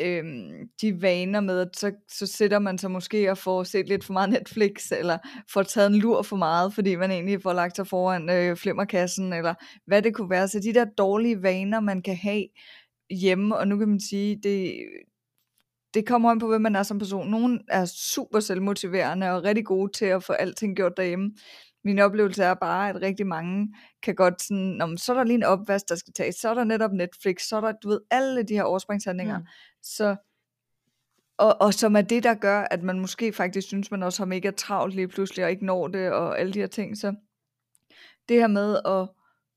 øhm, 0.00 0.68
de 0.80 1.02
vaner 1.02 1.40
med, 1.40 1.60
at 1.60 1.76
så, 1.76 1.92
så 2.08 2.26
sætter 2.26 2.58
man 2.58 2.78
sig 2.78 2.90
måske 2.90 3.30
og 3.30 3.38
får 3.38 3.62
set 3.62 3.88
lidt 3.88 4.04
for 4.04 4.12
meget 4.12 4.30
Netflix, 4.38 4.92
eller 4.92 5.18
får 5.52 5.62
taget 5.62 5.86
en 5.86 5.98
lur 5.98 6.22
for 6.22 6.36
meget, 6.36 6.74
fordi 6.74 6.96
man 6.96 7.10
egentlig 7.10 7.42
får 7.42 7.52
lagt 7.52 7.76
sig 7.76 7.86
foran 7.86 8.30
øh, 8.30 8.56
flimmerkassen, 8.56 9.32
eller 9.32 9.54
hvad 9.86 10.02
det 10.02 10.14
kunne 10.14 10.30
være. 10.30 10.48
Så 10.48 10.60
de 10.60 10.74
der 10.74 10.84
dårlige 10.84 11.42
vaner, 11.42 11.80
man 11.80 12.02
kan 12.02 12.16
have 12.16 12.46
hjemme, 13.10 13.56
og 13.56 13.68
nu 13.68 13.78
kan 13.78 13.88
man 13.88 14.00
sige, 14.00 14.40
det, 14.42 14.74
det 15.94 16.06
kommer 16.06 16.30
an 16.30 16.38
på, 16.38 16.48
hvem 16.48 16.60
man 16.60 16.76
er 16.76 16.82
som 16.82 16.98
person. 16.98 17.30
Nogle 17.30 17.60
er 17.68 17.84
super 17.84 18.40
selvmotiverende 18.40 19.30
og 19.30 19.44
rigtig 19.44 19.64
gode 19.64 19.92
til 19.92 20.04
at 20.04 20.24
få 20.24 20.32
alting 20.32 20.76
gjort 20.76 20.96
derhjemme. 20.96 21.30
Min 21.84 21.98
oplevelse 21.98 22.42
er 22.42 22.54
bare, 22.54 22.88
at 22.88 23.02
rigtig 23.02 23.26
mange 23.26 23.74
kan 24.02 24.14
godt 24.14 24.42
sådan, 24.42 24.76
Nå, 24.78 24.96
så 24.96 25.12
er 25.12 25.16
der 25.16 25.24
lige 25.24 25.34
en 25.34 25.42
opvask, 25.42 25.88
der 25.88 25.94
skal 25.94 26.12
tages, 26.12 26.34
så 26.34 26.48
er 26.48 26.54
der 26.54 26.64
netop 26.64 26.92
Netflix, 26.92 27.42
så 27.42 27.56
er 27.56 27.60
der, 27.60 27.72
du 27.82 27.88
ved, 27.88 28.00
alle 28.10 28.42
de 28.42 28.54
her 28.54 28.62
overspringshandlinger. 28.62 29.38
Mm. 29.38 29.46
Så, 29.82 30.16
og, 31.38 31.60
og 31.60 31.74
som 31.74 31.96
er 31.96 32.00
det, 32.00 32.22
der 32.22 32.34
gør, 32.34 32.60
at 32.60 32.82
man 32.82 33.00
måske 33.00 33.32
faktisk 33.32 33.66
synes, 33.66 33.90
man 33.90 34.02
også 34.02 34.20
har 34.20 34.26
mega 34.26 34.50
travlt 34.50 34.94
lige 34.94 35.08
pludselig, 35.08 35.44
og 35.44 35.50
ikke 35.50 35.66
når 35.66 35.88
det, 35.88 36.12
og 36.12 36.40
alle 36.40 36.52
de 36.52 36.58
her 36.58 36.66
ting. 36.66 36.98
Så 36.98 37.14
det 38.28 38.36
her 38.36 38.46
med 38.46 38.78
at 38.84 39.08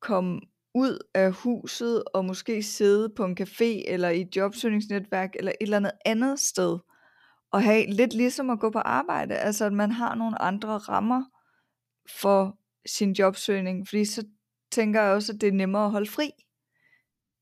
komme 0.02 0.42
ud 0.76 0.98
af 1.14 1.32
huset, 1.32 2.04
og 2.14 2.26
måske 2.26 2.64
sidde 2.64 3.10
på 3.16 3.26
en 3.26 3.38
café, 3.42 3.92
eller 3.92 4.10
i 4.10 4.22
et 4.22 4.36
jobsøgningsnetværk, 4.36 5.36
eller 5.36 5.52
et 5.52 5.56
eller 5.66 5.78
andet 5.78 5.92
andet 6.06 6.40
sted, 6.40 6.80
og 7.52 7.64
have 7.64 7.86
lidt 7.86 8.14
ligesom 8.14 8.50
at 8.50 8.60
gå 8.60 8.70
på 8.70 8.80
arbejde, 8.80 9.36
altså 9.36 9.66
at 9.66 9.74
man 9.74 9.92
har 9.92 10.16
nogle 10.16 10.42
andre 10.42 10.78
rammer 10.78 11.24
for 12.20 12.58
sin 12.86 13.12
jobsøgning, 13.12 13.88
fordi 13.88 14.06
så 14.06 14.26
tænker 14.72 15.02
jeg 15.02 15.12
også, 15.12 15.34
at 15.34 15.42
det 15.42 15.48
er 15.48 15.54
nemmere 15.54 15.86
at 15.86 15.92
holde 15.92 16.12
fri, 16.12 16.32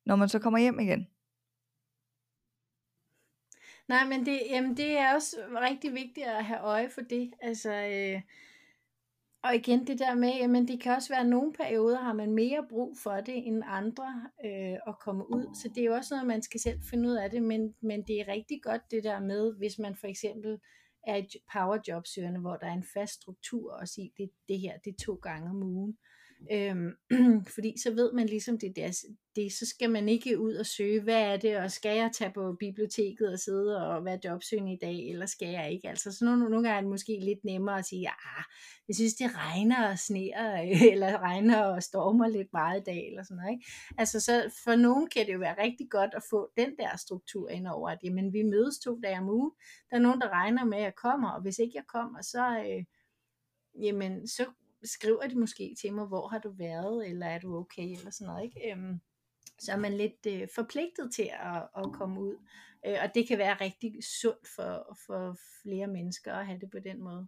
når 0.05 0.15
man 0.15 0.29
så 0.29 0.39
kommer 0.39 0.59
hjem 0.59 0.79
igen. 0.79 1.07
Nej, 3.87 4.05
men 4.07 4.25
det, 4.25 4.39
jamen, 4.49 4.77
det 4.77 4.97
er 4.97 5.13
også 5.13 5.35
rigtig 5.61 5.93
vigtigt 5.93 6.27
at 6.27 6.45
have 6.45 6.59
øje 6.59 6.89
for 6.89 7.01
det. 7.01 7.33
Altså, 7.41 7.73
øh, 7.73 8.21
og 9.43 9.55
igen 9.55 9.87
det 9.87 9.99
der 9.99 10.15
med, 10.15 10.29
jamen 10.29 10.67
det 10.67 10.81
kan 10.81 10.95
også 10.95 11.09
være, 11.09 11.21
at 11.21 11.29
nogle 11.29 11.53
perioder 11.53 11.97
har 11.97 12.13
man 12.13 12.31
mere 12.31 12.65
brug 12.69 12.97
for 13.03 13.15
det 13.15 13.47
end 13.47 13.63
andre 13.65 14.29
øh, 14.45 14.77
at 14.87 14.99
komme 14.99 15.33
ud. 15.33 15.55
Så 15.55 15.69
det 15.75 15.81
er 15.81 15.85
jo 15.85 15.93
også 15.93 16.13
noget, 16.13 16.27
man 16.27 16.41
skal 16.41 16.59
selv 16.59 16.79
finde 16.89 17.09
ud 17.09 17.15
af 17.15 17.29
det, 17.29 17.43
men, 17.43 17.75
men 17.81 18.03
det 18.07 18.21
er 18.21 18.27
rigtig 18.27 18.61
godt 18.63 18.91
det 18.91 19.03
der 19.03 19.19
med, 19.19 19.53
hvis 19.57 19.79
man 19.79 19.95
for 19.95 20.07
eksempel 20.07 20.59
er 21.07 21.15
et 21.15 21.35
powerjobsøgende, 21.53 22.39
hvor 22.39 22.55
der 22.55 22.67
er 22.67 22.73
en 22.73 22.85
fast 22.93 23.13
struktur 23.13 23.73
og 23.73 23.87
sige, 23.87 24.11
det, 24.17 24.29
det 24.47 24.59
her, 24.59 24.77
det 24.77 24.91
er 24.91 25.05
to 25.05 25.15
gange 25.15 25.49
om 25.49 25.63
ugen. 25.63 25.97
Øhm, 26.51 26.91
fordi 27.55 27.73
så 27.83 27.93
ved 27.93 28.13
man 28.13 28.25
ligesom 28.25 28.59
det 28.59 28.75
der, 28.75 29.05
det, 29.35 29.51
så 29.51 29.65
skal 29.65 29.89
man 29.91 30.09
ikke 30.09 30.39
ud 30.39 30.53
og 30.53 30.65
søge, 30.65 31.01
hvad 31.01 31.21
er 31.21 31.37
det, 31.37 31.57
og 31.57 31.71
skal 31.71 31.97
jeg 31.97 32.11
tage 32.13 32.31
på 32.33 32.55
biblioteket 32.59 33.33
og 33.33 33.39
sidde 33.39 33.87
og 33.87 34.05
være 34.05 34.19
jobsøgende 34.25 34.73
i 34.73 34.77
dag, 34.81 35.09
eller 35.09 35.25
skal 35.25 35.47
jeg 35.47 35.71
ikke? 35.71 35.89
Altså 35.89 36.11
så 36.11 36.25
nogle, 36.25 36.49
nogle 36.49 36.67
gange 36.67 36.77
er 36.77 36.81
det 36.81 36.89
måske 36.89 37.19
lidt 37.21 37.43
nemmere 37.43 37.79
at 37.79 37.85
sige, 37.85 38.09
ah, 38.09 38.43
jeg 38.87 38.95
synes 38.95 39.13
det 39.13 39.35
regner 39.35 39.91
og 39.91 39.99
sneer, 39.99 40.57
eller 40.93 41.17
regner 41.17 41.63
og 41.63 41.83
stormer 41.83 42.27
lidt 42.27 42.53
meget 42.53 42.81
i 42.81 42.83
dag, 42.83 43.07
eller 43.07 43.23
sådan 43.23 43.37
noget. 43.37 43.51
Ikke? 43.51 43.65
Altså 43.97 44.19
så 44.19 44.51
for 44.63 44.75
nogen 44.75 45.09
kan 45.09 45.25
det 45.25 45.33
jo 45.33 45.39
være 45.39 45.63
rigtig 45.63 45.87
godt 45.89 46.11
at 46.13 46.23
få 46.29 46.49
den 46.57 46.69
der 46.79 46.97
struktur 46.97 47.49
ind 47.49 47.67
over, 47.67 47.89
at 47.89 47.99
jamen, 48.03 48.33
vi 48.33 48.43
mødes 48.43 48.79
to 48.79 48.99
dage 49.03 49.19
om 49.19 49.29
ugen, 49.29 49.51
der 49.89 49.97
er 49.97 50.01
nogen, 50.01 50.21
der 50.21 50.29
regner 50.29 50.65
med, 50.65 50.77
at 50.77 50.83
jeg 50.83 50.95
kommer, 50.95 51.29
og 51.29 51.41
hvis 51.41 51.59
ikke 51.59 51.73
jeg 51.75 51.87
kommer, 51.87 52.21
så, 52.21 52.63
øh, 52.67 52.83
jamen, 53.85 54.27
så 54.27 54.45
skriver 54.83 55.27
de 55.27 55.39
måske 55.39 55.75
til 55.81 55.93
mig, 55.93 56.05
hvor 56.05 56.27
har 56.27 56.39
du 56.39 56.49
været, 56.49 57.07
eller 57.07 57.25
er 57.25 57.39
du 57.39 57.57
okay, 57.57 57.91
eller 57.97 58.11
sådan 58.11 58.27
noget, 58.27 58.43
ikke? 58.43 58.71
Øhm, 58.71 58.99
så 59.59 59.71
er 59.71 59.77
man 59.77 59.93
lidt 59.93 60.25
øh, 60.27 60.47
forpligtet 60.55 61.13
til 61.13 61.29
at, 61.33 61.63
at 61.77 61.93
komme 61.93 62.21
ud. 62.21 62.35
Øh, 62.85 62.97
og 63.03 63.15
det 63.15 63.27
kan 63.27 63.37
være 63.37 63.53
rigtig 63.61 64.03
sundt 64.21 64.47
for, 64.55 64.97
for 65.05 65.37
flere 65.61 65.87
mennesker 65.87 66.33
at 66.33 66.45
have 66.45 66.59
det 66.59 66.71
på 66.71 66.79
den 66.79 67.03
måde. 67.03 67.27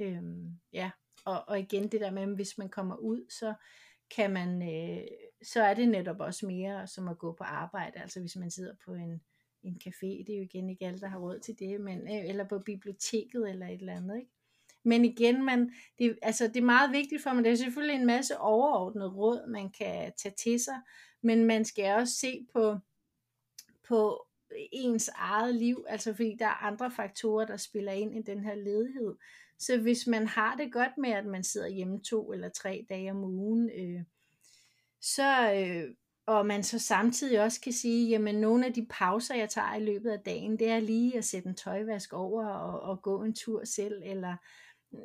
Øhm, 0.00 0.60
ja, 0.72 0.90
og, 1.24 1.44
og 1.48 1.58
igen 1.58 1.88
det 1.88 2.00
der 2.00 2.10
med, 2.10 2.22
at 2.22 2.34
hvis 2.34 2.58
man 2.58 2.68
kommer 2.68 2.96
ud, 2.96 3.30
så 3.30 3.54
kan 4.16 4.32
man, 4.32 4.62
øh, 4.62 5.06
så 5.42 5.62
er 5.62 5.74
det 5.74 5.88
netop 5.88 6.20
også 6.20 6.46
mere 6.46 6.86
som 6.86 7.08
at 7.08 7.18
gå 7.18 7.32
på 7.32 7.44
arbejde. 7.44 8.00
Altså 8.00 8.20
hvis 8.20 8.36
man 8.36 8.50
sidder 8.50 8.74
på 8.84 8.94
en, 8.94 9.20
en 9.62 9.80
café, 9.86 10.06
det 10.26 10.30
er 10.30 10.36
jo 10.36 10.42
igen 10.42 10.70
ikke 10.70 10.86
alle, 10.86 11.00
der 11.00 11.08
har 11.08 11.18
råd 11.18 11.40
til 11.40 11.58
det, 11.58 11.80
men, 11.80 11.98
øh, 11.98 12.28
eller 12.28 12.44
på 12.44 12.58
biblioteket 12.58 13.50
eller 13.50 13.66
et 13.66 13.80
eller 13.80 13.96
andet, 13.96 14.16
ikke? 14.18 14.30
Men 14.84 15.04
igen, 15.04 15.44
man, 15.44 15.72
det, 15.98 16.18
altså, 16.22 16.46
det 16.48 16.56
er 16.56 16.62
meget 16.62 16.92
vigtigt 16.92 17.22
for 17.22 17.32
mig. 17.32 17.44
Det 17.44 17.52
er 17.52 17.56
selvfølgelig 17.56 17.96
en 18.00 18.06
masse 18.06 18.38
overordnet 18.38 19.16
råd, 19.16 19.48
man 19.48 19.70
kan 19.70 20.12
tage 20.16 20.34
til 20.38 20.60
sig, 20.60 20.76
men 21.22 21.44
man 21.44 21.64
skal 21.64 21.94
også 21.94 22.14
se 22.14 22.46
på, 22.52 22.78
på 23.88 24.26
ens 24.72 25.10
eget 25.14 25.54
liv, 25.54 25.84
altså 25.88 26.14
fordi 26.14 26.36
der 26.38 26.46
er 26.46 26.66
andre 26.66 26.90
faktorer, 26.90 27.46
der 27.46 27.56
spiller 27.56 27.92
ind 27.92 28.18
i 28.18 28.22
den 28.22 28.44
her 28.44 28.54
ledighed. 28.54 29.14
Så 29.58 29.78
hvis 29.78 30.06
man 30.06 30.26
har 30.26 30.56
det 30.56 30.72
godt 30.72 30.98
med, 30.98 31.10
at 31.10 31.26
man 31.26 31.44
sidder 31.44 31.68
hjemme 31.68 32.00
to 32.00 32.32
eller 32.32 32.48
tre 32.48 32.86
dage 32.88 33.10
om 33.10 33.24
ugen, 33.24 33.70
øh, 33.70 34.02
så, 35.00 35.54
øh, 35.54 35.94
og 36.26 36.46
man 36.46 36.62
så 36.62 36.78
samtidig 36.78 37.40
også 37.40 37.60
kan 37.60 37.72
sige, 37.72 38.08
jamen 38.08 38.34
nogle 38.34 38.66
af 38.66 38.72
de 38.72 38.86
pauser, 38.90 39.34
jeg 39.34 39.48
tager 39.48 39.74
i 39.74 39.84
løbet 39.84 40.10
af 40.10 40.20
dagen, 40.20 40.58
det 40.58 40.68
er 40.68 40.80
lige 40.80 41.18
at 41.18 41.24
sætte 41.24 41.48
en 41.48 41.54
tøjvask 41.54 42.12
over 42.12 42.46
og, 42.46 42.80
og 42.80 43.02
gå 43.02 43.22
en 43.22 43.34
tur 43.34 43.64
selv, 43.64 44.02
eller 44.04 44.36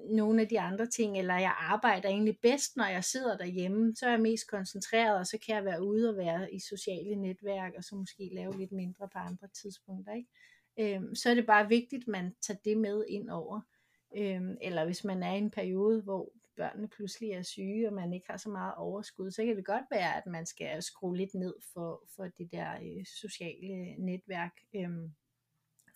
nogle 0.09 0.41
af 0.41 0.47
de 0.47 0.59
andre 0.59 0.85
ting, 0.85 1.17
eller 1.17 1.37
jeg 1.37 1.55
arbejder 1.57 2.09
egentlig 2.09 2.39
bedst, 2.41 2.77
når 2.77 2.85
jeg 2.85 3.03
sidder 3.03 3.37
derhjemme, 3.37 3.95
så 3.95 4.05
er 4.05 4.09
jeg 4.09 4.19
mest 4.21 4.49
koncentreret, 4.49 5.19
og 5.19 5.27
så 5.27 5.37
kan 5.45 5.55
jeg 5.55 5.65
være 5.65 5.83
ude 5.83 6.09
og 6.09 6.17
være 6.17 6.53
i 6.53 6.59
sociale 6.59 7.15
netværk, 7.15 7.73
og 7.77 7.83
så 7.83 7.95
måske 7.95 8.29
lave 8.33 8.57
lidt 8.57 8.71
mindre 8.71 9.09
på 9.13 9.19
andre 9.19 9.47
tidspunkter. 9.47 10.13
Ikke? 10.13 10.29
Øhm, 10.95 11.15
så 11.15 11.29
er 11.29 11.33
det 11.35 11.45
bare 11.45 11.67
vigtigt, 11.67 12.03
at 12.03 12.07
man 12.07 12.35
tager 12.41 12.59
det 12.65 12.77
med 12.77 13.05
ind 13.07 13.29
over. 13.29 13.61
Øhm, 14.17 14.57
eller 14.61 14.85
hvis 14.85 15.03
man 15.03 15.23
er 15.23 15.33
i 15.33 15.37
en 15.37 15.51
periode, 15.51 16.01
hvor 16.01 16.33
børnene 16.55 16.87
pludselig 16.87 17.31
er 17.31 17.41
syge, 17.41 17.87
og 17.87 17.93
man 17.93 18.13
ikke 18.13 18.25
har 18.29 18.37
så 18.37 18.49
meget 18.49 18.73
overskud, 18.75 19.31
så 19.31 19.45
kan 19.45 19.55
det 19.55 19.65
godt 19.65 19.85
være, 19.91 20.17
at 20.17 20.25
man 20.25 20.45
skal 20.45 20.83
skrue 20.83 21.17
lidt 21.17 21.33
ned 21.33 21.53
for, 21.73 22.03
for 22.15 22.23
det 22.23 22.51
der 22.51 22.73
øh, 22.73 23.05
sociale 23.05 23.95
netværk, 24.05 24.53
øhm, 24.75 25.11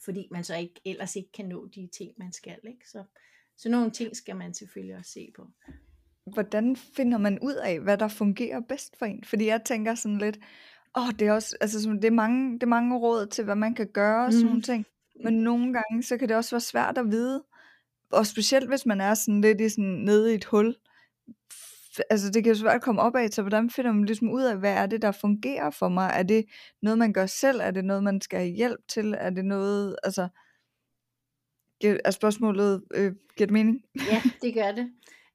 fordi 0.03 0.27
man 0.31 0.43
så 0.43 0.55
ikke 0.55 0.81
ellers 0.85 1.15
ikke 1.15 1.31
kan 1.31 1.45
nå 1.45 1.67
de 1.67 1.89
ting, 1.97 2.13
man 2.17 2.31
skal. 2.31 2.59
Ikke? 2.63 2.89
Så, 2.89 3.03
så 3.61 3.69
nogle 3.69 3.91
ting 3.91 4.15
skal 4.15 4.35
man 4.35 4.53
selvfølgelig 4.53 4.95
også 4.97 5.11
se 5.11 5.31
på. 5.35 5.47
Hvordan 6.33 6.75
finder 6.75 7.17
man 7.17 7.39
ud 7.39 7.53
af, 7.53 7.79
hvad 7.79 7.97
der 7.97 8.07
fungerer 8.07 8.59
bedst 8.69 8.97
for 8.97 9.05
en? 9.05 9.23
Fordi 9.23 9.45
jeg 9.47 9.61
tænker 9.65 9.95
sådan 9.95 10.17
lidt, 10.17 10.37
åh, 10.97 11.07
oh, 11.07 11.13
det 11.19 11.27
er 11.27 11.33
også, 11.33 11.57
altså 11.61 11.89
det 12.01 12.05
er 12.05 12.11
mange, 12.11 12.53
det 12.53 12.63
er 12.63 12.67
mange 12.67 12.97
råd 12.97 13.27
til, 13.27 13.43
hvad 13.43 13.55
man 13.55 13.75
kan 13.75 13.87
gøre 13.93 14.25
og 14.25 14.31
sådan 14.31 14.45
mm. 14.45 14.49
nogle 14.49 14.61
ting. 14.61 14.85
Men 15.23 15.33
nogle 15.33 15.73
gange, 15.73 16.03
så 16.03 16.17
kan 16.17 16.29
det 16.29 16.35
også 16.35 16.51
være 16.51 16.61
svært 16.61 16.97
at 16.97 17.11
vide, 17.11 17.43
og 18.11 18.27
specielt 18.27 18.67
hvis 18.67 18.85
man 18.85 19.01
er 19.01 19.13
sådan 19.13 19.41
lidt 19.41 19.61
i 19.61 19.69
sådan, 19.69 20.01
nede 20.05 20.31
i 20.31 20.35
et 20.35 20.45
hul, 20.45 20.75
altså 22.09 22.29
det 22.29 22.43
kan 22.43 22.53
jo 22.53 22.59
svært 22.59 22.81
komme 22.81 23.01
op 23.01 23.15
af, 23.15 23.29
så 23.29 23.41
hvordan 23.41 23.69
finder 23.69 23.91
man 23.91 24.05
ligesom 24.05 24.29
ud 24.29 24.43
af, 24.43 24.57
hvad 24.57 24.73
er 24.73 24.85
det, 24.85 25.01
der 25.01 25.11
fungerer 25.11 25.69
for 25.69 25.89
mig? 25.89 26.11
Er 26.13 26.23
det 26.23 26.45
noget, 26.81 26.97
man 26.97 27.13
gør 27.13 27.25
selv? 27.25 27.59
Er 27.59 27.71
det 27.71 27.85
noget, 27.85 28.03
man 28.03 28.21
skal 28.21 28.39
have 28.39 28.51
hjælp 28.51 28.79
til? 28.89 29.15
Er 29.17 29.29
det 29.29 29.45
noget, 29.45 29.95
altså, 30.03 30.27
er 31.83 32.11
spørgsmålet, 32.11 32.83
øh, 32.93 33.13
giver 33.37 33.47
det 33.47 33.51
mening? 33.51 33.83
ja, 34.11 34.21
det 34.43 34.53
gør 34.53 34.71
det. 34.71 34.91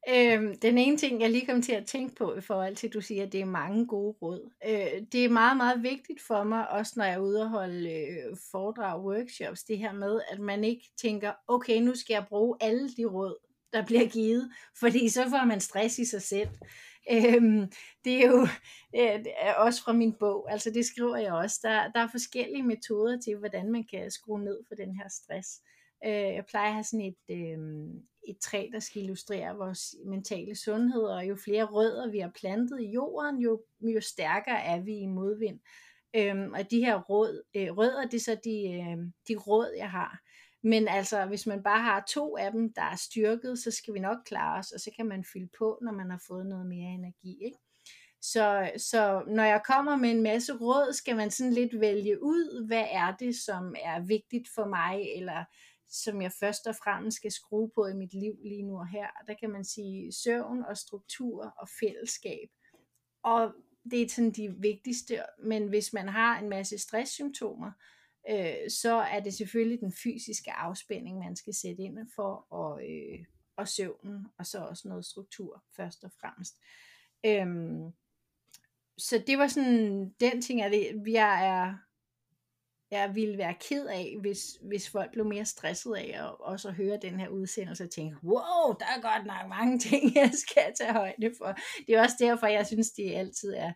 Øhm, 0.09 0.59
den 0.59 0.78
ene 0.78 0.97
ting, 0.97 1.20
jeg 1.20 1.30
lige 1.30 1.47
kom 1.47 1.62
til 1.62 1.72
at 1.72 1.86
tænke 1.86 2.14
på, 2.14 2.34
i 2.34 2.40
forhold 2.40 2.76
til, 2.76 2.86
at 2.86 2.94
du 2.94 3.01
siger, 3.01 3.26
at 3.26 3.32
det 3.32 3.40
er 3.40 3.44
mange 3.44 3.86
gode 3.86 4.16
råd. 4.22 4.51
Øh, 4.68 5.03
det 5.12 5.24
er 5.24 5.28
meget, 5.28 5.57
meget 5.57 5.82
vigtigt 5.82 6.22
for 6.26 6.44
mig, 6.44 6.70
også 6.70 6.92
når 6.97 7.05
jeg 7.05 7.14
er 7.14 7.18
ude 7.18 7.42
og 7.42 7.51
holde 7.51 7.90
øh, 7.90 8.36
foredrag 8.51 9.01
workshops, 9.01 9.64
det 9.64 9.78
her 9.78 9.92
med, 9.92 10.20
at 10.30 10.38
man 10.38 10.64
ikke 10.64 10.90
tænker, 11.03 11.32
okay, 11.49 11.80
nu 11.80 11.94
skal 11.94 12.14
jeg 12.14 12.26
bruge 12.28 12.57
alle 12.61 12.88
de 12.88 13.05
råd, 13.05 13.36
der 13.72 13.86
bliver 13.86 14.07
givet, 14.09 14.51
fordi 14.80 15.09
så 15.09 15.24
får 15.30 15.44
man 15.44 15.61
stress 15.61 15.99
i 15.99 16.05
sig 16.05 16.22
selv. 16.22 16.49
Øhm, 17.11 17.72
det 18.05 18.24
er 18.24 18.26
jo 18.26 18.49
øh, 18.97 19.24
også 19.57 19.82
fra 19.82 19.92
min 19.92 20.12
bog, 20.12 20.53
altså 20.53 20.70
det 20.70 20.86
skriver 20.86 21.16
jeg 21.16 21.32
også. 21.32 21.61
Der, 21.62 21.88
der 21.92 22.01
er 22.01 22.09
forskellige 22.11 22.62
metoder 22.62 23.20
til, 23.20 23.36
hvordan 23.36 23.72
man 23.72 23.84
kan 23.90 24.11
skrue 24.11 24.44
ned 24.44 24.59
for 24.68 24.74
den 24.74 24.97
her 24.97 25.09
stress. 25.09 25.61
Øh, 26.05 26.12
jeg 26.12 26.44
plejer 26.49 26.66
at 26.66 26.72
have 26.72 26.84
sådan 26.84 27.07
et, 27.07 27.30
øh, 27.30 27.59
et 28.28 28.38
træ, 28.38 28.68
der 28.72 28.80
skal 28.80 29.03
illustrere 29.03 29.57
vores 29.57 29.94
mentale 30.07 30.57
sundhed, 30.57 31.03
og 31.03 31.28
jo 31.28 31.36
flere 31.36 31.64
rødder 31.64 32.11
vi 32.11 32.18
har 32.18 32.32
plantet 32.40 32.80
i 32.80 32.90
jorden, 32.90 33.38
jo, 33.38 33.62
jo 33.80 34.01
stærkere 34.01 34.62
er 34.62 34.80
vi 34.80 34.97
i 34.97 35.07
modvind. 35.07 35.61
Øhm, 36.16 36.53
og 36.53 36.70
de 36.70 36.84
her 36.84 37.03
råd, 37.03 37.42
øh, 37.57 37.76
rødder, 37.76 38.03
det 38.07 38.14
er 38.14 38.20
så 38.20 38.36
de, 38.44 38.72
øh, 38.72 38.99
de 39.28 39.36
råd, 39.36 39.74
jeg 39.78 39.90
har. 39.90 40.20
Men 40.62 40.88
altså, 40.88 41.26
hvis 41.26 41.47
man 41.47 41.62
bare 41.62 41.82
har 41.82 42.05
to 42.09 42.36
af 42.36 42.53
dem, 42.53 42.72
der 42.72 42.82
er 42.82 42.97
styrket, 42.97 43.59
så 43.59 43.70
skal 43.70 43.94
vi 43.94 43.99
nok 43.99 44.18
klare 44.26 44.59
os, 44.59 44.70
og 44.70 44.80
så 44.80 44.90
kan 44.97 45.07
man 45.07 45.24
fylde 45.32 45.49
på, 45.59 45.78
når 45.82 45.92
man 45.92 46.11
har 46.11 46.22
fået 46.26 46.47
noget 46.47 46.66
mere 46.66 46.90
energi. 46.94 47.44
Ikke? 47.44 47.59
Så, 48.22 48.70
så 48.76 49.22
når 49.26 49.44
jeg 49.44 49.62
kommer 49.66 49.97
med 49.97 50.11
en 50.11 50.22
masse 50.22 50.53
råd, 50.53 50.92
skal 50.92 51.16
man 51.16 51.30
sådan 51.30 51.53
lidt 51.53 51.80
vælge 51.80 52.22
ud, 52.22 52.66
hvad 52.66 52.84
er 52.90 53.16
det, 53.16 53.36
som 53.36 53.74
er 53.84 54.01
vigtigt 54.01 54.49
for 54.55 54.64
mig, 54.64 55.01
eller 55.16 55.44
som 55.89 56.22
jeg 56.22 56.32
først 56.32 56.66
og 56.66 56.76
fremmest 56.76 57.16
skal 57.16 57.32
skrue 57.32 57.70
på 57.74 57.87
i 57.87 57.95
mit 57.95 58.14
liv 58.14 58.39
lige 58.45 58.62
nu 58.62 58.78
og 58.78 58.89
her. 58.89 59.07
Der 59.26 59.34
kan 59.34 59.51
man 59.51 59.64
sige 59.64 60.12
søvn 60.12 60.64
og 60.64 60.76
struktur 60.76 61.55
og 61.59 61.68
fællesskab. 61.80 62.49
Og 63.22 63.55
det 63.91 64.03
er 64.03 64.09
sådan 64.09 64.30
de 64.30 64.55
vigtigste, 64.59 65.22
men 65.43 65.68
hvis 65.68 65.93
man 65.93 66.09
har 66.09 66.39
en 66.39 66.49
masse 66.49 66.78
stresssymptomer, 66.78 67.70
øh, 68.30 68.70
så 68.70 68.95
er 68.95 69.20
det 69.20 69.34
selvfølgelig 69.34 69.80
den 69.80 69.93
fysiske 69.93 70.53
afspænding, 70.53 71.18
man 71.18 71.37
skal 71.37 71.55
sætte 71.55 71.82
ind 71.82 71.99
for, 72.16 72.47
og, 72.51 72.82
øh, 72.91 73.24
og 73.57 73.68
søvnen, 73.68 74.26
og 74.39 74.47
så 74.47 74.59
også 74.59 74.89
noget 74.89 75.05
struktur 75.05 75.64
først 75.76 76.05
og 76.05 76.11
fremmest. 76.20 76.55
Øhm, 77.26 77.93
så 78.99 79.22
det 79.26 79.39
var 79.39 79.49
sådan 79.49 80.11
den 80.20 80.43
ting, 80.43 80.62
at 80.62 80.72
jeg 81.07 81.47
er 81.47 81.74
jeg 82.91 83.14
ville 83.14 83.39
være 83.39 83.55
ked 83.68 83.87
af, 83.87 84.16
hvis, 84.20 84.59
hvis 84.62 84.91
folk 84.91 85.12
blev 85.12 85.24
mere 85.24 85.45
stresset 85.45 85.95
af 85.95 86.14
at 86.14 86.41
også 86.41 86.68
at 86.68 86.74
høre 86.74 86.99
den 87.03 87.20
her 87.20 87.28
udsendelse 87.28 87.84
og 87.84 87.91
tænke, 87.91 88.16
wow, 88.24 88.74
der 88.80 88.87
er 88.97 89.01
godt 89.03 89.26
nok 89.26 89.49
mange 89.49 89.78
ting, 89.89 90.14
jeg 90.14 90.30
skal 90.34 90.74
tage 90.78 90.93
højde 90.93 91.34
for. 91.39 91.57
Det 91.87 91.95
er 91.95 92.03
også 92.03 92.16
derfor, 92.18 92.47
jeg 92.47 92.66
synes, 92.66 92.91
det 92.91 93.14
altid 93.14 93.55
er 93.55 93.72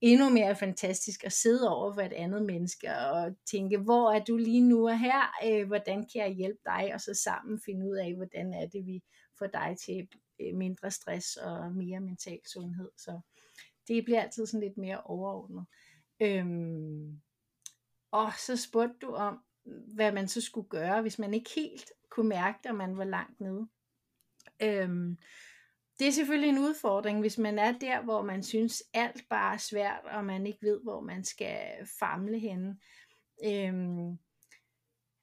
endnu 0.00 0.28
mere 0.28 0.56
fantastisk 0.56 1.24
at 1.24 1.32
sidde 1.32 1.68
over 1.76 1.94
for 1.94 2.00
et 2.00 2.12
andet 2.12 2.42
menneske 2.42 2.96
og 2.96 3.32
tænke, 3.50 3.78
hvor 3.78 4.12
er 4.12 4.24
du 4.24 4.36
lige 4.36 4.68
nu 4.68 4.88
og 4.88 4.98
her, 4.98 5.32
øh, 5.46 5.66
hvordan 5.66 5.98
kan 5.98 6.22
jeg 6.22 6.30
hjælpe 6.30 6.60
dig, 6.64 6.90
og 6.94 7.00
så 7.00 7.14
sammen 7.14 7.60
finde 7.64 7.86
ud 7.86 7.96
af, 7.96 8.14
hvordan 8.14 8.52
er 8.52 8.66
det, 8.66 8.86
vi 8.86 9.02
får 9.38 9.46
dig 9.46 9.76
til 9.84 10.08
øh, 10.40 10.54
mindre 10.54 10.90
stress 10.90 11.36
og 11.36 11.72
mere 11.72 12.00
mental 12.00 12.40
sundhed. 12.52 12.90
Så 12.96 13.20
det 13.88 14.04
bliver 14.04 14.22
altid 14.22 14.46
sådan 14.46 14.66
lidt 14.66 14.78
mere 14.78 15.00
overordnet. 15.00 15.66
Øhm, 16.20 17.20
og 18.14 18.32
så 18.38 18.56
spurgte 18.56 18.94
du 19.02 19.14
om, 19.14 19.38
hvad 19.94 20.12
man 20.12 20.28
så 20.28 20.40
skulle 20.40 20.68
gøre, 20.68 21.02
hvis 21.02 21.18
man 21.18 21.34
ikke 21.34 21.50
helt 21.56 21.92
kunne 22.10 22.28
mærke, 22.28 22.68
at 22.68 22.74
man 22.74 22.98
var 22.98 23.04
langt 23.04 23.40
nede. 23.40 23.68
Øhm, 24.62 25.18
det 25.98 26.08
er 26.08 26.12
selvfølgelig 26.12 26.48
en 26.48 26.58
udfordring, 26.58 27.20
hvis 27.20 27.38
man 27.38 27.58
er 27.58 27.72
der, 27.78 28.02
hvor 28.02 28.22
man 28.22 28.42
synes, 28.42 28.82
alt 28.92 29.28
bare 29.28 29.54
er 29.54 29.58
svært, 29.58 30.04
og 30.04 30.24
man 30.24 30.46
ikke 30.46 30.58
ved, 30.62 30.80
hvor 30.82 31.00
man 31.00 31.24
skal 31.24 31.60
famle 31.98 32.38
henne. 32.38 32.76
Øhm, 33.44 34.18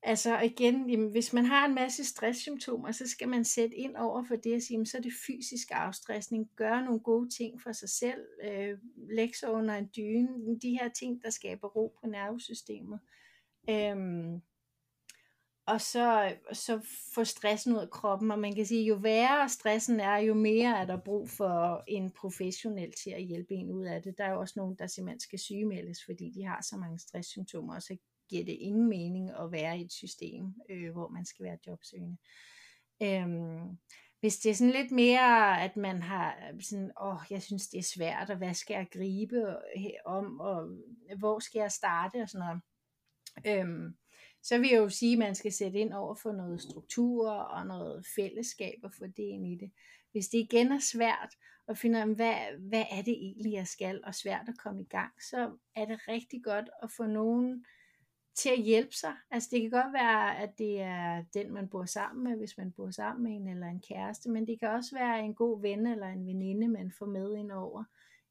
altså 0.03 0.39
igen, 0.39 0.89
jamen, 0.89 1.11
hvis 1.11 1.33
man 1.33 1.45
har 1.45 1.65
en 1.65 1.75
masse 1.75 2.05
stresssymptomer, 2.05 2.91
så 2.91 3.07
skal 3.07 3.29
man 3.29 3.45
sætte 3.45 3.75
ind 3.75 3.95
over 3.95 4.23
for 4.23 4.35
det 4.35 4.55
og 4.55 4.61
sige, 4.61 4.75
jamen, 4.75 4.85
så 4.85 4.97
er 4.97 5.01
det 5.01 5.13
fysisk 5.27 5.67
afstressning. 5.71 6.49
Gøre 6.55 6.85
nogle 6.85 6.99
gode 6.99 7.29
ting 7.29 7.61
for 7.61 7.71
sig 7.71 7.89
selv. 7.89 8.25
Øh, 8.43 8.77
lægge 9.15 9.37
sig 9.37 9.51
under 9.51 9.75
en 9.75 9.89
dyne. 9.95 10.59
De 10.61 10.77
her 10.81 10.89
ting, 10.89 11.23
der 11.23 11.29
skaber 11.29 11.67
ro 11.67 11.97
på 12.01 12.07
nervesystemet. 12.07 12.99
Øhm, 13.69 14.41
og 15.65 15.81
så, 15.81 16.35
så 16.53 16.81
få 17.15 17.23
stressen 17.23 17.73
ud 17.73 17.79
af 17.79 17.89
kroppen. 17.89 18.31
Og 18.31 18.39
man 18.39 18.55
kan 18.55 18.65
sige, 18.65 18.85
jo 18.85 18.95
værre 18.95 19.49
stressen 19.49 19.99
er, 19.99 20.17
jo 20.17 20.33
mere 20.33 20.79
er 20.79 20.85
der 20.85 20.97
brug 20.97 21.29
for 21.29 21.83
en 21.87 22.11
professionel 22.11 22.93
til 23.03 23.09
at 23.09 23.23
hjælpe 23.23 23.53
en 23.53 23.71
ud 23.71 23.85
af 23.85 24.01
det. 24.01 24.17
Der 24.17 24.23
er 24.23 24.31
jo 24.31 24.39
også 24.39 24.53
nogen, 24.57 24.75
der 24.75 24.87
simpelthen 24.87 25.19
skal 25.19 25.39
sygemeldes, 25.39 26.05
fordi 26.05 26.29
de 26.29 26.43
har 26.43 26.61
så 26.61 26.77
mange 26.77 26.99
stresssymptomer, 26.99 27.75
og 27.75 27.81
så 27.81 27.97
giver 28.31 28.45
det 28.45 28.57
ingen 28.59 28.89
mening 28.89 29.29
at 29.29 29.51
være 29.51 29.77
i 29.79 29.81
et 29.81 29.91
system, 29.91 30.53
øh, 30.69 30.91
hvor 30.91 31.07
man 31.07 31.25
skal 31.25 31.45
være 31.45 31.57
jobsøgende. 31.67 32.17
Øhm, 33.03 33.77
hvis 34.19 34.37
det 34.37 34.49
er 34.49 34.55
sådan 34.55 34.73
lidt 34.73 34.91
mere, 34.91 35.61
at 35.61 35.77
man 35.77 36.01
har 36.01 36.35
øh, 36.53 36.61
sådan, 36.61 36.91
åh, 37.01 37.19
jeg 37.29 37.41
synes 37.41 37.67
det 37.67 37.77
er 37.77 37.91
svært, 37.95 38.29
og 38.29 38.37
hvad 38.37 38.53
skal 38.53 38.73
jeg 38.73 38.87
gribe 38.93 39.55
om, 40.05 40.39
og 40.39 40.69
hvor 41.19 41.39
skal 41.39 41.59
jeg 41.59 41.71
starte, 41.71 42.21
og 42.21 42.29
sådan 42.29 42.47
noget. 42.47 42.61
Øhm, 43.47 43.97
så 44.43 44.57
vil 44.57 44.69
jeg 44.69 44.77
jo 44.77 44.89
sige, 44.89 45.13
at 45.13 45.19
man 45.19 45.35
skal 45.35 45.51
sætte 45.51 45.79
ind 45.79 45.93
over 45.93 46.15
for 46.15 46.31
noget 46.31 46.61
struktur 46.61 47.29
og 47.29 47.67
noget 47.67 48.05
fællesskab 48.15 48.79
og 48.83 48.91
få 48.93 49.05
det 49.05 49.23
ind 49.23 49.47
i 49.47 49.55
det. 49.55 49.71
Hvis 50.11 50.27
det 50.27 50.37
igen 50.37 50.71
er 50.71 50.79
svært 50.79 51.35
at 51.67 51.77
finde 51.77 51.99
ud 51.99 52.01
af, 52.01 52.15
hvad, 52.15 52.35
hvad 52.69 52.85
er 52.91 53.01
det 53.01 53.13
egentlig, 53.13 53.53
jeg 53.53 53.67
skal, 53.67 54.01
og 54.03 54.15
svært 54.15 54.49
at 54.49 54.57
komme 54.57 54.81
i 54.81 54.87
gang, 54.89 55.11
så 55.29 55.57
er 55.75 55.85
det 55.85 56.07
rigtig 56.07 56.43
godt 56.43 56.69
at 56.83 56.91
få 56.91 57.05
nogen 57.05 57.65
til 58.35 58.49
at 58.49 58.61
hjælpe 58.61 58.93
sig. 58.93 59.13
Altså 59.31 59.49
det 59.51 59.61
kan 59.61 59.69
godt 59.69 59.93
være, 59.93 60.37
at 60.37 60.57
det 60.57 60.81
er 60.81 61.23
den, 61.33 61.53
man 61.53 61.69
bor 61.69 61.85
sammen 61.85 62.23
med, 62.23 62.37
hvis 62.37 62.57
man 62.57 62.71
bor 62.71 62.91
sammen 62.91 63.23
med 63.23 63.31
en 63.31 63.47
eller 63.47 63.67
en 63.67 63.81
kæreste, 63.87 64.29
men 64.29 64.47
det 64.47 64.59
kan 64.59 64.69
også 64.69 64.95
være 64.95 65.19
en 65.19 65.35
god 65.35 65.61
ven 65.61 65.87
eller 65.87 66.07
en 66.07 66.27
veninde, 66.27 66.67
man 66.67 66.91
får 66.99 67.05
med 67.05 67.35
ind 67.35 67.51
over, 67.51 67.83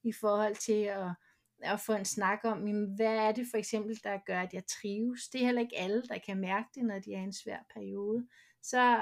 i 0.02 0.12
forhold 0.12 0.54
til 0.54 0.82
at 0.82 1.14
at 1.62 1.80
få 1.80 1.92
en 1.92 2.04
snak 2.04 2.40
om, 2.44 2.66
jamen, 2.66 2.94
hvad 2.96 3.16
er 3.16 3.32
det 3.32 3.46
for 3.50 3.58
eksempel, 3.58 4.00
der 4.04 4.18
gør, 4.26 4.40
at 4.40 4.54
jeg 4.54 4.66
trives. 4.66 5.28
Det 5.28 5.40
er 5.40 5.44
heller 5.44 5.62
ikke 5.62 5.78
alle, 5.78 6.02
der 6.02 6.18
kan 6.18 6.40
mærke 6.40 6.68
det, 6.74 6.84
når 6.84 6.98
de 6.98 7.14
er 7.14 7.20
i 7.20 7.24
en 7.24 7.32
svær 7.32 7.58
periode. 7.74 8.26
Så 8.62 9.00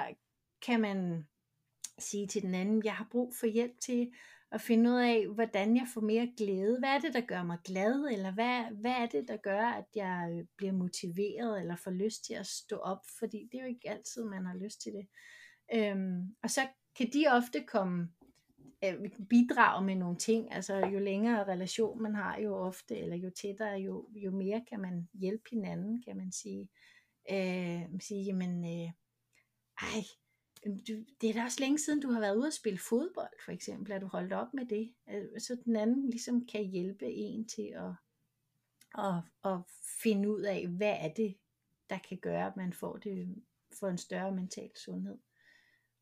kan 0.62 0.80
man 0.80 1.28
sige 1.98 2.26
til 2.26 2.42
den 2.42 2.54
anden, 2.54 2.84
jeg 2.84 2.94
har 2.94 3.08
brug 3.10 3.34
for 3.40 3.46
hjælp 3.46 3.80
til 3.80 4.12
at 4.52 4.60
finde 4.60 4.90
ud 4.90 4.96
af, 4.96 5.28
hvordan 5.28 5.76
jeg 5.76 5.86
får 5.94 6.00
mere 6.00 6.32
glæde. 6.36 6.78
Hvad 6.78 6.88
er 6.88 6.98
det, 6.98 7.14
der 7.14 7.20
gør 7.20 7.42
mig 7.42 7.58
glad? 7.64 8.08
Eller 8.12 8.30
hvad, 8.30 8.64
hvad 8.80 8.90
er 8.90 9.06
det, 9.06 9.28
der 9.28 9.36
gør, 9.36 9.66
at 9.66 9.84
jeg 9.94 10.28
øh, 10.32 10.44
bliver 10.56 10.72
motiveret 10.72 11.60
eller 11.60 11.76
får 11.76 11.90
lyst 11.90 12.24
til 12.24 12.34
at 12.34 12.46
stå 12.46 12.76
op? 12.76 13.00
Fordi 13.18 13.48
det 13.52 13.58
er 13.58 13.62
jo 13.62 13.68
ikke 13.68 13.90
altid, 13.90 14.24
man 14.24 14.46
har 14.46 14.54
lyst 14.54 14.80
til 14.80 14.92
det. 14.92 15.06
Øhm, 15.74 16.36
og 16.42 16.50
så 16.50 16.68
kan 16.96 17.10
de 17.12 17.26
ofte 17.30 17.64
komme 17.64 18.08
øh, 18.84 19.10
bidrage 19.30 19.84
med 19.84 19.94
nogle 19.94 20.16
ting. 20.16 20.52
Altså 20.52 20.76
jo 20.76 20.98
længere 20.98 21.44
relation 21.44 22.02
man 22.02 22.14
har, 22.14 22.38
jo 22.38 22.56
ofte, 22.56 22.98
eller 22.98 23.16
jo 23.16 23.30
tættere, 23.30 23.78
jo, 23.78 24.08
jo 24.14 24.30
mere 24.30 24.64
kan 24.68 24.80
man 24.80 25.08
hjælpe 25.14 25.44
hinanden, 25.50 26.02
kan 26.02 26.16
man 26.16 26.32
sige. 26.32 26.68
Øh, 27.30 27.82
sige, 28.00 28.24
jamen, 28.24 28.64
øh, 28.64 28.90
ej, 29.82 30.02
det 31.20 31.30
er 31.30 31.32
da 31.32 31.44
også 31.44 31.60
længe 31.60 31.78
siden, 31.78 32.00
du 32.00 32.10
har 32.10 32.20
været 32.20 32.36
ude 32.36 32.46
at 32.46 32.54
spille 32.54 32.78
fodbold, 32.78 33.42
for 33.44 33.52
eksempel. 33.52 33.92
Er 33.92 33.98
du 33.98 34.06
holdt 34.06 34.32
op 34.32 34.54
med 34.54 34.66
det? 34.66 34.94
Øh, 35.10 35.40
så 35.40 35.56
den 35.64 35.76
anden 35.76 36.10
ligesom 36.10 36.46
kan 36.46 36.64
hjælpe 36.64 37.06
en 37.06 37.48
til 37.48 37.74
at, 37.76 37.92
at, 39.04 39.14
at 39.44 39.60
finde 40.02 40.30
ud 40.30 40.42
af, 40.42 40.68
hvad 40.68 40.96
er 41.00 41.08
det, 41.08 41.36
der 41.90 41.98
kan 41.98 42.18
gøre, 42.18 42.46
at 42.46 42.56
man 42.56 42.72
får, 42.72 42.96
det, 42.96 43.44
får 43.80 43.88
en 43.88 43.98
større 43.98 44.32
mental 44.32 44.70
sundhed. 44.76 45.18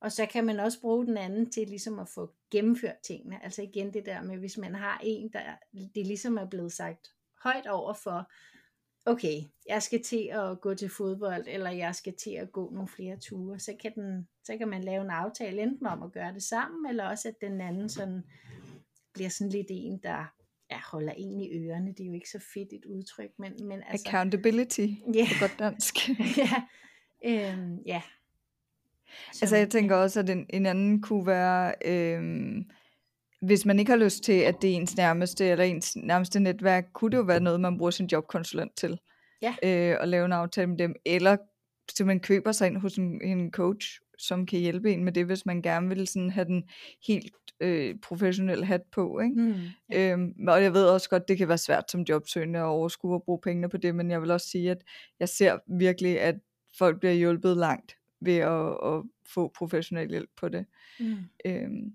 Og 0.01 0.13
så 0.13 0.27
kan 0.27 0.47
man 0.47 0.61
også 0.61 0.81
bruge 0.81 1.07
den 1.07 1.17
anden 1.17 1.51
til 1.51 1.69
ligesom 1.69 1.99
at 1.99 2.09
få 2.09 2.35
gennemført 2.51 2.99
tingene. 2.99 3.45
Altså 3.45 3.63
igen 3.63 3.95
det 3.95 4.07
der 4.07 4.23
med, 4.23 4.39
hvis 4.39 4.59
man 4.59 4.75
har 4.75 5.01
en, 5.03 5.33
der 5.33 5.57
det 5.73 6.07
ligesom 6.07 6.37
er 6.37 6.47
blevet 6.47 6.73
sagt 6.73 7.15
højt 7.43 7.67
over 7.67 7.93
for, 7.93 8.31
okay, 9.07 9.43
jeg 9.69 9.83
skal 9.83 10.03
til 10.03 10.31
at 10.33 10.61
gå 10.61 10.75
til 10.75 10.89
fodbold, 10.89 11.45
eller 11.49 11.71
jeg 11.71 11.95
skal 11.95 12.15
til 12.15 12.31
at 12.31 12.53
gå 12.53 12.71
nogle 12.71 12.89
flere 12.89 13.17
ture, 13.17 13.59
så 13.59 13.73
kan, 13.81 13.95
den, 13.95 14.29
så 14.45 14.57
kan 14.59 14.69
man 14.69 14.85
lave 14.85 15.05
en 15.05 15.11
aftale 15.11 15.63
enten 15.63 15.87
om 15.87 16.03
at 16.03 16.13
gøre 16.13 16.35
det 16.35 16.43
sammen, 16.43 16.87
eller 16.91 17.09
også 17.09 17.29
at 17.29 17.35
den 17.41 17.61
anden 17.61 17.89
sådan 17.89 18.23
bliver 19.15 19.31
sådan 19.31 19.51
lidt 19.51 19.67
en, 19.71 20.01
der 20.03 20.33
ja, 20.71 20.81
holder 20.93 21.13
en 21.17 21.41
i 21.41 21.59
ørerne. 21.59 21.89
Det 21.89 22.01
er 22.01 22.07
jo 22.07 22.13
ikke 22.13 22.31
så 22.31 22.45
fedt 22.55 22.73
et 22.73 22.85
udtryk, 22.85 23.31
men, 23.39 23.53
men 23.63 23.83
altså... 23.89 24.09
Accountability 24.09 24.87
yeah. 25.17 25.29
på 25.29 25.35
godt 25.41 25.59
dansk. 25.59 25.95
ja, 26.43 26.63
øhm, 27.25 27.79
ja. 27.87 28.03
Så, 29.33 29.39
altså 29.43 29.57
jeg 29.57 29.71
tænker 29.71 29.97
også, 29.97 30.21
at 30.21 30.31
en, 30.31 30.47
en 30.51 30.67
anden 30.67 31.03
kunne 31.03 31.27
være... 31.27 31.75
Øhm, 31.85 32.71
hvis 33.47 33.67
man 33.67 33.79
ikke 33.79 33.91
har 33.91 33.99
lyst 33.99 34.25
til, 34.25 34.33
at 34.33 34.63
det 34.63 34.71
er 34.71 34.75
ens 34.75 34.97
nærmeste 34.97 35.47
eller 35.47 35.65
ens 35.65 35.97
nærmeste 35.97 36.41
netværk, 36.41 36.85
kunne 36.93 37.11
det 37.11 37.17
jo 37.17 37.23
være 37.23 37.41
noget, 37.41 37.61
man 37.61 37.79
bruger 37.79 37.91
sin 37.91 38.09
jobkonsulent 38.13 38.77
til. 38.77 38.99
Ja. 39.43 39.55
Øh, 39.63 39.97
og 40.01 40.09
lave 40.09 40.25
en 40.25 40.33
aftale 40.33 40.67
med 40.67 40.79
dem. 40.79 40.95
Eller 41.05 41.37
man 42.05 42.21
køber 42.21 42.53
sig 42.53 42.67
ind 42.67 42.77
hos 42.77 42.97
en, 42.97 43.23
en 43.23 43.51
coach, 43.51 44.01
som 44.19 44.47
kan 44.47 44.59
hjælpe 44.59 44.93
en 44.93 45.05
med 45.05 45.13
det, 45.13 45.27
hvis 45.27 45.47
man 45.47 45.63
gerne 45.63 45.89
vil 45.89 46.07
sådan 46.07 46.31
have 46.31 46.45
den 46.45 46.65
helt 47.07 47.33
øh, 47.61 47.95
professionelle 48.03 48.65
hat 48.65 48.83
på. 48.93 49.21
Ikke? 49.21 49.35
Mm, 49.41 49.55
ja. 49.93 50.13
øhm, 50.13 50.49
og 50.49 50.63
jeg 50.63 50.73
ved 50.75 50.87
også 50.87 51.09
godt, 51.09 51.29
det 51.29 51.39
kan 51.39 51.49
være 51.49 51.59
svært 51.59 51.91
som 51.91 52.01
jobsøgende 52.01 52.59
at 52.59 52.65
overskue 52.65 53.15
og 53.15 53.23
bruge 53.23 53.41
pengene 53.41 53.69
på 53.69 53.77
det, 53.77 53.95
men 53.95 54.11
jeg 54.11 54.23
vil 54.23 54.31
også 54.31 54.49
sige, 54.49 54.71
at 54.71 54.83
jeg 55.21 55.29
ser 55.29 55.59
virkelig, 55.79 56.21
at 56.21 56.35
folk 56.79 57.01
bliver 57.01 57.15
hjulpet 57.15 57.57
langt 57.57 57.97
ved 58.21 58.37
at, 58.37 58.69
at 58.85 59.03
få 59.35 59.53
professionel 59.59 60.11
hjælp 60.11 60.31
på 60.37 60.49
det. 60.49 60.67
Mm. 61.01 61.17
Øhm, 61.45 61.93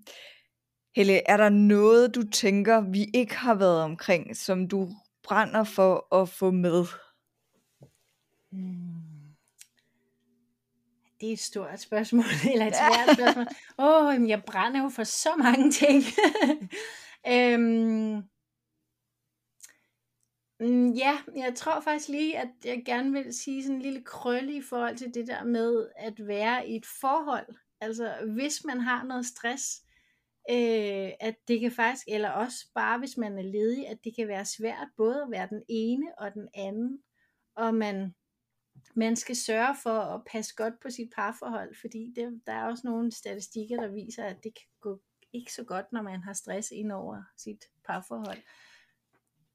Helle, 0.96 1.28
er 1.28 1.36
der 1.36 1.48
noget, 1.48 2.14
du 2.14 2.30
tænker, 2.30 2.80
vi 2.80 3.06
ikke 3.14 3.36
har 3.36 3.54
været 3.54 3.82
omkring, 3.82 4.36
som 4.36 4.68
du 4.68 4.88
brænder 5.22 5.64
for 5.64 6.14
at 6.14 6.28
få 6.28 6.50
med? 6.50 6.84
Hmm. 8.50 9.12
Det 11.20 11.28
er 11.28 11.32
et 11.32 11.38
stort 11.38 11.80
spørgsmål, 11.80 12.24
eller 12.52 12.66
et 12.66 12.74
svært 12.76 13.16
spørgsmål. 13.16 13.46
Åh, 13.78 14.06
oh, 14.06 14.28
jeg 14.28 14.42
brænder 14.44 14.82
jo 14.82 14.88
for 14.88 15.04
så 15.04 15.28
mange 15.38 15.72
ting. 15.82 16.02
øhm, 17.28 18.22
mm, 20.60 20.92
ja, 20.92 21.18
jeg 21.36 21.54
tror 21.56 21.80
faktisk 21.80 22.08
lige, 22.08 22.38
at 22.38 22.48
jeg 22.64 22.82
gerne 22.84 23.12
vil 23.12 23.34
sige 23.34 23.62
sådan 23.62 23.76
en 23.76 23.82
lille 23.82 24.02
krølle 24.04 24.56
i 24.56 24.62
forhold 24.62 24.96
til 24.96 25.14
det 25.14 25.26
der 25.26 25.44
med 25.44 25.88
at 25.96 26.26
være 26.26 26.68
i 26.68 26.76
et 26.76 26.86
forhold. 27.00 27.54
Altså, 27.80 28.14
hvis 28.34 28.64
man 28.64 28.80
har 28.80 29.04
noget 29.04 29.26
stress, 29.26 29.82
øh, 30.50 31.10
at 31.20 31.34
det 31.48 31.60
kan 31.60 31.72
faktisk, 31.72 32.04
eller 32.08 32.30
også 32.30 32.56
bare 32.74 32.98
hvis 32.98 33.16
man 33.16 33.38
er 33.38 33.42
ledig, 33.42 33.88
at 33.88 33.98
det 34.04 34.16
kan 34.16 34.28
være 34.28 34.44
svært 34.44 34.88
både 34.96 35.22
at 35.22 35.30
være 35.30 35.48
den 35.50 35.62
ene 35.68 36.06
og 36.18 36.34
den 36.34 36.48
anden, 36.54 36.98
og 37.56 37.74
man, 37.74 38.14
man 38.96 39.16
skal 39.16 39.36
sørge 39.36 39.76
for 39.82 39.98
at 40.00 40.22
passe 40.32 40.54
godt 40.56 40.74
på 40.82 40.90
sit 40.90 41.08
parforhold, 41.16 41.74
fordi 41.80 42.12
det, 42.16 42.40
der 42.46 42.52
er 42.52 42.64
også 42.64 42.82
nogle 42.84 43.12
statistikker, 43.12 43.76
der 43.76 43.88
viser, 43.88 44.24
at 44.24 44.36
det 44.42 44.54
kan 44.54 44.68
gå 44.80 45.00
ikke 45.32 45.52
så 45.52 45.64
godt, 45.64 45.86
når 45.92 46.02
man 46.02 46.22
har 46.22 46.32
stress 46.32 46.70
ind 46.70 46.92
over 46.92 47.22
sit 47.36 47.64
parforhold. 47.86 48.38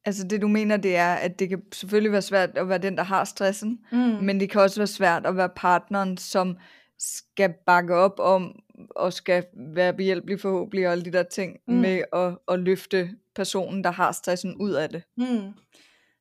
Altså 0.06 0.28
det 0.28 0.42
du 0.42 0.48
mener, 0.48 0.78
det 0.78 0.96
er, 0.96 1.14
at 1.14 1.40
det 1.40 1.50
kan 1.50 1.62
selvfølgelig 1.74 2.12
være 2.12 2.22
svært 2.22 2.58
at 2.58 2.70
være 2.70 2.78
den, 2.78 2.98
der 2.98 3.04
har 3.04 3.24
stressen, 3.24 3.86
mm. 3.92 3.98
men 3.98 4.40
det 4.40 4.50
kan 4.50 4.62
også 4.62 4.80
være 4.80 4.88
svært 4.88 5.26
at 5.26 5.38
være 5.38 5.50
partneren, 5.56 6.18
som 6.18 6.58
skal 7.00 7.54
bakke 7.66 7.96
op 7.96 8.20
om 8.20 8.60
og 8.90 9.14
skal 9.14 9.46
være 9.54 9.94
behjælpelig 9.94 10.40
forhåbentlig 10.40 10.88
og 10.88 10.92
alle 10.92 11.06
de 11.06 11.12
der 11.12 11.24
ting 11.24 11.60
mm. 11.68 11.74
med 11.74 12.04
at, 12.14 12.38
at 12.48 12.60
løfte 12.60 13.10
personen, 13.36 13.84
der 13.84 13.92
har 13.92 14.12
stressen 14.12 14.56
ud 14.56 14.72
af 14.72 14.90
det. 14.90 15.04
Mm. 15.18 15.54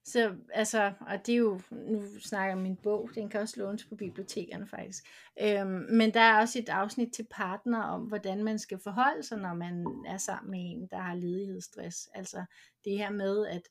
Så 0.04 0.34
altså, 0.54 0.92
og 1.00 1.26
det 1.26 1.32
er 1.32 1.36
jo, 1.36 1.61
nu 1.70 2.02
snakker 2.20 2.46
jeg 2.46 2.57
om 2.57 2.62
min 2.62 2.76
bog, 2.76 3.11
den 3.14 3.28
kan 3.28 3.40
også 3.40 3.61
lånes 3.61 3.84
på 3.84 3.96
bibliotekerne 3.96 4.66
faktisk. 4.66 5.04
Øhm, 5.42 5.86
men 5.90 6.14
der 6.14 6.20
er 6.20 6.40
også 6.40 6.59
et 6.59 6.68
afsnit 6.68 7.12
til 7.12 7.26
partner 7.30 7.82
om, 7.82 8.02
hvordan 8.02 8.44
man 8.44 8.59
skal 8.59 8.78
forholde 8.78 9.22
sig, 9.22 9.38
når 9.38 9.54
man 9.54 9.86
er 10.07 10.16
sammen 10.16 10.50
med 10.50 10.61
en, 10.61 10.88
der 10.90 10.96
har 10.96 11.14
ledighedsstress. 11.14 12.09
Altså 12.14 12.44
det 12.84 12.98
her 12.98 13.11
med, 13.11 13.46
at 13.46 13.62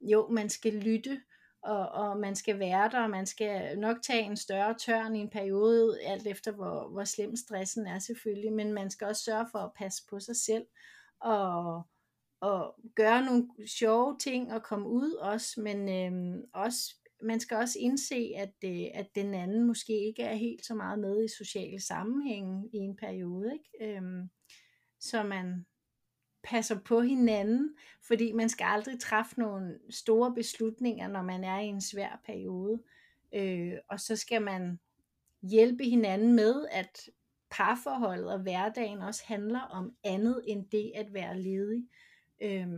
jo, 0.00 0.28
man 0.28 0.48
skal 0.48 0.72
lytte, 0.72 1.20
og, 1.62 1.88
og 1.88 2.20
man 2.20 2.36
skal 2.36 2.58
være 2.58 2.90
der, 2.90 3.02
og 3.02 3.10
man 3.10 3.26
skal 3.26 3.78
nok 3.78 3.96
tage 4.02 4.22
en 4.22 4.36
større 4.36 4.74
tørn 4.74 5.16
i 5.16 5.20
en 5.20 5.30
periode, 5.30 6.00
alt 6.02 6.26
efter 6.26 6.52
hvor, 6.52 6.88
hvor 6.88 7.04
slem 7.04 7.36
stressen 7.36 7.86
er 7.86 7.98
selvfølgelig, 7.98 8.52
men 8.52 8.72
man 8.72 8.90
skal 8.90 9.06
også 9.06 9.22
sørge 9.24 9.46
for 9.52 9.58
at 9.58 9.72
passe 9.76 10.02
på 10.10 10.20
sig 10.20 10.36
selv, 10.36 10.66
og, 11.20 11.82
og 12.40 12.74
gøre 12.96 13.24
nogle 13.24 13.48
sjove 13.66 14.18
ting 14.18 14.52
og 14.52 14.62
komme 14.62 14.88
ud 14.88 15.12
også, 15.12 15.60
men 15.60 15.88
øh, 15.88 16.42
også, 16.54 16.94
man 17.22 17.40
skal 17.40 17.56
også 17.56 17.78
indse, 17.78 18.32
at, 18.36 18.54
øh, 18.64 18.86
at 18.94 19.06
den 19.14 19.34
anden 19.34 19.66
måske 19.66 20.06
ikke 20.06 20.22
er 20.22 20.34
helt 20.34 20.66
så 20.66 20.74
meget 20.74 20.98
med 20.98 21.24
i 21.24 21.28
sociale 21.38 21.80
sammenhænge 21.80 22.70
i 22.72 22.76
en 22.76 22.96
periode, 22.96 23.52
ikke? 23.52 23.96
Øhm, 23.96 24.30
så 25.00 25.22
man, 25.22 25.66
passer 26.42 26.78
på 26.78 27.00
hinanden, 27.00 27.74
fordi 28.02 28.32
man 28.32 28.48
skal 28.48 28.64
aldrig 28.64 29.00
træffe 29.00 29.40
nogle 29.40 29.78
store 29.90 30.34
beslutninger, 30.34 31.08
når 31.08 31.22
man 31.22 31.44
er 31.44 31.58
i 31.58 31.66
en 31.66 31.80
svær 31.80 32.20
periode. 32.26 32.82
Øh, 33.34 33.74
og 33.88 34.00
så 34.00 34.16
skal 34.16 34.42
man 34.42 34.80
hjælpe 35.42 35.84
hinanden 35.84 36.34
med, 36.34 36.66
at 36.70 37.08
parforholdet 37.50 38.32
og 38.32 38.38
hverdagen 38.38 39.02
også 39.02 39.22
handler 39.26 39.60
om 39.60 39.94
andet 40.04 40.44
end 40.46 40.66
det 40.72 40.92
at 40.94 41.14
være 41.14 41.40
ledig. 41.40 41.88
Øh, 42.42 42.68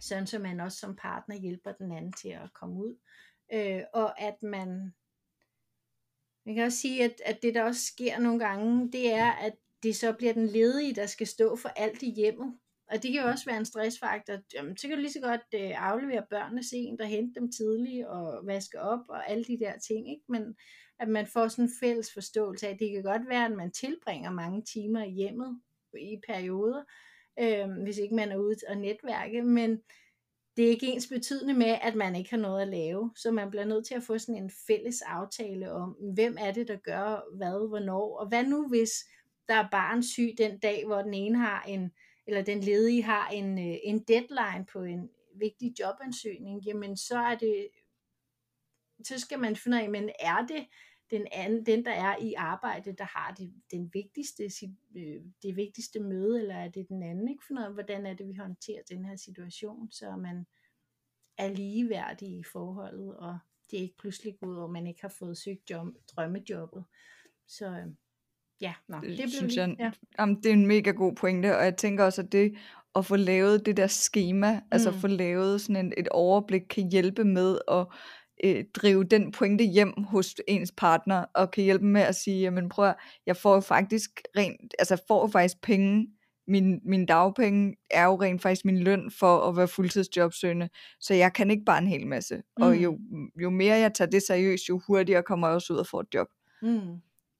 sådan 0.00 0.26
så 0.26 0.38
man 0.38 0.60
også 0.60 0.78
som 0.78 0.96
partner 0.96 1.36
hjælper 1.36 1.72
den 1.72 1.92
anden 1.92 2.12
til 2.12 2.28
at 2.28 2.52
komme 2.52 2.76
ud. 2.76 2.96
Øh, 3.52 3.82
og 3.92 4.20
at 4.20 4.42
man 4.42 4.92
man 6.44 6.54
kan 6.54 6.64
også 6.64 6.78
sige, 6.78 7.04
at, 7.04 7.22
at 7.24 7.42
det 7.42 7.54
der 7.54 7.62
også 7.62 7.86
sker 7.86 8.18
nogle 8.18 8.38
gange, 8.38 8.92
det 8.92 9.12
er, 9.12 9.30
at 9.30 9.54
det 9.82 9.96
så 9.96 10.12
bliver 10.12 10.32
den 10.32 10.46
ledige, 10.46 10.94
der 10.94 11.06
skal 11.06 11.26
stå 11.26 11.56
for 11.56 11.68
alt 11.68 12.02
i 12.02 12.10
hjemmet. 12.10 12.58
Og 12.90 13.02
det 13.02 13.12
kan 13.12 13.22
jo 13.22 13.28
også 13.28 13.44
være 13.44 13.56
en 13.56 13.64
stressfaktor. 13.64 14.38
Jamen, 14.54 14.76
så 14.76 14.88
kan 14.88 14.96
du 14.96 15.00
lige 15.00 15.12
så 15.12 15.20
godt 15.20 15.40
øh, 15.54 15.90
aflevere 15.90 16.26
børnene 16.30 16.64
sent 16.64 17.00
og 17.00 17.06
hente 17.06 17.40
dem 17.40 17.52
tidligt 17.52 18.06
og 18.06 18.46
vaske 18.46 18.80
op 18.80 19.00
og 19.08 19.30
alle 19.30 19.44
de 19.44 19.58
der 19.58 19.78
ting. 19.78 20.10
Ikke? 20.10 20.24
Men 20.28 20.56
at 20.98 21.08
man 21.08 21.26
får 21.26 21.48
sådan 21.48 21.64
en 21.64 21.70
fælles 21.80 22.12
forståelse 22.12 22.66
af, 22.66 22.70
at 22.70 22.78
det 22.78 22.90
kan 22.92 23.02
godt 23.02 23.28
være, 23.28 23.44
at 23.44 23.52
man 23.52 23.72
tilbringer 23.72 24.30
mange 24.30 24.62
timer 24.62 25.04
i 25.04 25.10
hjemmet 25.10 25.60
i 26.00 26.20
perioder, 26.28 26.82
øh, 27.40 27.82
hvis 27.82 27.98
ikke 27.98 28.14
man 28.14 28.32
er 28.32 28.36
ude 28.36 28.56
og 28.68 28.76
netværke, 28.76 29.42
men 29.42 29.78
det 30.56 30.64
er 30.64 30.70
ikke 30.70 30.86
ens 30.86 31.06
betydende 31.06 31.54
med, 31.54 31.78
at 31.82 31.94
man 31.94 32.16
ikke 32.16 32.30
har 32.30 32.38
noget 32.38 32.62
at 32.62 32.68
lave. 32.68 33.12
Så 33.16 33.30
man 33.30 33.50
bliver 33.50 33.64
nødt 33.64 33.86
til 33.86 33.94
at 33.94 34.02
få 34.02 34.18
sådan 34.18 34.42
en 34.42 34.50
fælles 34.66 35.02
aftale 35.02 35.72
om, 35.72 35.90
hvem 36.14 36.36
er 36.40 36.52
det, 36.52 36.68
der 36.68 36.76
gør 36.76 37.36
hvad, 37.36 37.68
hvornår, 37.68 38.18
og 38.18 38.28
hvad 38.28 38.44
nu 38.44 38.68
hvis 38.68 38.92
der 39.48 39.54
er 39.54 39.68
barn 39.70 40.02
syg 40.02 40.34
den 40.38 40.58
dag, 40.58 40.86
hvor 40.86 41.02
den 41.02 41.14
ene 41.14 41.38
har 41.38 41.62
en, 41.62 41.92
eller 42.26 42.42
den 42.42 42.60
ledige 42.60 43.02
har 43.02 43.28
en, 43.28 43.58
øh, 43.58 43.76
en 43.84 44.04
deadline 44.04 44.66
på 44.72 44.82
en 44.82 45.10
vigtig 45.34 45.74
jobansøgning, 45.80 46.62
jamen 46.66 46.96
så 46.96 47.18
er 47.18 47.34
det, 47.34 47.68
så 49.04 49.18
skal 49.18 49.38
man 49.38 49.56
finde 49.56 49.76
ud 49.76 49.82
af, 49.82 49.90
men 49.90 50.10
er 50.20 50.46
det 50.46 50.66
den, 51.10 51.26
anden, 51.32 51.66
den 51.66 51.84
der 51.84 51.92
er 51.92 52.16
i 52.20 52.34
arbejde, 52.34 52.92
der 52.92 53.04
har 53.04 53.34
det, 53.38 53.54
den 53.70 53.90
vigtigste, 53.94 54.44
øh, 54.96 55.20
det 55.42 55.56
vigtigste 55.56 56.00
møde, 56.00 56.40
eller 56.40 56.54
er 56.54 56.68
det 56.68 56.88
den 56.88 57.02
anden, 57.02 57.28
ikke? 57.28 57.44
Finde 57.48 57.60
ud 57.60 57.66
af, 57.66 57.72
hvordan 57.72 58.06
er 58.06 58.14
det, 58.14 58.28
vi 58.28 58.34
håndterer 58.34 58.82
den 58.88 59.04
her 59.04 59.16
situation, 59.16 59.90
så 59.90 60.16
man 60.16 60.46
er 61.38 61.48
ligeværdig 61.48 62.28
i 62.38 62.42
forholdet, 62.52 63.16
og 63.16 63.38
det 63.70 63.78
er 63.78 63.82
ikke 63.82 63.98
pludselig 63.98 64.38
ud 64.42 64.56
over, 64.56 64.68
man 64.68 64.86
ikke 64.86 65.02
har 65.02 65.14
fået 65.18 65.38
søgt 65.38 65.70
job, 65.70 65.86
drømmejobbet. 66.08 66.84
Så 67.46 67.66
øh, 67.66 67.86
ja, 68.62 68.72
nå, 68.88 68.96
det, 69.00 69.08
det 69.08 69.16
blev 69.16 69.28
synes 69.28 69.56
jeg, 69.56 69.76
ja. 69.78 69.90
jamen, 70.18 70.36
det 70.36 70.46
er 70.46 70.52
en 70.52 70.66
mega 70.66 70.90
god 70.90 71.14
pointe, 71.14 71.56
og 71.56 71.64
jeg 71.64 71.76
tænker 71.76 72.04
også, 72.04 72.22
at 72.22 72.32
det 72.32 72.54
at 72.94 73.06
få 73.06 73.16
lavet 73.16 73.66
det 73.66 73.76
der 73.76 73.86
schema, 73.86 74.52
mm. 74.52 74.60
altså 74.70 74.92
få 74.92 75.06
lavet 75.06 75.60
sådan 75.60 75.86
en, 75.86 75.92
et 75.96 76.08
overblik, 76.08 76.62
kan 76.70 76.90
hjælpe 76.90 77.24
med 77.24 77.58
at 77.70 77.86
øh, 78.44 78.64
drive 78.74 79.04
den 79.04 79.32
pointe 79.32 79.64
hjem 79.64 79.92
hos 80.02 80.34
ens 80.48 80.72
partner, 80.76 81.24
og 81.34 81.50
kan 81.50 81.64
hjælpe 81.64 81.84
med 81.84 82.00
at 82.00 82.14
sige, 82.14 82.40
jamen 82.40 82.68
prøv 82.68 82.88
at, 82.88 82.94
jeg 83.26 83.36
får 83.36 83.60
faktisk 83.60 84.10
rent, 84.36 84.74
altså 84.78 85.02
får 85.08 85.28
faktisk 85.28 85.62
penge, 85.62 86.06
min, 86.48 86.80
min 86.84 87.06
dagpenge 87.06 87.76
er 87.90 88.04
jo 88.04 88.14
rent 88.14 88.42
faktisk 88.42 88.64
min 88.64 88.78
løn 88.78 89.10
for 89.10 89.38
at 89.38 89.56
være 89.56 89.68
fuldtidsjobsøgende, 89.68 90.68
så 91.00 91.14
jeg 91.14 91.32
kan 91.32 91.50
ikke 91.50 91.64
bare 91.64 91.78
en 91.78 91.86
hel 91.86 92.06
masse. 92.06 92.36
Mm. 92.36 92.62
Og 92.62 92.76
jo, 92.76 92.98
jo 93.42 93.50
mere 93.50 93.76
jeg 93.76 93.94
tager 93.94 94.10
det 94.10 94.22
seriøst, 94.22 94.68
jo 94.68 94.80
hurtigere 94.86 95.22
kommer 95.22 95.48
jeg 95.48 95.54
også 95.54 95.72
ud 95.72 95.78
og 95.78 95.86
får 95.86 96.00
et 96.00 96.14
job. 96.14 96.26
Mm 96.62 96.96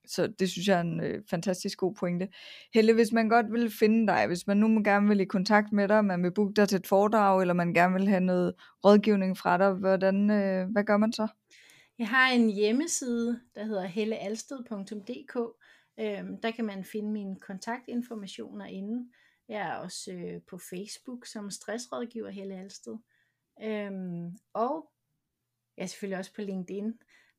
så 0.07 0.27
det 0.27 0.51
synes 0.51 0.69
jeg 0.69 0.77
er 0.77 0.81
en 0.81 1.01
øh, 1.01 1.23
fantastisk 1.31 1.79
god 1.79 1.95
pointe. 1.95 2.29
Helle, 2.75 2.95
hvis 2.95 3.13
man 3.13 3.29
godt 3.29 3.53
vil 3.53 3.71
finde 3.71 4.07
dig, 4.07 4.27
hvis 4.27 4.47
man 4.47 4.57
nu 4.57 4.83
gerne 4.85 5.09
vil 5.09 5.21
i 5.21 5.25
kontakt 5.25 5.73
med 5.73 5.89
dig, 5.89 6.05
man 6.05 6.23
vil 6.23 6.35
booke 6.35 6.55
dig 6.55 6.69
til 6.69 6.79
et 6.79 6.87
foredrag, 6.87 7.41
eller 7.41 7.55
man 7.55 7.75
gerne 7.75 7.95
vil 7.95 8.09
have 8.09 8.21
noget 8.21 8.55
rådgivning 8.85 9.39
fra 9.39 9.59
dig, 9.59 9.73
hvordan, 9.73 10.31
øh, 10.31 10.71
hvad 10.71 10.85
gør 10.85 10.97
man 10.97 11.13
så? 11.13 11.29
Jeg 11.99 12.09
har 12.09 12.33
en 12.33 12.51
hjemmeside, 12.51 13.41
der 13.55 13.65
hedder 13.65 13.87
hellealsted.dk. 13.87 15.37
Øhm, 16.01 16.41
der 16.41 16.51
kan 16.51 16.65
man 16.65 16.85
finde 16.85 17.11
mine 17.11 17.37
kontaktinformationer 17.37 18.67
inde. 18.67 19.09
Jeg 19.49 19.61
er 19.61 19.75
også 19.75 20.13
øh, 20.13 20.41
på 20.51 20.59
Facebook 20.59 21.27
som 21.27 21.51
stressrådgiver 21.51 22.31
Helle 22.31 22.55
Alsted. 22.55 22.97
Øhm, 23.63 24.37
og 24.53 24.91
jeg 25.77 25.83
er 25.83 25.87
selvfølgelig 25.87 26.19
også 26.19 26.35
på 26.35 26.41
LinkedIn. 26.41 26.93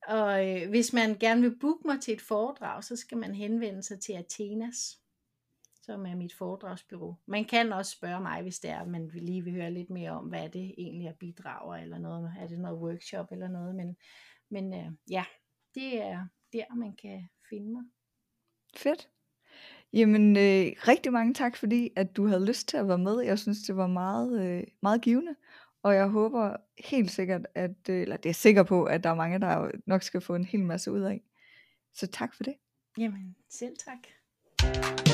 Og 0.08 0.50
øh, 0.50 0.70
hvis 0.70 0.94
man 0.94 1.18
gerne 1.20 1.42
vil 1.42 1.60
booke 1.60 1.88
mig 1.88 2.02
til 2.02 2.14
et 2.14 2.22
foredrag, 2.22 2.84
så 2.84 2.96
skal 2.96 3.18
man 3.18 3.36
henvende 3.36 3.84
sig 3.84 4.00
til 4.00 4.14
Athenas, 4.14 5.00
som 5.82 6.06
er 6.06 6.16
mit 6.16 6.34
foredragsbyrå. 6.34 7.16
Man 7.26 7.46
kan 7.46 7.74
også 7.74 7.92
spørge 7.92 8.22
mig, 8.22 8.42
hvis 8.42 8.60
det 8.60 8.72
er, 8.72 8.80
at 8.80 8.88
man 8.88 9.10
lige 9.14 9.44
vil 9.44 9.54
høre 9.54 9.72
lidt 9.72 9.90
mere 9.90 10.12
om, 10.12 10.26
hvad 10.26 10.50
det 10.50 10.74
egentlig 10.78 11.08
er 11.08 11.14
bidrager, 11.14 11.76
eller 11.76 11.98
noget, 11.98 12.34
er 12.40 12.48
det 12.48 12.60
noget 12.60 12.80
workshop 12.80 13.32
eller 13.32 13.48
noget. 13.48 13.76
Men, 13.76 13.98
men 14.50 14.74
øh, 14.74 14.92
ja, 15.10 15.26
det 15.76 16.02
er 16.02 16.28
der, 16.54 16.76
man 16.76 16.96
kan 16.96 17.30
finde 17.50 17.72
mig. 17.72 17.84
Fedt. 18.76 19.10
Jamen, 19.94 20.38
øh, 20.38 20.72
rigtig 20.88 21.12
mange 21.12 21.34
tak, 21.34 21.58
fordi 21.58 21.90
at 21.96 22.18
du 22.18 22.28
havde 22.28 22.46
lyst 22.46 22.68
til 22.68 22.78
at 22.78 22.88
være 22.88 22.98
med. 22.98 23.22
Jeg 23.22 23.40
synes, 23.40 23.62
det 23.62 23.78
var 23.78 23.88
meget, 23.88 24.42
øh, 24.48 24.64
meget 24.82 25.02
givende. 25.02 25.36
Og 25.84 25.96
jeg 25.96 26.08
håber 26.08 26.56
helt 26.78 27.12
sikkert, 27.12 27.48
at, 27.56 27.90
øh, 27.90 28.02
eller 28.02 28.18
det 28.18 28.30
er 28.30 28.34
sikker 28.34 28.64
på, 28.64 28.84
at 28.84 29.04
der 29.04 29.10
er 29.10 29.16
mange, 29.16 29.40
der 29.40 29.72
nok 29.86 30.04
skal 30.04 30.22
få 30.22 30.36
en 30.36 30.46
hel 30.46 30.64
masse 30.66 30.92
ud 30.92 31.02
af. 31.02 31.22
Så 31.94 32.08
tak 32.08 32.36
for 32.36 32.44
det. 32.44 32.54
Jamen, 32.98 33.36
selv 33.50 33.76
tak. 33.78 35.13